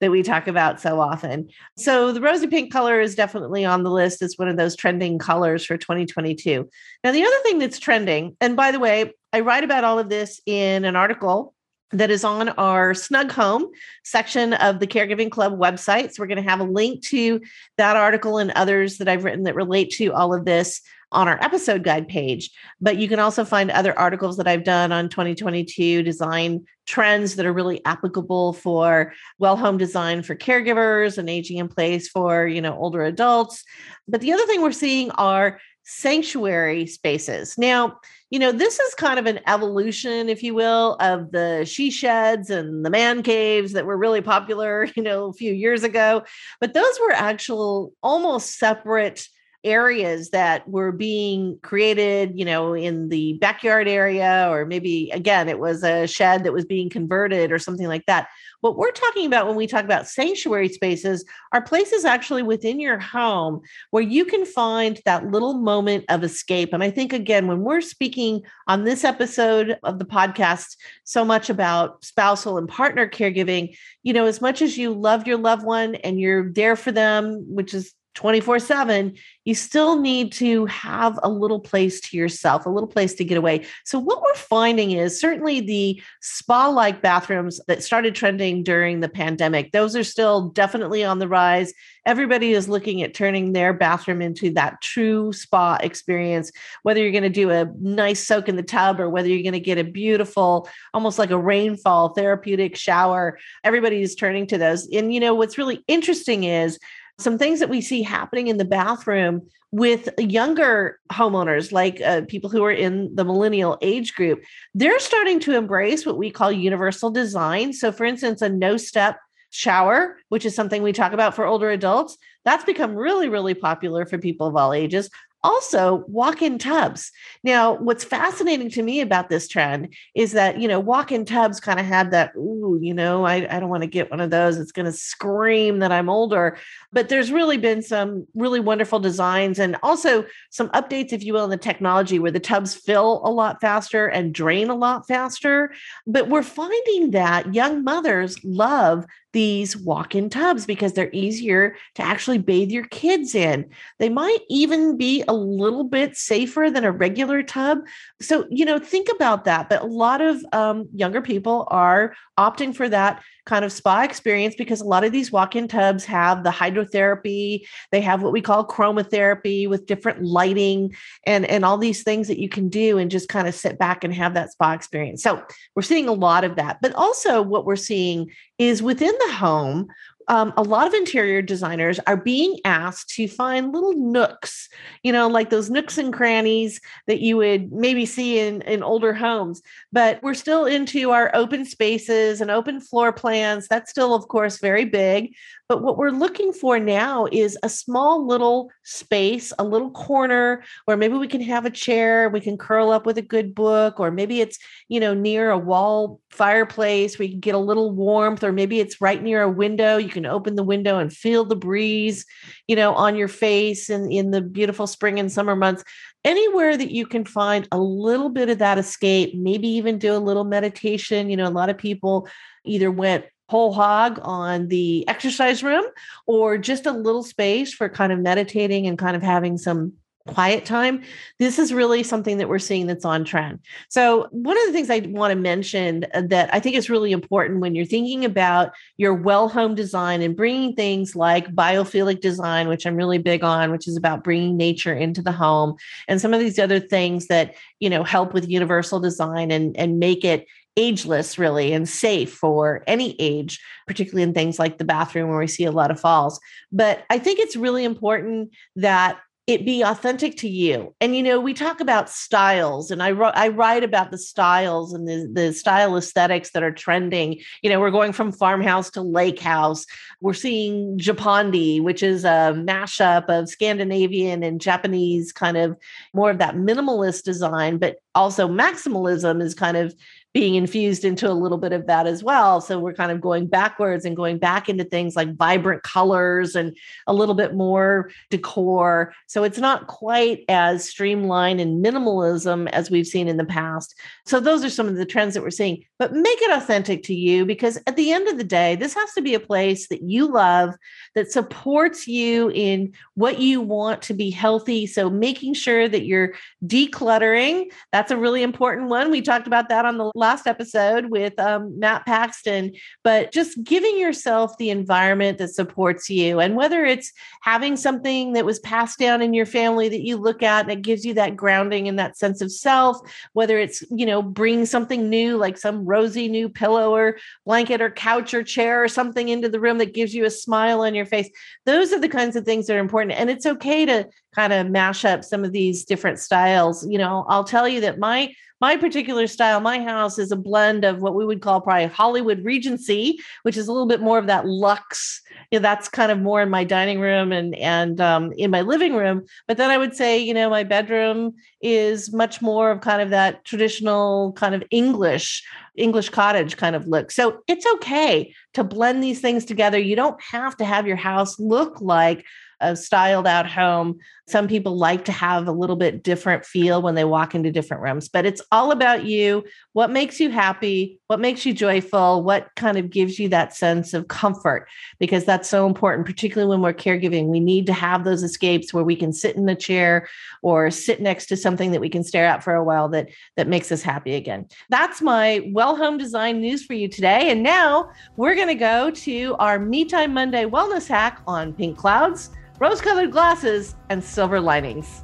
that 0.00 0.10
we 0.10 0.22
talk 0.22 0.46
about 0.46 0.80
so 0.80 1.00
often. 1.00 1.48
So 1.76 2.12
the 2.12 2.20
rosy 2.20 2.46
pink 2.46 2.72
color 2.72 3.00
is 3.00 3.14
definitely 3.14 3.64
on 3.64 3.82
the 3.82 3.90
list 3.90 4.22
It's 4.22 4.38
one 4.38 4.48
of 4.48 4.56
those 4.56 4.76
trending 4.76 5.18
colors 5.18 5.64
for 5.64 5.76
2022. 5.76 6.68
Now, 7.04 7.12
the 7.12 7.22
other 7.22 7.38
thing 7.42 7.58
that's 7.58 7.78
trending, 7.78 8.36
and 8.40 8.56
by 8.56 8.70
the 8.70 8.80
way, 8.80 9.12
I 9.32 9.40
write 9.40 9.64
about 9.64 9.84
all 9.84 9.98
of 9.98 10.08
this 10.08 10.40
in 10.46 10.84
an 10.84 10.96
article 10.96 11.54
that 11.92 12.10
is 12.10 12.22
on 12.22 12.50
our 12.50 12.92
Snug 12.92 13.32
Home 13.32 13.66
section 14.04 14.52
of 14.54 14.78
the 14.78 14.86
Caregiving 14.86 15.30
Club 15.30 15.58
website. 15.58 16.12
So 16.12 16.22
we're 16.22 16.26
going 16.26 16.42
to 16.42 16.50
have 16.50 16.60
a 16.60 16.64
link 16.64 17.02
to 17.06 17.40
that 17.78 17.96
article 17.96 18.38
and 18.38 18.50
others 18.50 18.98
that 18.98 19.08
I've 19.08 19.24
written 19.24 19.44
that 19.44 19.54
relate 19.54 19.90
to 19.92 20.12
all 20.12 20.34
of 20.34 20.44
this 20.44 20.82
on 21.10 21.28
our 21.28 21.42
episode 21.42 21.82
guide 21.82 22.08
page. 22.08 22.50
But 22.80 22.98
you 22.98 23.08
can 23.08 23.18
also 23.18 23.44
find 23.44 23.70
other 23.70 23.98
articles 23.98 24.36
that 24.36 24.48
I've 24.48 24.64
done 24.64 24.92
on 24.92 25.08
2022 25.08 26.02
design 26.02 26.66
trends 26.86 27.36
that 27.36 27.46
are 27.46 27.52
really 27.52 27.84
applicable 27.84 28.54
for 28.54 29.12
well 29.38 29.56
home 29.56 29.78
design 29.78 30.22
for 30.22 30.34
caregivers 30.34 31.18
and 31.18 31.28
aging 31.28 31.58
in 31.58 31.68
place 31.68 32.08
for, 32.08 32.46
you 32.46 32.60
know, 32.60 32.76
older 32.76 33.02
adults. 33.02 33.64
But 34.06 34.20
the 34.20 34.32
other 34.32 34.46
thing 34.46 34.62
we're 34.62 34.72
seeing 34.72 35.10
are 35.12 35.60
sanctuary 35.84 36.86
spaces. 36.86 37.56
Now, 37.56 37.98
you 38.30 38.38
know, 38.38 38.52
this 38.52 38.78
is 38.78 38.94
kind 38.94 39.18
of 39.18 39.24
an 39.24 39.40
evolution, 39.46 40.28
if 40.28 40.42
you 40.42 40.54
will, 40.54 40.96
of 41.00 41.30
the 41.30 41.64
she 41.64 41.90
sheds 41.90 42.50
and 42.50 42.84
the 42.84 42.90
man 42.90 43.22
caves 43.22 43.72
that 43.72 43.86
were 43.86 43.96
really 43.96 44.20
popular, 44.20 44.86
you 44.96 45.02
know, 45.02 45.26
a 45.26 45.32
few 45.32 45.52
years 45.52 45.84
ago. 45.84 46.22
But 46.60 46.74
those 46.74 46.98
were 47.00 47.12
actual 47.12 47.94
almost 48.02 48.58
separate 48.58 49.26
areas 49.64 50.30
that 50.30 50.68
were 50.68 50.92
being 50.92 51.58
created, 51.62 52.38
you 52.38 52.44
know, 52.44 52.74
in 52.74 53.08
the 53.08 53.34
backyard 53.34 53.88
area, 53.88 54.46
or 54.50 54.64
maybe 54.64 55.10
again, 55.12 55.48
it 55.48 55.58
was 55.58 55.82
a 55.82 56.06
shed 56.06 56.44
that 56.44 56.52
was 56.52 56.64
being 56.64 56.88
converted 56.88 57.50
or 57.50 57.58
something 57.58 57.88
like 57.88 58.06
that. 58.06 58.28
What 58.60 58.76
we're 58.76 58.90
talking 58.90 59.26
about 59.26 59.46
when 59.46 59.56
we 59.56 59.66
talk 59.66 59.84
about 59.84 60.08
sanctuary 60.08 60.68
spaces 60.68 61.24
are 61.52 61.62
places 61.62 62.04
actually 62.04 62.42
within 62.42 62.80
your 62.80 62.98
home 62.98 63.60
where 63.90 64.02
you 64.02 64.24
can 64.24 64.44
find 64.44 65.00
that 65.04 65.30
little 65.30 65.54
moment 65.54 66.04
of 66.08 66.24
escape. 66.24 66.72
And 66.72 66.82
I 66.82 66.90
think, 66.90 67.12
again, 67.12 67.46
when 67.46 67.60
we're 67.60 67.80
speaking 67.80 68.42
on 68.66 68.84
this 68.84 69.04
episode 69.04 69.78
of 69.82 69.98
the 69.98 70.04
podcast 70.04 70.76
so 71.04 71.24
much 71.24 71.50
about 71.50 72.04
spousal 72.04 72.58
and 72.58 72.68
partner 72.68 73.08
caregiving, 73.08 73.76
you 74.02 74.12
know, 74.12 74.26
as 74.26 74.40
much 74.40 74.62
as 74.62 74.78
you 74.78 74.92
love 74.92 75.26
your 75.26 75.38
loved 75.38 75.64
one 75.64 75.94
and 75.96 76.20
you're 76.20 76.52
there 76.52 76.76
for 76.76 76.92
them, 76.92 77.44
which 77.48 77.74
is 77.74 77.92
24 78.18 78.58
7, 78.58 79.14
you 79.44 79.54
still 79.54 80.00
need 80.00 80.32
to 80.32 80.66
have 80.66 81.20
a 81.22 81.28
little 81.28 81.60
place 81.60 82.00
to 82.00 82.16
yourself, 82.16 82.66
a 82.66 82.68
little 82.68 82.88
place 82.88 83.14
to 83.14 83.24
get 83.24 83.38
away. 83.38 83.64
So, 83.84 83.96
what 84.00 84.20
we're 84.20 84.34
finding 84.34 84.90
is 84.90 85.20
certainly 85.20 85.60
the 85.60 86.02
spa 86.20 86.66
like 86.66 87.00
bathrooms 87.00 87.60
that 87.68 87.84
started 87.84 88.16
trending 88.16 88.64
during 88.64 88.98
the 88.98 89.08
pandemic, 89.08 89.70
those 89.70 89.94
are 89.94 90.02
still 90.02 90.48
definitely 90.48 91.04
on 91.04 91.20
the 91.20 91.28
rise. 91.28 91.72
Everybody 92.06 92.54
is 92.54 92.68
looking 92.68 93.02
at 93.02 93.14
turning 93.14 93.52
their 93.52 93.72
bathroom 93.72 94.20
into 94.20 94.50
that 94.54 94.80
true 94.80 95.32
spa 95.32 95.78
experience, 95.80 96.50
whether 96.82 97.00
you're 97.00 97.12
going 97.12 97.22
to 97.22 97.28
do 97.28 97.50
a 97.50 97.70
nice 97.80 98.26
soak 98.26 98.48
in 98.48 98.56
the 98.56 98.64
tub 98.64 98.98
or 98.98 99.08
whether 99.08 99.28
you're 99.28 99.44
going 99.44 99.52
to 99.52 99.60
get 99.60 99.78
a 99.78 99.84
beautiful, 99.84 100.68
almost 100.92 101.20
like 101.20 101.30
a 101.30 101.38
rainfall 101.38 102.08
therapeutic 102.08 102.74
shower. 102.74 103.38
Everybody 103.62 104.02
is 104.02 104.16
turning 104.16 104.48
to 104.48 104.58
those. 104.58 104.88
And, 104.88 105.14
you 105.14 105.20
know, 105.20 105.34
what's 105.34 105.56
really 105.56 105.84
interesting 105.86 106.42
is, 106.42 106.80
some 107.18 107.38
things 107.38 107.60
that 107.60 107.68
we 107.68 107.80
see 107.80 108.02
happening 108.02 108.46
in 108.46 108.56
the 108.56 108.64
bathroom 108.64 109.42
with 109.70 110.08
younger 110.18 110.98
homeowners, 111.12 111.72
like 111.72 112.00
uh, 112.00 112.22
people 112.28 112.48
who 112.48 112.64
are 112.64 112.72
in 112.72 113.14
the 113.14 113.24
millennial 113.24 113.76
age 113.82 114.14
group, 114.14 114.42
they're 114.74 115.00
starting 115.00 115.40
to 115.40 115.56
embrace 115.56 116.06
what 116.06 116.16
we 116.16 116.30
call 116.30 116.50
universal 116.50 117.10
design. 117.10 117.72
So, 117.72 117.92
for 117.92 118.04
instance, 118.04 118.40
a 118.40 118.48
no 118.48 118.76
step 118.76 119.18
shower, 119.50 120.16
which 120.28 120.46
is 120.46 120.54
something 120.54 120.82
we 120.82 120.92
talk 120.92 121.12
about 121.12 121.34
for 121.34 121.44
older 121.44 121.70
adults, 121.70 122.16
that's 122.44 122.64
become 122.64 122.94
really, 122.94 123.28
really 123.28 123.54
popular 123.54 124.06
for 124.06 124.16
people 124.16 124.46
of 124.46 124.56
all 124.56 124.72
ages 124.72 125.10
also 125.42 126.04
walk-in 126.08 126.58
tubs. 126.58 127.12
Now 127.44 127.74
what's 127.74 128.04
fascinating 128.04 128.70
to 128.70 128.82
me 128.82 129.00
about 129.00 129.28
this 129.28 129.48
trend 129.48 129.94
is 130.14 130.32
that 130.32 130.60
you 130.60 130.66
know 130.66 130.80
walk-in 130.80 131.24
tubs 131.24 131.60
kind 131.60 131.78
of 131.78 131.86
had 131.86 132.10
that 132.10 132.32
ooh 132.36 132.78
you 132.80 132.92
know 132.92 133.24
i, 133.24 133.46
I 133.48 133.60
don't 133.60 133.68
want 133.68 133.82
to 133.82 133.88
get 133.88 134.10
one 134.10 134.20
of 134.20 134.30
those 134.30 134.58
it's 134.58 134.72
going 134.72 134.86
to 134.86 134.92
scream 134.92 135.78
that 135.78 135.92
i'm 135.92 136.08
older. 136.08 136.58
But 136.92 137.08
there's 137.08 137.30
really 137.30 137.58
been 137.58 137.82
some 137.82 138.26
really 138.34 138.60
wonderful 138.60 138.98
designs 138.98 139.58
and 139.58 139.76
also 139.82 140.24
some 140.50 140.68
updates 140.70 141.12
if 141.12 141.22
you 141.22 141.32
will 141.32 141.44
in 141.44 141.50
the 141.50 141.56
technology 141.56 142.18
where 142.18 142.30
the 142.30 142.40
tubs 142.40 142.74
fill 142.74 143.20
a 143.24 143.30
lot 143.30 143.60
faster 143.60 144.06
and 144.06 144.34
drain 144.34 144.70
a 144.70 144.74
lot 144.74 145.06
faster. 145.06 145.72
But 146.06 146.28
we're 146.28 146.42
finding 146.42 147.10
that 147.12 147.54
young 147.54 147.84
mothers 147.84 148.42
love 148.44 149.06
these 149.32 149.76
walk 149.76 150.14
in 150.14 150.30
tubs 150.30 150.66
because 150.66 150.92
they're 150.92 151.10
easier 151.12 151.76
to 151.94 152.02
actually 152.02 152.38
bathe 152.38 152.70
your 152.70 152.86
kids 152.86 153.34
in. 153.34 153.68
They 153.98 154.08
might 154.08 154.38
even 154.48 154.96
be 154.96 155.22
a 155.28 155.34
little 155.34 155.84
bit 155.84 156.16
safer 156.16 156.70
than 156.70 156.84
a 156.84 156.92
regular 156.92 157.42
tub. 157.42 157.78
So, 158.20 158.46
you 158.50 158.64
know, 158.64 158.78
think 158.78 159.08
about 159.14 159.44
that. 159.44 159.68
But 159.68 159.82
a 159.82 159.86
lot 159.86 160.20
of 160.20 160.44
um, 160.52 160.88
younger 160.94 161.20
people 161.20 161.68
are 161.70 162.14
opting 162.38 162.74
for 162.74 162.88
that 162.88 163.22
kind 163.48 163.64
of 163.64 163.72
spa 163.72 164.02
experience 164.02 164.54
because 164.54 164.80
a 164.80 164.84
lot 164.84 165.04
of 165.04 165.10
these 165.10 165.32
walk-in 165.32 165.66
tubs 165.66 166.04
have 166.04 166.44
the 166.44 166.50
hydrotherapy. 166.50 167.66
They 167.90 168.02
have 168.02 168.22
what 168.22 168.32
we 168.32 168.42
call 168.42 168.66
chromotherapy 168.66 169.68
with 169.68 169.86
different 169.86 170.22
lighting 170.22 170.94
and 171.26 171.46
and 171.46 171.64
all 171.64 171.78
these 171.78 172.02
things 172.02 172.28
that 172.28 172.38
you 172.38 172.48
can 172.48 172.68
do 172.68 172.98
and 172.98 173.10
just 173.10 173.28
kind 173.28 173.48
of 173.48 173.54
sit 173.54 173.78
back 173.78 174.04
and 174.04 174.12
have 174.14 174.34
that 174.34 174.52
spa 174.52 174.74
experience. 174.74 175.22
So 175.22 175.42
we're 175.74 175.82
seeing 175.82 176.08
a 176.08 176.12
lot 176.12 176.44
of 176.44 176.56
that. 176.56 176.78
But 176.82 176.94
also 176.94 177.40
what 177.40 177.64
we're 177.64 177.76
seeing 177.76 178.30
is 178.58 178.82
within 178.82 179.14
the 179.26 179.32
home 179.32 179.88
um, 180.28 180.52
a 180.56 180.62
lot 180.62 180.86
of 180.86 180.94
interior 180.94 181.40
designers 181.42 181.98
are 182.06 182.16
being 182.16 182.58
asked 182.64 183.08
to 183.14 183.26
find 183.26 183.72
little 183.72 183.94
nooks, 183.94 184.68
you 185.02 185.10
know, 185.10 185.26
like 185.26 185.50
those 185.50 185.70
nooks 185.70 185.96
and 185.96 186.12
crannies 186.12 186.80
that 187.06 187.20
you 187.20 187.36
would 187.38 187.72
maybe 187.72 188.04
see 188.04 188.38
in, 188.38 188.62
in 188.62 188.82
older 188.82 189.14
homes. 189.14 189.62
But 189.90 190.22
we're 190.22 190.34
still 190.34 190.66
into 190.66 191.10
our 191.10 191.30
open 191.34 191.64
spaces 191.64 192.40
and 192.40 192.50
open 192.50 192.80
floor 192.80 193.12
plans. 193.12 193.68
That's 193.68 193.90
still, 193.90 194.14
of 194.14 194.28
course, 194.28 194.58
very 194.58 194.84
big. 194.84 195.34
But 195.68 195.82
what 195.82 195.98
we're 195.98 196.10
looking 196.10 196.52
for 196.54 196.78
now 196.78 197.26
is 197.30 197.58
a 197.62 197.68
small 197.68 198.26
little 198.26 198.70
space, 198.84 199.52
a 199.58 199.64
little 199.64 199.90
corner 199.90 200.64
where 200.86 200.96
maybe 200.96 201.18
we 201.18 201.28
can 201.28 201.42
have 201.42 201.66
a 201.66 201.70
chair, 201.70 202.30
we 202.30 202.40
can 202.40 202.56
curl 202.56 202.90
up 202.90 203.04
with 203.04 203.18
a 203.18 203.22
good 203.22 203.54
book, 203.54 204.00
or 204.00 204.10
maybe 204.10 204.40
it's, 204.40 204.58
you 204.88 204.98
know, 204.98 205.12
near 205.12 205.50
a 205.50 205.58
wall 205.58 206.20
fireplace 206.30 207.18
where 207.18 207.26
you 207.26 207.32
can 207.32 207.40
get 207.40 207.54
a 207.54 207.58
little 207.58 207.90
warmth, 207.90 208.42
or 208.42 208.50
maybe 208.50 208.80
it's 208.80 209.02
right 209.02 209.22
near 209.22 209.42
a 209.42 209.50
window. 209.50 209.98
You 209.98 210.08
can 210.08 210.24
open 210.24 210.56
the 210.56 210.62
window 210.62 210.98
and 210.98 211.12
feel 211.12 211.44
the 211.44 211.56
breeze, 211.56 212.24
you 212.66 212.74
know, 212.74 212.94
on 212.94 213.14
your 213.14 213.28
face 213.28 213.90
and 213.90 214.10
in 214.10 214.30
the 214.30 214.40
beautiful 214.40 214.86
spring 214.86 215.18
and 215.18 215.30
summer 215.30 215.54
months 215.54 215.84
anywhere 216.24 216.76
that 216.76 216.90
you 216.90 217.06
can 217.06 217.24
find 217.24 217.68
a 217.72 217.78
little 217.78 218.30
bit 218.30 218.48
of 218.48 218.58
that 218.58 218.78
escape, 218.78 219.34
maybe 219.34 219.68
even 219.68 219.98
do 219.98 220.14
a 220.14 220.18
little 220.18 220.44
meditation. 220.44 221.28
You 221.28 221.36
know, 221.36 221.48
a 221.48 221.50
lot 221.50 221.70
of 221.70 221.78
people 221.78 222.26
either 222.64 222.90
went 222.90 223.26
whole 223.48 223.72
hog 223.72 224.20
on 224.22 224.68
the 224.68 225.06
exercise 225.08 225.62
room 225.62 225.84
or 226.26 226.58
just 226.58 226.86
a 226.86 226.92
little 226.92 227.22
space 227.22 227.72
for 227.72 227.88
kind 227.88 228.12
of 228.12 228.18
meditating 228.18 228.86
and 228.86 228.98
kind 228.98 229.16
of 229.16 229.22
having 229.22 229.58
some 229.58 229.92
quiet 230.28 230.64
time. 230.64 231.02
This 231.38 231.58
is 231.58 231.72
really 231.72 232.02
something 232.02 232.38
that 232.38 232.48
we're 232.48 232.58
seeing 232.58 232.86
that's 232.86 233.04
on 233.04 233.24
trend. 233.24 233.60
So 233.88 234.28
one 234.30 234.56
of 234.58 234.66
the 234.66 234.72
things 234.72 234.90
i 234.90 234.98
want 234.98 235.32
to 235.32 235.36
mention 235.36 236.04
that 236.14 236.52
i 236.52 236.60
think 236.60 236.76
is 236.76 236.90
really 236.90 237.12
important 237.12 237.60
when 237.60 237.74
you're 237.74 237.86
thinking 237.86 238.24
about 238.24 238.72
your 238.98 239.14
well 239.14 239.48
home 239.48 239.74
design 239.74 240.20
and 240.22 240.36
bringing 240.36 240.74
things 240.74 241.16
like 241.16 241.54
biophilic 241.54 242.20
design 242.20 242.68
which 242.68 242.86
i'm 242.86 242.96
really 242.96 243.18
big 243.18 243.42
on 243.42 243.70
which 243.70 243.88
is 243.88 243.96
about 243.96 244.22
bringing 244.22 244.56
nature 244.56 244.92
into 244.92 245.22
the 245.22 245.32
home 245.32 245.74
and 246.06 246.20
some 246.20 246.34
of 246.34 246.40
these 246.40 246.58
other 246.58 246.78
things 246.78 247.28
that 247.28 247.54
you 247.80 247.88
know 247.88 248.04
help 248.04 248.34
with 248.34 248.48
universal 248.48 249.00
design 249.00 249.50
and 249.50 249.76
and 249.76 249.98
make 249.98 250.24
it 250.24 250.46
ageless 250.78 251.38
really 251.38 251.72
and 251.72 251.88
safe 251.88 252.32
for 252.32 252.84
any 252.86 253.16
age 253.18 253.60
particularly 253.86 254.22
in 254.22 254.32
things 254.32 254.58
like 254.58 254.78
the 254.78 254.84
bathroom 254.84 255.28
where 255.28 255.38
we 255.38 255.46
see 255.46 255.64
a 255.64 255.72
lot 255.72 255.90
of 255.90 255.98
falls 255.98 256.38
but 256.70 257.04
i 257.10 257.18
think 257.18 257.40
it's 257.40 257.56
really 257.56 257.84
important 257.84 258.50
that 258.76 259.18
it 259.48 259.64
be 259.64 259.80
authentic 259.80 260.36
to 260.36 260.48
you. 260.48 260.94
And 261.00 261.16
you 261.16 261.22
know, 261.22 261.40
we 261.40 261.54
talk 261.54 261.80
about 261.80 262.10
styles, 262.10 262.90
and 262.90 263.02
I 263.02 263.08
I 263.08 263.48
write 263.48 263.82
about 263.82 264.10
the 264.10 264.18
styles 264.18 264.92
and 264.92 265.08
the 265.08 265.26
the 265.32 265.54
style 265.54 265.96
aesthetics 265.96 266.50
that 266.50 266.62
are 266.62 266.70
trending. 266.70 267.40
You 267.62 267.70
know, 267.70 267.80
we're 267.80 267.90
going 267.90 268.12
from 268.12 268.30
farmhouse 268.30 268.90
to 268.90 269.00
lake 269.00 269.40
house. 269.40 269.86
We're 270.20 270.34
seeing 270.34 270.98
Japandi, 270.98 271.82
which 271.82 272.02
is 272.02 272.24
a 272.24 272.52
mashup 272.54 273.24
of 273.30 273.48
Scandinavian 273.48 274.42
and 274.42 274.60
Japanese 274.60 275.32
kind 275.32 275.56
of 275.56 275.78
more 276.12 276.30
of 276.30 276.38
that 276.38 276.56
minimalist 276.56 277.22
design, 277.22 277.78
but 277.78 277.96
also 278.14 278.48
maximalism 278.48 279.42
is 279.42 279.54
kind 279.54 279.78
of 279.78 279.94
being 280.38 280.54
infused 280.54 281.04
into 281.04 281.28
a 281.28 281.34
little 281.34 281.58
bit 281.58 281.72
of 281.72 281.88
that 281.88 282.06
as 282.06 282.22
well. 282.22 282.60
So 282.60 282.78
we're 282.78 282.94
kind 282.94 283.10
of 283.10 283.20
going 283.20 283.48
backwards 283.48 284.04
and 284.04 284.14
going 284.14 284.38
back 284.38 284.68
into 284.68 284.84
things 284.84 285.16
like 285.16 285.34
vibrant 285.34 285.82
colors 285.82 286.54
and 286.54 286.76
a 287.08 287.12
little 287.12 287.34
bit 287.34 287.56
more 287.56 288.12
decor. 288.30 289.12
So 289.26 289.42
it's 289.42 289.58
not 289.58 289.88
quite 289.88 290.44
as 290.48 290.88
streamlined 290.88 291.60
and 291.60 291.84
minimalism 291.84 292.70
as 292.70 292.88
we've 292.88 293.04
seen 293.04 293.26
in 293.26 293.36
the 293.36 293.44
past. 293.44 293.96
So 294.26 294.38
those 294.38 294.64
are 294.64 294.70
some 294.70 294.86
of 294.86 294.94
the 294.94 295.04
trends 295.04 295.34
that 295.34 295.42
we're 295.42 295.50
seeing, 295.50 295.84
but 295.98 296.12
make 296.12 296.40
it 296.40 296.52
authentic 296.52 297.02
to 297.04 297.14
you 297.16 297.44
because 297.44 297.76
at 297.88 297.96
the 297.96 298.12
end 298.12 298.28
of 298.28 298.38
the 298.38 298.44
day, 298.44 298.76
this 298.76 298.94
has 298.94 299.12
to 299.14 299.20
be 299.20 299.34
a 299.34 299.40
place 299.40 299.88
that 299.88 300.02
you 300.02 300.30
love 300.30 300.72
that 301.16 301.32
supports 301.32 302.06
you 302.06 302.52
in 302.54 302.92
what 303.14 303.40
you 303.40 303.60
want 303.60 304.02
to 304.02 304.14
be 304.14 304.30
healthy. 304.30 304.86
So 304.86 305.10
making 305.10 305.54
sure 305.54 305.88
that 305.88 306.06
you're 306.06 306.34
decluttering, 306.64 307.72
that's 307.90 308.12
a 308.12 308.16
really 308.16 308.44
important 308.44 308.88
one. 308.88 309.10
We 309.10 309.20
talked 309.20 309.48
about 309.48 309.68
that 309.70 309.84
on 309.84 309.98
the 309.98 310.12
last 310.28 310.46
episode 310.46 311.06
with 311.06 311.38
um, 311.38 311.78
Matt 311.78 312.04
Paxton, 312.04 312.72
but 313.02 313.32
just 313.32 313.64
giving 313.64 313.98
yourself 313.98 314.52
the 314.58 314.68
environment 314.68 315.38
that 315.38 315.48
supports 315.48 316.10
you. 316.10 316.38
And 316.38 316.54
whether 316.54 316.84
it's 316.84 317.14
having 317.40 317.76
something 317.76 318.34
that 318.34 318.44
was 318.44 318.58
passed 318.58 318.98
down 318.98 319.22
in 319.22 319.32
your 319.32 319.46
family 319.46 319.88
that 319.88 320.04
you 320.04 320.18
look 320.18 320.42
at 320.42 320.66
that 320.66 320.82
gives 320.82 321.02
you 321.06 321.14
that 321.14 321.34
grounding 321.34 321.88
and 321.88 321.98
that 321.98 322.18
sense 322.18 322.42
of 322.42 322.52
self, 322.52 322.98
whether 323.32 323.58
it's, 323.58 323.82
you 323.90 324.04
know, 324.04 324.20
bring 324.20 324.66
something 324.66 325.08
new 325.08 325.38
like 325.38 325.56
some 325.56 325.86
rosy 325.86 326.28
new 326.28 326.50
pillow 326.50 326.94
or 326.94 327.16
blanket 327.46 327.80
or 327.80 327.90
couch 327.90 328.34
or 328.34 328.42
chair 328.42 328.84
or 328.84 328.88
something 328.88 329.30
into 329.30 329.48
the 329.48 329.60
room 329.60 329.78
that 329.78 329.94
gives 329.94 330.14
you 330.14 330.26
a 330.26 330.30
smile 330.30 330.82
on 330.82 330.94
your 330.94 331.06
face. 331.06 331.30
Those 331.64 331.90
are 331.94 332.00
the 332.00 332.06
kinds 332.06 332.36
of 332.36 332.44
things 332.44 332.66
that 332.66 332.76
are 332.76 332.80
important. 332.80 333.18
And 333.18 333.30
it's 333.30 333.46
okay 333.46 333.86
to 333.86 334.06
kind 334.34 334.52
of 334.52 334.68
mash 334.68 335.06
up 335.06 335.24
some 335.24 335.42
of 335.42 335.52
these 335.52 335.86
different 335.86 336.18
styles. 336.18 336.86
You 336.86 336.98
know, 336.98 337.24
I'll 337.28 337.44
tell 337.44 337.66
you 337.66 337.80
that 337.80 337.98
my 337.98 338.34
my 338.60 338.76
particular 338.76 339.26
style, 339.26 339.60
my 339.60 339.80
house 339.80 340.18
is 340.18 340.32
a 340.32 340.36
blend 340.36 340.84
of 340.84 341.00
what 341.00 341.14
we 341.14 341.24
would 341.24 341.40
call 341.40 341.60
probably 341.60 341.86
Hollywood 341.86 342.44
Regency, 342.44 343.18
which 343.42 343.56
is 343.56 343.68
a 343.68 343.72
little 343.72 343.86
bit 343.86 344.00
more 344.00 344.18
of 344.18 344.26
that 344.26 344.46
luxe, 344.46 345.20
you 345.50 345.58
know, 345.58 345.62
that's 345.62 345.88
kind 345.88 346.10
of 346.10 346.18
more 346.18 346.42
in 346.42 346.50
my 346.50 346.64
dining 346.64 347.00
room 347.00 347.32
and 347.32 347.54
and 347.56 348.00
um, 348.00 348.32
in 348.32 348.50
my 348.50 348.62
living 348.62 348.94
room. 348.94 349.24
But 349.46 349.56
then 349.56 349.70
I 349.70 349.78
would 349.78 349.94
say, 349.94 350.18
you 350.18 350.34
know, 350.34 350.50
my 350.50 350.64
bedroom 350.64 351.34
is 351.60 352.12
much 352.12 352.42
more 352.42 352.70
of 352.70 352.80
kind 352.80 353.00
of 353.00 353.10
that 353.10 353.44
traditional 353.44 354.32
kind 354.32 354.54
of 354.54 354.62
English 354.70 355.44
English 355.76 356.08
cottage 356.10 356.56
kind 356.56 356.74
of 356.74 356.88
look. 356.88 357.10
So 357.10 357.40
it's 357.46 357.66
okay 357.74 358.34
to 358.54 358.64
blend 358.64 359.02
these 359.02 359.20
things 359.20 359.44
together. 359.44 359.78
You 359.78 359.96
don't 359.96 360.20
have 360.22 360.56
to 360.56 360.64
have 360.64 360.86
your 360.86 360.96
house 360.96 361.38
look 361.38 361.80
like 361.80 362.24
a 362.60 362.76
styled 362.76 363.26
out 363.26 363.48
home. 363.48 363.98
Some 364.26 364.46
people 364.46 364.76
like 364.76 365.06
to 365.06 365.12
have 365.12 365.48
a 365.48 365.52
little 365.52 365.76
bit 365.76 366.02
different 366.02 366.44
feel 366.44 366.82
when 366.82 366.94
they 366.94 367.04
walk 367.04 367.34
into 367.34 367.50
different 367.50 367.82
rooms, 367.82 368.08
but 368.08 368.26
it's 368.26 368.42
all 368.52 368.72
about 368.72 369.04
you. 369.04 369.44
What 369.72 369.90
makes 369.90 370.20
you 370.20 370.30
happy? 370.30 371.00
What 371.06 371.18
makes 371.18 371.46
you 371.46 371.54
joyful? 371.54 372.22
What 372.22 372.48
kind 372.54 372.76
of 372.76 372.90
gives 372.90 373.18
you 373.18 373.30
that 373.30 373.56
sense 373.56 373.94
of 373.94 374.08
comfort? 374.08 374.68
Because 374.98 375.24
that's 375.24 375.48
so 375.48 375.66
important, 375.66 376.06
particularly 376.06 376.50
when 376.50 376.60
we're 376.60 376.74
caregiving. 376.74 377.28
We 377.28 377.40
need 377.40 377.64
to 377.66 377.72
have 377.72 378.04
those 378.04 378.22
escapes 378.22 378.74
where 378.74 378.84
we 378.84 378.96
can 378.96 379.14
sit 379.14 379.36
in 379.36 379.48
a 379.48 379.54
chair 379.54 380.06
or 380.42 380.70
sit 380.70 381.00
next 381.00 381.26
to 381.26 381.36
something 381.36 381.72
that 381.72 381.80
we 381.80 381.88
can 381.88 382.04
stare 382.04 382.26
at 382.26 382.44
for 382.44 382.54
a 382.54 382.64
while 382.64 382.88
that 382.90 383.08
that 383.36 383.48
makes 383.48 383.72
us 383.72 383.80
happy 383.80 384.14
again. 384.14 384.46
That's 384.68 385.00
my 385.00 385.48
well 385.52 385.74
home 385.74 385.96
design 385.96 386.40
news 386.40 386.64
for 386.64 386.74
you 386.74 386.88
today. 386.88 387.30
And 387.30 387.42
now 387.42 387.90
we're 388.16 388.34
going 388.34 388.48
to 388.48 388.54
go 388.54 388.90
to 388.90 389.36
our 389.38 389.58
Me 389.58 389.86
Time 389.86 390.12
Monday 390.12 390.44
wellness 390.44 390.86
hack 390.86 391.22
on 391.26 391.54
pink 391.54 391.78
clouds 391.78 392.30
rose 392.58 392.80
colored 392.80 393.12
glasses, 393.12 393.76
and 393.88 394.02
silver 394.02 394.40
linings. 394.40 395.00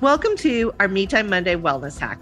Welcome 0.00 0.36
to 0.36 0.72
our 0.78 0.86
Me 0.86 1.04
Time 1.04 1.28
Monday 1.28 1.56
Wellness 1.56 1.98
Hack. 1.98 2.20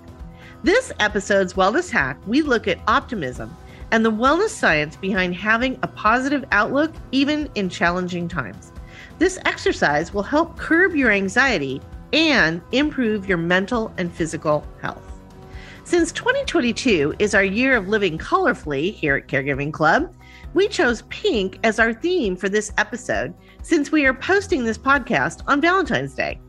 This 0.62 0.90
episode's 1.00 1.52
Wellness 1.52 1.90
Hack, 1.90 2.18
we 2.26 2.40
look 2.40 2.66
at 2.66 2.80
optimism 2.88 3.54
and 3.90 4.02
the 4.02 4.10
wellness 4.10 4.50
science 4.50 4.96
behind 4.96 5.34
having 5.34 5.78
a 5.82 5.86
positive 5.86 6.46
outlook 6.50 6.94
even 7.12 7.50
in 7.56 7.68
challenging 7.68 8.26
times. 8.26 8.72
This 9.18 9.38
exercise 9.44 10.14
will 10.14 10.22
help 10.22 10.56
curb 10.56 10.96
your 10.96 11.10
anxiety 11.10 11.82
and 12.14 12.62
improve 12.72 13.28
your 13.28 13.36
mental 13.36 13.92
and 13.98 14.10
physical 14.10 14.66
health. 14.80 15.02
Since 15.84 16.12
2022 16.12 17.16
is 17.18 17.34
our 17.34 17.44
year 17.44 17.76
of 17.76 17.88
living 17.88 18.16
colorfully 18.16 18.94
here 18.94 19.16
at 19.16 19.28
Caregiving 19.28 19.72
Club, 19.72 20.14
we 20.54 20.68
chose 20.68 21.02
pink 21.08 21.58
as 21.64 21.78
our 21.78 21.92
theme 21.92 22.36
for 22.36 22.48
this 22.48 22.72
episode 22.78 23.34
since 23.68 23.92
we 23.92 24.06
are 24.06 24.14
posting 24.14 24.64
this 24.64 24.78
podcast 24.78 25.42
on 25.46 25.60
Valentine's 25.60 26.14
Day. 26.14 26.40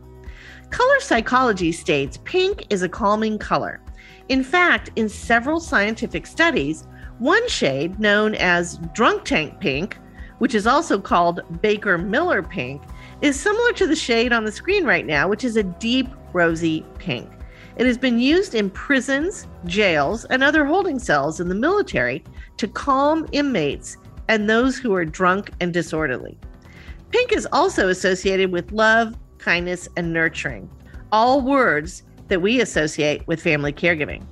Color 0.70 1.02
psychology 1.02 1.70
states 1.74 2.18
pink 2.24 2.66
is 2.70 2.82
a 2.82 2.88
calming 2.88 3.38
color. 3.38 3.82
In 4.30 4.42
fact, 4.42 4.92
in 4.96 5.10
several 5.10 5.60
scientific 5.60 6.26
studies, 6.26 6.88
one 7.18 7.46
shade 7.50 8.00
known 8.00 8.36
as 8.36 8.78
drunk 8.94 9.26
tank 9.26 9.60
pink, 9.60 9.98
which 10.38 10.56
is 10.56 10.66
also 10.66 10.98
called 10.98 11.42
Baker 11.62 11.98
Miller 11.98 12.42
pink, 12.42 12.82
is 13.20 13.38
similar 13.38 13.74
to 13.74 13.86
the 13.86 13.98
shade 13.98 14.32
on 14.32 14.46
the 14.46 14.52
screen 14.54 14.86
right 14.86 15.06
now, 15.06 15.28
which 15.28 15.44
is 15.44 15.58
a 15.58 15.64
deep 15.64 16.08
rosy 16.32 16.86
pink. 17.00 17.30
It 17.76 17.86
has 17.86 17.98
been 17.98 18.18
used 18.18 18.56
in 18.56 18.70
prisons, 18.70 19.46
jails, 19.66 20.24
and 20.24 20.42
other 20.42 20.64
holding 20.64 21.00
cells 21.00 21.42
in 21.42 21.50
the 21.50 21.56
military 21.56 22.24
to 22.56 22.68
calm 22.70 23.28
inmates 23.34 23.98
and 24.30 24.50
those 24.50 24.78
who 24.78 24.94
are 24.94 25.04
drunk 25.04 25.52
and 25.60 25.74
disorderly. 25.74 26.40
Pink 27.12 27.32
is 27.34 27.48
also 27.52 27.90
associated 27.90 28.52
with 28.52 28.72
love, 28.72 29.16
kindness, 29.40 29.90
and 29.98 30.14
nurturing, 30.14 30.70
all 31.12 31.42
words 31.42 32.04
that 32.28 32.42
we 32.42 32.62
associate 32.62 33.28
with 33.28 33.42
family 33.42 33.74
caregiving. 33.74 34.24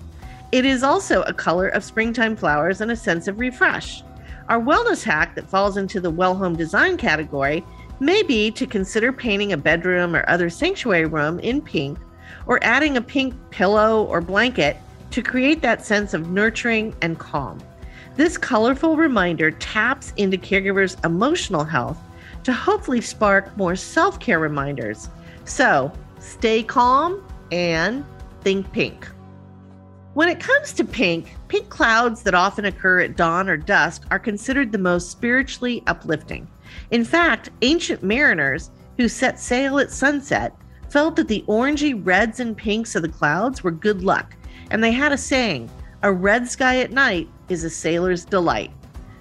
It 0.52 0.64
is 0.64 0.84
also 0.84 1.24
a 1.24 1.34
color 1.34 1.70
of 1.70 1.84
springtime 1.84 2.36
flowers 2.36 2.82
and 2.82 2.92
a 2.92 2.96
sense 2.96 3.28
of 3.28 3.40
refresh. 3.40 4.04
Our 4.48 4.62
wellness 4.62 5.04
hack 5.04 5.34
that 5.36 5.50
falls 5.50 5.78
into 5.78 6.00
the 6.00 6.12
well 6.12 6.36
home 6.36 6.56
design 6.56 6.98
category 6.98 7.66
may 8.00 8.22
be 8.22 8.52
to 8.52 8.68
consider 8.68 9.12
painting 9.12 9.54
a 9.54 9.58
bedroom 9.58 10.16
or 10.16 10.24
other 10.30 10.50
sanctuary 10.50 11.06
room 11.06 11.40
in 11.40 11.62
pink 11.62 11.98
or 12.46 12.64
adding 12.64 12.98
a 12.98 13.02
pink 13.02 13.34
pillow 13.50 14.04
or 14.04 14.22
blanket 14.22 14.78
to 15.10 15.24
create 15.24 15.62
that 15.64 15.84
sense 15.84 16.14
of 16.14 16.30
nurturing 16.30 16.96
and 17.02 17.18
calm. 17.18 17.60
This 18.16 18.38
colorful 18.38 18.96
reminder 18.96 19.52
taps 19.52 20.14
into 20.18 20.38
caregivers' 20.38 21.04
emotional 21.04 21.64
health 21.64 21.98
to 22.48 22.54
hopefully 22.54 23.02
spark 23.02 23.58
more 23.58 23.76
self 23.76 24.22
care 24.22 24.39
reminders. 24.39 25.10
So 25.43 25.91
stay 26.20 26.64
calm 26.64 27.22
and 27.52 28.06
think 28.39 28.72
pink. 28.72 29.06
When 30.14 30.30
it 30.30 30.39
comes 30.39 30.72
to 30.74 30.86
pink, 30.86 31.36
pink 31.50 31.68
clouds 31.68 32.24
that 32.24 32.34
often 32.34 32.64
occur 32.64 33.02
at 33.02 33.18
dawn 33.18 33.50
or 33.50 33.58
dusk 33.58 34.06
are 34.12 34.18
considered 34.18 34.72
the 34.72 34.78
most 34.78 35.12
spiritually 35.12 35.84
uplifting. 35.88 36.48
In 36.91 37.04
fact, 37.04 37.50
ancient 37.64 38.02
mariners 38.02 38.72
who 38.95 39.10
set 39.10 39.41
sail 39.41 39.78
at 39.80 39.91
sunset 39.91 40.56
felt 40.89 41.18
that 41.18 41.28
the 41.28 41.43
orangey 41.50 42.00
reds 42.02 42.39
and 42.39 42.56
pinks 42.56 42.95
of 42.95 43.02
the 43.02 43.10
clouds 43.10 43.62
were 43.62 43.72
good 43.72 44.04
luck, 44.04 44.38
and 44.72 44.82
they 44.82 44.93
had 44.93 45.12
a 45.12 45.18
saying 45.18 45.70
a 46.02 46.14
red 46.14 46.48
sky 46.48 46.80
at 46.80 46.91
night 46.91 47.28
is 47.50 47.66
a 47.66 47.70
sailor's 47.70 48.24
delight. 48.24 48.72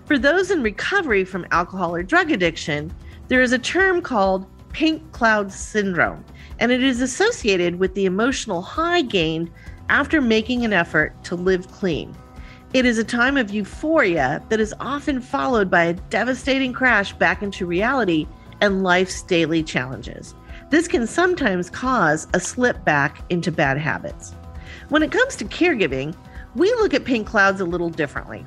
For 0.05 0.17
those 0.17 0.53
in 0.53 0.63
recovery 0.63 1.25
from 1.25 1.45
alcohol 1.51 1.93
or 1.93 2.05
drug 2.05 2.31
addiction, 2.31 2.95
there 3.29 3.43
is 3.43 3.53
a 3.53 3.59
term 3.59 4.01
called 4.03 4.47
pink 4.73 5.13
cloud 5.13 5.53
syndrome, 5.53 6.25
and 6.59 6.71
it 6.71 6.83
is 6.83 7.01
associated 7.01 7.79
with 7.79 7.95
the 7.95 8.05
emotional 8.05 8.63
high 8.63 9.03
gained 9.03 9.51
after 9.89 10.21
making 10.21 10.65
an 10.65 10.73
effort 10.73 11.13
to 11.25 11.35
live 11.35 11.67
clean. 11.69 12.15
It 12.73 12.85
is 12.85 12.99
a 12.99 13.05
time 13.05 13.37
of 13.37 13.51
euphoria 13.51 14.43
that 14.49 14.61
is 14.61 14.75
often 14.81 15.21
followed 15.21 15.71
by 15.71 15.85
a 15.85 15.95
devastating 15.95 16.73
crash 16.73 17.13
back 17.13 17.43
into 17.43 17.67
reality 17.67 18.27
and 18.61 18.83
life's 18.83 19.23
daily 19.23 19.63
challenges. 19.63 20.35
This 20.71 20.89
can 20.89 21.07
sometimes 21.07 21.71
cause 21.71 22.27
a 22.35 22.41
slip 22.41 22.85
back 22.85 23.23
into 23.31 23.53
bad 23.53 23.79
habits. 23.79 24.35
When 24.89 25.03
it 25.03 25.13
comes 25.13 25.37
to 25.37 25.45
caregiving, 25.45 26.15
we 26.55 26.69
look 26.75 26.95
at 26.95 27.05
pink 27.05 27.27
clouds 27.27 27.61
a 27.61 27.65
little 27.65 27.91
differently. 27.91 28.45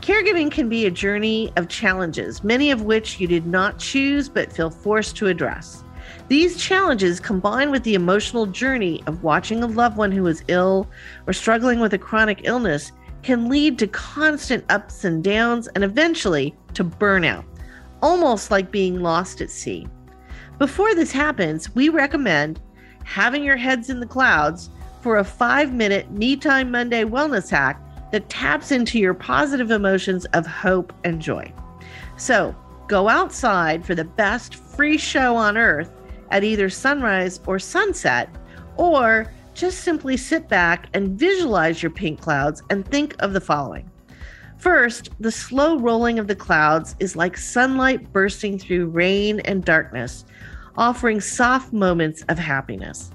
Caregiving 0.00 0.50
can 0.50 0.70
be 0.70 0.86
a 0.86 0.90
journey 0.90 1.52
of 1.56 1.68
challenges, 1.68 2.42
many 2.42 2.70
of 2.70 2.82
which 2.82 3.20
you 3.20 3.26
did 3.26 3.46
not 3.46 3.78
choose 3.78 4.30
but 4.30 4.50
feel 4.50 4.70
forced 4.70 5.14
to 5.16 5.26
address. 5.26 5.84
These 6.28 6.56
challenges, 6.56 7.20
combined 7.20 7.70
with 7.70 7.82
the 7.82 7.94
emotional 7.94 8.46
journey 8.46 9.02
of 9.06 9.22
watching 9.22 9.62
a 9.62 9.66
loved 9.66 9.98
one 9.98 10.10
who 10.10 10.26
is 10.26 10.42
ill 10.48 10.88
or 11.26 11.34
struggling 11.34 11.80
with 11.80 11.92
a 11.92 11.98
chronic 11.98 12.40
illness, 12.44 12.92
can 13.22 13.50
lead 13.50 13.78
to 13.78 13.86
constant 13.88 14.64
ups 14.70 15.04
and 15.04 15.22
downs 15.22 15.68
and 15.74 15.84
eventually 15.84 16.56
to 16.72 16.82
burnout, 16.82 17.44
almost 18.00 18.50
like 18.50 18.70
being 18.70 19.02
lost 19.02 19.42
at 19.42 19.50
sea. 19.50 19.86
Before 20.58 20.94
this 20.94 21.12
happens, 21.12 21.74
we 21.74 21.90
recommend 21.90 22.58
having 23.04 23.44
your 23.44 23.56
heads 23.56 23.90
in 23.90 24.00
the 24.00 24.06
clouds 24.06 24.70
for 25.02 25.18
a 25.18 25.24
five 25.24 25.74
minute 25.74 26.10
Me 26.10 26.36
Time 26.36 26.70
Monday 26.70 27.04
wellness 27.04 27.50
hack 27.50 27.78
that 28.12 28.28
taps 28.28 28.72
into 28.72 28.98
your 28.98 29.14
positive 29.14 29.70
emotions 29.70 30.24
of 30.26 30.46
hope 30.46 30.92
and 31.04 31.20
joy. 31.20 31.52
So 32.16 32.54
go 32.88 33.08
outside 33.08 33.84
for 33.84 33.94
the 33.94 34.04
best 34.04 34.56
free 34.56 34.98
show 34.98 35.36
on 35.36 35.56
earth 35.56 35.90
at 36.30 36.44
either 36.44 36.68
sunrise 36.70 37.40
or 37.46 37.58
sunset, 37.58 38.28
or 38.76 39.32
just 39.54 39.80
simply 39.80 40.16
sit 40.16 40.48
back 40.48 40.88
and 40.94 41.18
visualize 41.18 41.82
your 41.82 41.90
pink 41.90 42.20
clouds 42.20 42.62
and 42.70 42.86
think 42.86 43.14
of 43.18 43.32
the 43.32 43.40
following. 43.40 43.90
First, 44.58 45.10
the 45.20 45.32
slow 45.32 45.78
rolling 45.78 46.18
of 46.18 46.28
the 46.28 46.36
clouds 46.36 46.94
is 47.00 47.16
like 47.16 47.36
sunlight 47.36 48.12
bursting 48.12 48.58
through 48.58 48.88
rain 48.88 49.40
and 49.40 49.64
darkness, 49.64 50.24
offering 50.76 51.20
soft 51.20 51.72
moments 51.72 52.22
of 52.28 52.38
happiness. 52.38 53.10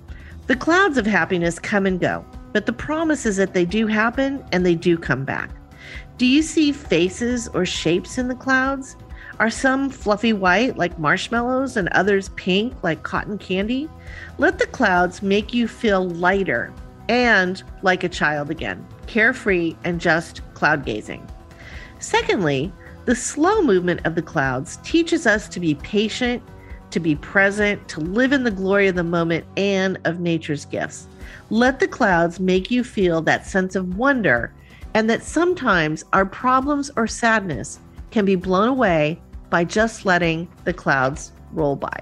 The 0.47 0.55
clouds 0.55 0.97
of 0.97 1.05
happiness 1.05 1.59
come 1.59 1.85
and 1.85 1.99
go, 1.99 2.25
but 2.55 2.65
the 2.65 2.71
promise 2.71 3.25
is 3.25 3.35
that 3.35 3.53
they 3.53 3.65
do 3.65 3.85
happen 3.85 4.41
and 4.53 4.65
they 4.65 4.75
do 4.75 4.97
come 4.97 5.25
back. 5.25 5.49
Do 6.17 6.25
you 6.25 6.41
see 6.41 6.71
faces 6.71 7.49
or 7.49 7.65
shapes 7.65 8.17
in 8.17 8.29
the 8.29 8.33
clouds? 8.33 8.95
Are 9.41 9.49
some 9.49 9.89
fluffy 9.89 10.31
white 10.31 10.77
like 10.77 10.97
marshmallows 10.97 11.75
and 11.75 11.89
others 11.89 12.29
pink 12.37 12.73
like 12.81 13.03
cotton 13.03 13.37
candy? 13.37 13.89
Let 14.37 14.57
the 14.57 14.67
clouds 14.67 15.21
make 15.21 15.53
you 15.53 15.67
feel 15.67 16.07
lighter 16.11 16.71
and 17.09 17.61
like 17.81 18.05
a 18.05 18.09
child 18.09 18.49
again, 18.49 18.87
carefree 19.05 19.75
and 19.83 19.99
just 19.99 20.41
cloud 20.53 20.85
gazing. 20.85 21.27
Secondly, 21.99 22.71
the 23.03 23.17
slow 23.17 23.63
movement 23.63 23.99
of 24.05 24.15
the 24.15 24.21
clouds 24.21 24.77
teaches 24.81 25.27
us 25.27 25.49
to 25.49 25.59
be 25.59 25.75
patient, 25.75 26.41
to 26.91 27.01
be 27.01 27.17
present, 27.17 27.85
to 27.89 27.99
live 27.99 28.31
in 28.31 28.45
the 28.45 28.49
glory 28.49 28.87
of 28.87 28.95
the 28.95 29.03
moment 29.03 29.45
and 29.57 29.99
of 30.05 30.21
nature's 30.21 30.63
gifts. 30.63 31.09
Let 31.49 31.79
the 31.79 31.87
clouds 31.87 32.39
make 32.39 32.71
you 32.71 32.83
feel 32.83 33.21
that 33.21 33.45
sense 33.45 33.75
of 33.75 33.97
wonder 33.97 34.53
and 34.93 35.09
that 35.09 35.23
sometimes 35.23 36.03
our 36.13 36.25
problems 36.25 36.89
or 36.95 37.05
sadness 37.05 37.79
can 38.11 38.25
be 38.25 38.35
blown 38.35 38.69
away 38.69 39.21
by 39.49 39.63
just 39.63 40.05
letting 40.05 40.47
the 40.63 40.73
clouds 40.73 41.31
roll 41.51 41.75
by. 41.75 41.99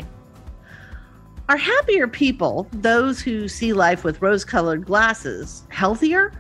Are 1.50 1.58
happier 1.58 2.08
people, 2.08 2.68
those 2.72 3.20
who 3.20 3.48
see 3.48 3.74
life 3.74 4.04
with 4.04 4.22
rose 4.22 4.46
colored 4.46 4.86
glasses, 4.86 5.64
healthier? 5.70 6.32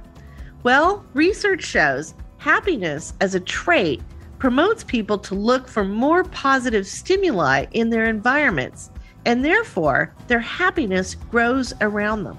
Well, 0.63 1.05
research 1.13 1.63
shows 1.63 2.13
happiness 2.37 3.13
as 3.19 3.35
a 3.35 3.39
trait 3.39 4.01
promotes 4.39 4.83
people 4.83 5.17
to 5.17 5.35
look 5.35 5.67
for 5.67 5.83
more 5.83 6.23
positive 6.23 6.85
stimuli 6.85 7.65
in 7.71 7.89
their 7.89 8.05
environments, 8.05 8.91
and 9.25 9.43
therefore 9.43 10.13
their 10.27 10.39
happiness 10.39 11.15
grows 11.15 11.73
around 11.81 12.23
them. 12.23 12.37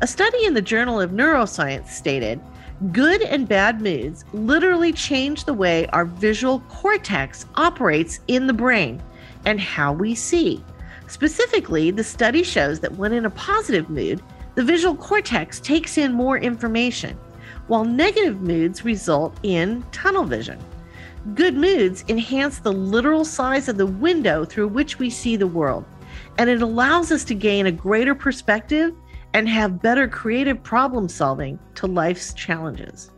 A 0.00 0.06
study 0.06 0.44
in 0.44 0.54
the 0.54 0.62
Journal 0.62 1.00
of 1.00 1.10
Neuroscience 1.10 1.88
stated 1.88 2.40
good 2.92 3.20
and 3.20 3.48
bad 3.48 3.80
moods 3.80 4.24
literally 4.32 4.92
change 4.92 5.42
the 5.42 5.52
way 5.52 5.88
our 5.88 6.04
visual 6.04 6.60
cortex 6.68 7.46
operates 7.56 8.20
in 8.28 8.46
the 8.46 8.52
brain 8.52 9.02
and 9.44 9.60
how 9.60 9.92
we 9.92 10.14
see. 10.14 10.62
Specifically, 11.08 11.90
the 11.90 12.04
study 12.04 12.44
shows 12.44 12.78
that 12.78 12.94
when 12.94 13.12
in 13.12 13.26
a 13.26 13.30
positive 13.30 13.90
mood, 13.90 14.22
the 14.54 14.62
visual 14.62 14.94
cortex 14.94 15.58
takes 15.58 15.98
in 15.98 16.12
more 16.12 16.38
information, 16.38 17.18
while 17.66 17.84
negative 17.84 18.40
moods 18.40 18.84
result 18.84 19.36
in 19.42 19.82
tunnel 19.90 20.22
vision. 20.22 20.60
Good 21.34 21.56
moods 21.56 22.04
enhance 22.06 22.60
the 22.60 22.72
literal 22.72 23.24
size 23.24 23.68
of 23.68 23.76
the 23.76 23.86
window 23.86 24.44
through 24.44 24.68
which 24.68 25.00
we 25.00 25.10
see 25.10 25.34
the 25.34 25.48
world, 25.48 25.84
and 26.38 26.48
it 26.48 26.62
allows 26.62 27.10
us 27.10 27.24
to 27.24 27.34
gain 27.34 27.66
a 27.66 27.72
greater 27.72 28.14
perspective 28.14 28.94
and 29.38 29.48
have 29.48 29.80
better 29.80 30.08
creative 30.08 30.60
problem 30.64 31.08
solving 31.08 31.60
to 31.76 31.86
life's 31.86 32.34
challenges. 32.34 33.12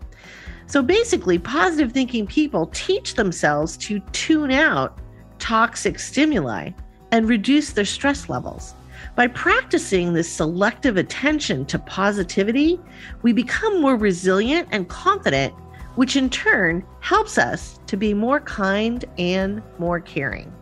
So 0.67 0.83
basically, 0.83 1.39
positive 1.39 1.93
thinking 1.93 2.27
people 2.27 2.67
teach 2.75 3.15
themselves 3.15 3.75
to 3.79 4.01
tune 4.13 4.51
out 4.51 5.01
toxic 5.39 5.99
stimuli 5.99 6.73
and 7.11 7.27
reduce 7.27 7.73
their 7.73 7.87
stress 7.87 8.29
levels. 8.29 8.75
By 9.17 9.29
practicing 9.29 10.13
this 10.13 10.31
selective 10.31 10.99
attention 10.99 11.65
to 11.65 11.79
positivity, 11.79 12.79
we 13.23 13.33
become 13.33 13.81
more 13.81 13.97
resilient 13.97 14.69
and 14.73 14.87
confident, 14.91 15.55
which 15.95 16.17
in 16.17 16.29
turn 16.29 16.85
helps 17.01 17.39
us 17.39 17.81
to 17.87 17.97
be 17.97 18.13
more 18.13 18.41
kind 18.41 19.07
and 19.17 19.63
more 19.79 20.01
caring. 20.01 20.53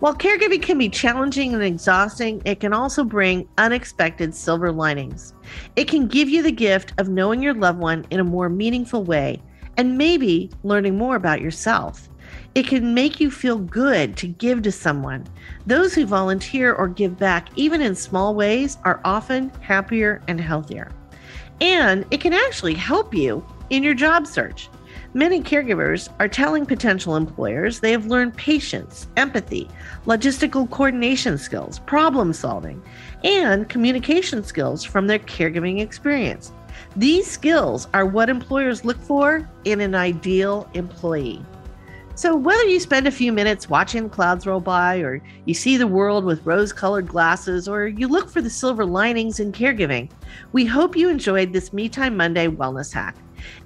While 0.00 0.14
caregiving 0.14 0.62
can 0.62 0.78
be 0.78 0.88
challenging 0.88 1.54
and 1.54 1.62
exhausting, 1.62 2.40
it 2.44 2.60
can 2.60 2.72
also 2.72 3.02
bring 3.02 3.48
unexpected 3.58 4.32
silver 4.32 4.70
linings. 4.70 5.34
It 5.74 5.88
can 5.88 6.06
give 6.06 6.28
you 6.28 6.40
the 6.40 6.52
gift 6.52 6.92
of 6.98 7.08
knowing 7.08 7.42
your 7.42 7.54
loved 7.54 7.80
one 7.80 8.06
in 8.10 8.20
a 8.20 8.24
more 8.24 8.48
meaningful 8.48 9.02
way 9.02 9.42
and 9.76 9.98
maybe 9.98 10.50
learning 10.62 10.96
more 10.96 11.16
about 11.16 11.40
yourself. 11.40 12.08
It 12.54 12.68
can 12.68 12.94
make 12.94 13.18
you 13.18 13.28
feel 13.28 13.58
good 13.58 14.16
to 14.18 14.28
give 14.28 14.62
to 14.62 14.72
someone. 14.72 15.26
Those 15.66 15.94
who 15.94 16.06
volunteer 16.06 16.74
or 16.74 16.86
give 16.86 17.18
back, 17.18 17.48
even 17.56 17.82
in 17.82 17.96
small 17.96 18.36
ways, 18.36 18.78
are 18.84 19.00
often 19.04 19.50
happier 19.62 20.22
and 20.28 20.40
healthier. 20.40 20.92
And 21.60 22.04
it 22.12 22.20
can 22.20 22.34
actually 22.34 22.74
help 22.74 23.12
you 23.12 23.44
in 23.70 23.82
your 23.82 23.94
job 23.94 24.28
search. 24.28 24.68
Many 25.18 25.40
caregivers 25.40 26.10
are 26.20 26.28
telling 26.28 26.64
potential 26.64 27.16
employers 27.16 27.80
they 27.80 27.90
have 27.90 28.06
learned 28.06 28.36
patience, 28.36 29.08
empathy, 29.16 29.68
logistical 30.06 30.70
coordination 30.70 31.38
skills, 31.38 31.80
problem 31.80 32.32
solving, 32.32 32.80
and 33.24 33.68
communication 33.68 34.44
skills 34.44 34.84
from 34.84 35.08
their 35.08 35.18
caregiving 35.18 35.80
experience. 35.80 36.52
These 36.94 37.28
skills 37.28 37.88
are 37.94 38.06
what 38.06 38.30
employers 38.30 38.84
look 38.84 38.96
for 39.00 39.50
in 39.64 39.80
an 39.80 39.96
ideal 39.96 40.70
employee. 40.74 41.44
So, 42.14 42.36
whether 42.36 42.66
you 42.66 42.78
spend 42.78 43.08
a 43.08 43.10
few 43.10 43.32
minutes 43.32 43.68
watching 43.68 44.08
clouds 44.08 44.46
roll 44.46 44.60
by, 44.60 44.98
or 44.98 45.20
you 45.46 45.54
see 45.54 45.76
the 45.76 45.88
world 45.88 46.24
with 46.24 46.46
rose 46.46 46.72
colored 46.72 47.08
glasses, 47.08 47.66
or 47.66 47.88
you 47.88 48.06
look 48.06 48.30
for 48.30 48.40
the 48.40 48.50
silver 48.50 48.86
linings 48.86 49.40
in 49.40 49.50
caregiving, 49.50 50.10
we 50.52 50.64
hope 50.64 50.96
you 50.96 51.08
enjoyed 51.08 51.52
this 51.52 51.72
Me 51.72 51.88
Time 51.88 52.16
Monday 52.16 52.46
wellness 52.46 52.92
hack. 52.92 53.16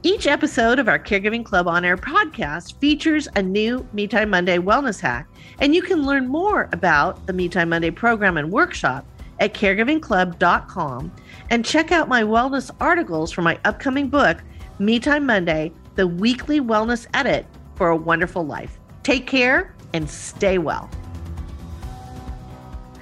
Each 0.02 0.26
episode 0.26 0.78
of 0.78 0.88
our 0.88 0.98
Caregiving 0.98 1.44
Club 1.44 1.68
on 1.68 1.84
Air 1.84 1.96
podcast 1.96 2.78
features 2.80 3.28
a 3.36 3.42
new 3.42 3.86
Me 3.92 4.06
Time 4.06 4.30
Monday 4.30 4.58
wellness 4.58 5.00
hack, 5.00 5.28
and 5.60 5.74
you 5.74 5.82
can 5.82 6.04
learn 6.04 6.26
more 6.26 6.68
about 6.72 7.26
the 7.26 7.32
Me 7.32 7.48
Time 7.48 7.68
Monday 7.68 7.90
program 7.90 8.36
and 8.36 8.50
workshop 8.50 9.06
at 9.40 9.54
caregivingclub.com 9.54 11.12
and 11.50 11.64
check 11.64 11.92
out 11.92 12.08
my 12.08 12.22
wellness 12.22 12.70
articles 12.80 13.32
for 13.32 13.42
my 13.42 13.58
upcoming 13.64 14.08
book, 14.08 14.42
Me 14.78 14.98
Time 14.98 15.26
Monday, 15.26 15.72
the 15.94 16.06
weekly 16.06 16.60
wellness 16.60 17.06
edit 17.14 17.46
for 17.74 17.88
a 17.88 17.96
wonderful 17.96 18.46
life. 18.46 18.78
Take 19.02 19.26
care 19.26 19.74
and 19.94 20.08
stay 20.08 20.58
well. 20.58 20.90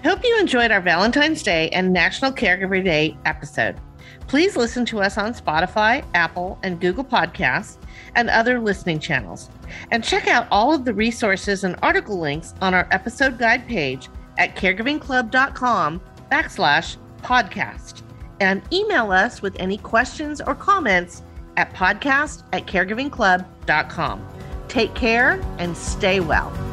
Hope 0.03 0.25
you 0.25 0.39
enjoyed 0.41 0.71
our 0.71 0.81
Valentine's 0.81 1.43
Day 1.43 1.69
and 1.71 1.93
National 1.93 2.33
Caregiver 2.33 2.83
Day 2.83 3.17
episode. 3.27 3.77
Please 4.31 4.57
listen 4.57 4.85
to 4.85 5.01
us 5.01 5.19
on 5.19 5.35
Spotify, 5.35 6.05
Apple, 6.15 6.57
and 6.63 6.81
Google 6.81 7.03
Podcasts 7.03 7.79
and 8.15 8.31
other 8.31 8.61
listening 8.61 9.01
channels. 9.01 9.51
And 9.91 10.05
check 10.05 10.29
out 10.29 10.47
all 10.53 10.73
of 10.73 10.85
the 10.85 10.95
resources 10.95 11.65
and 11.65 11.75
article 11.83 12.17
links 12.17 12.55
on 12.61 12.73
our 12.73 12.87
episode 12.93 13.41
guide 13.41 13.67
page 13.67 14.09
at 14.39 14.55
caregivingclub.com 14.55 16.01
backslash 16.31 16.97
podcast. 17.23 18.03
And 18.39 18.63
email 18.73 19.11
us 19.11 19.43
with 19.43 19.57
any 19.59 19.79
questions 19.79 20.41
or 20.41 20.55
comments 20.55 21.25
at 21.57 21.75
podcast 21.75 22.45
at 22.53 22.69
caregivingclub.com. 22.69 24.29
Take 24.69 24.95
care 24.95 25.45
and 25.59 25.77
stay 25.77 26.21
well. 26.21 26.70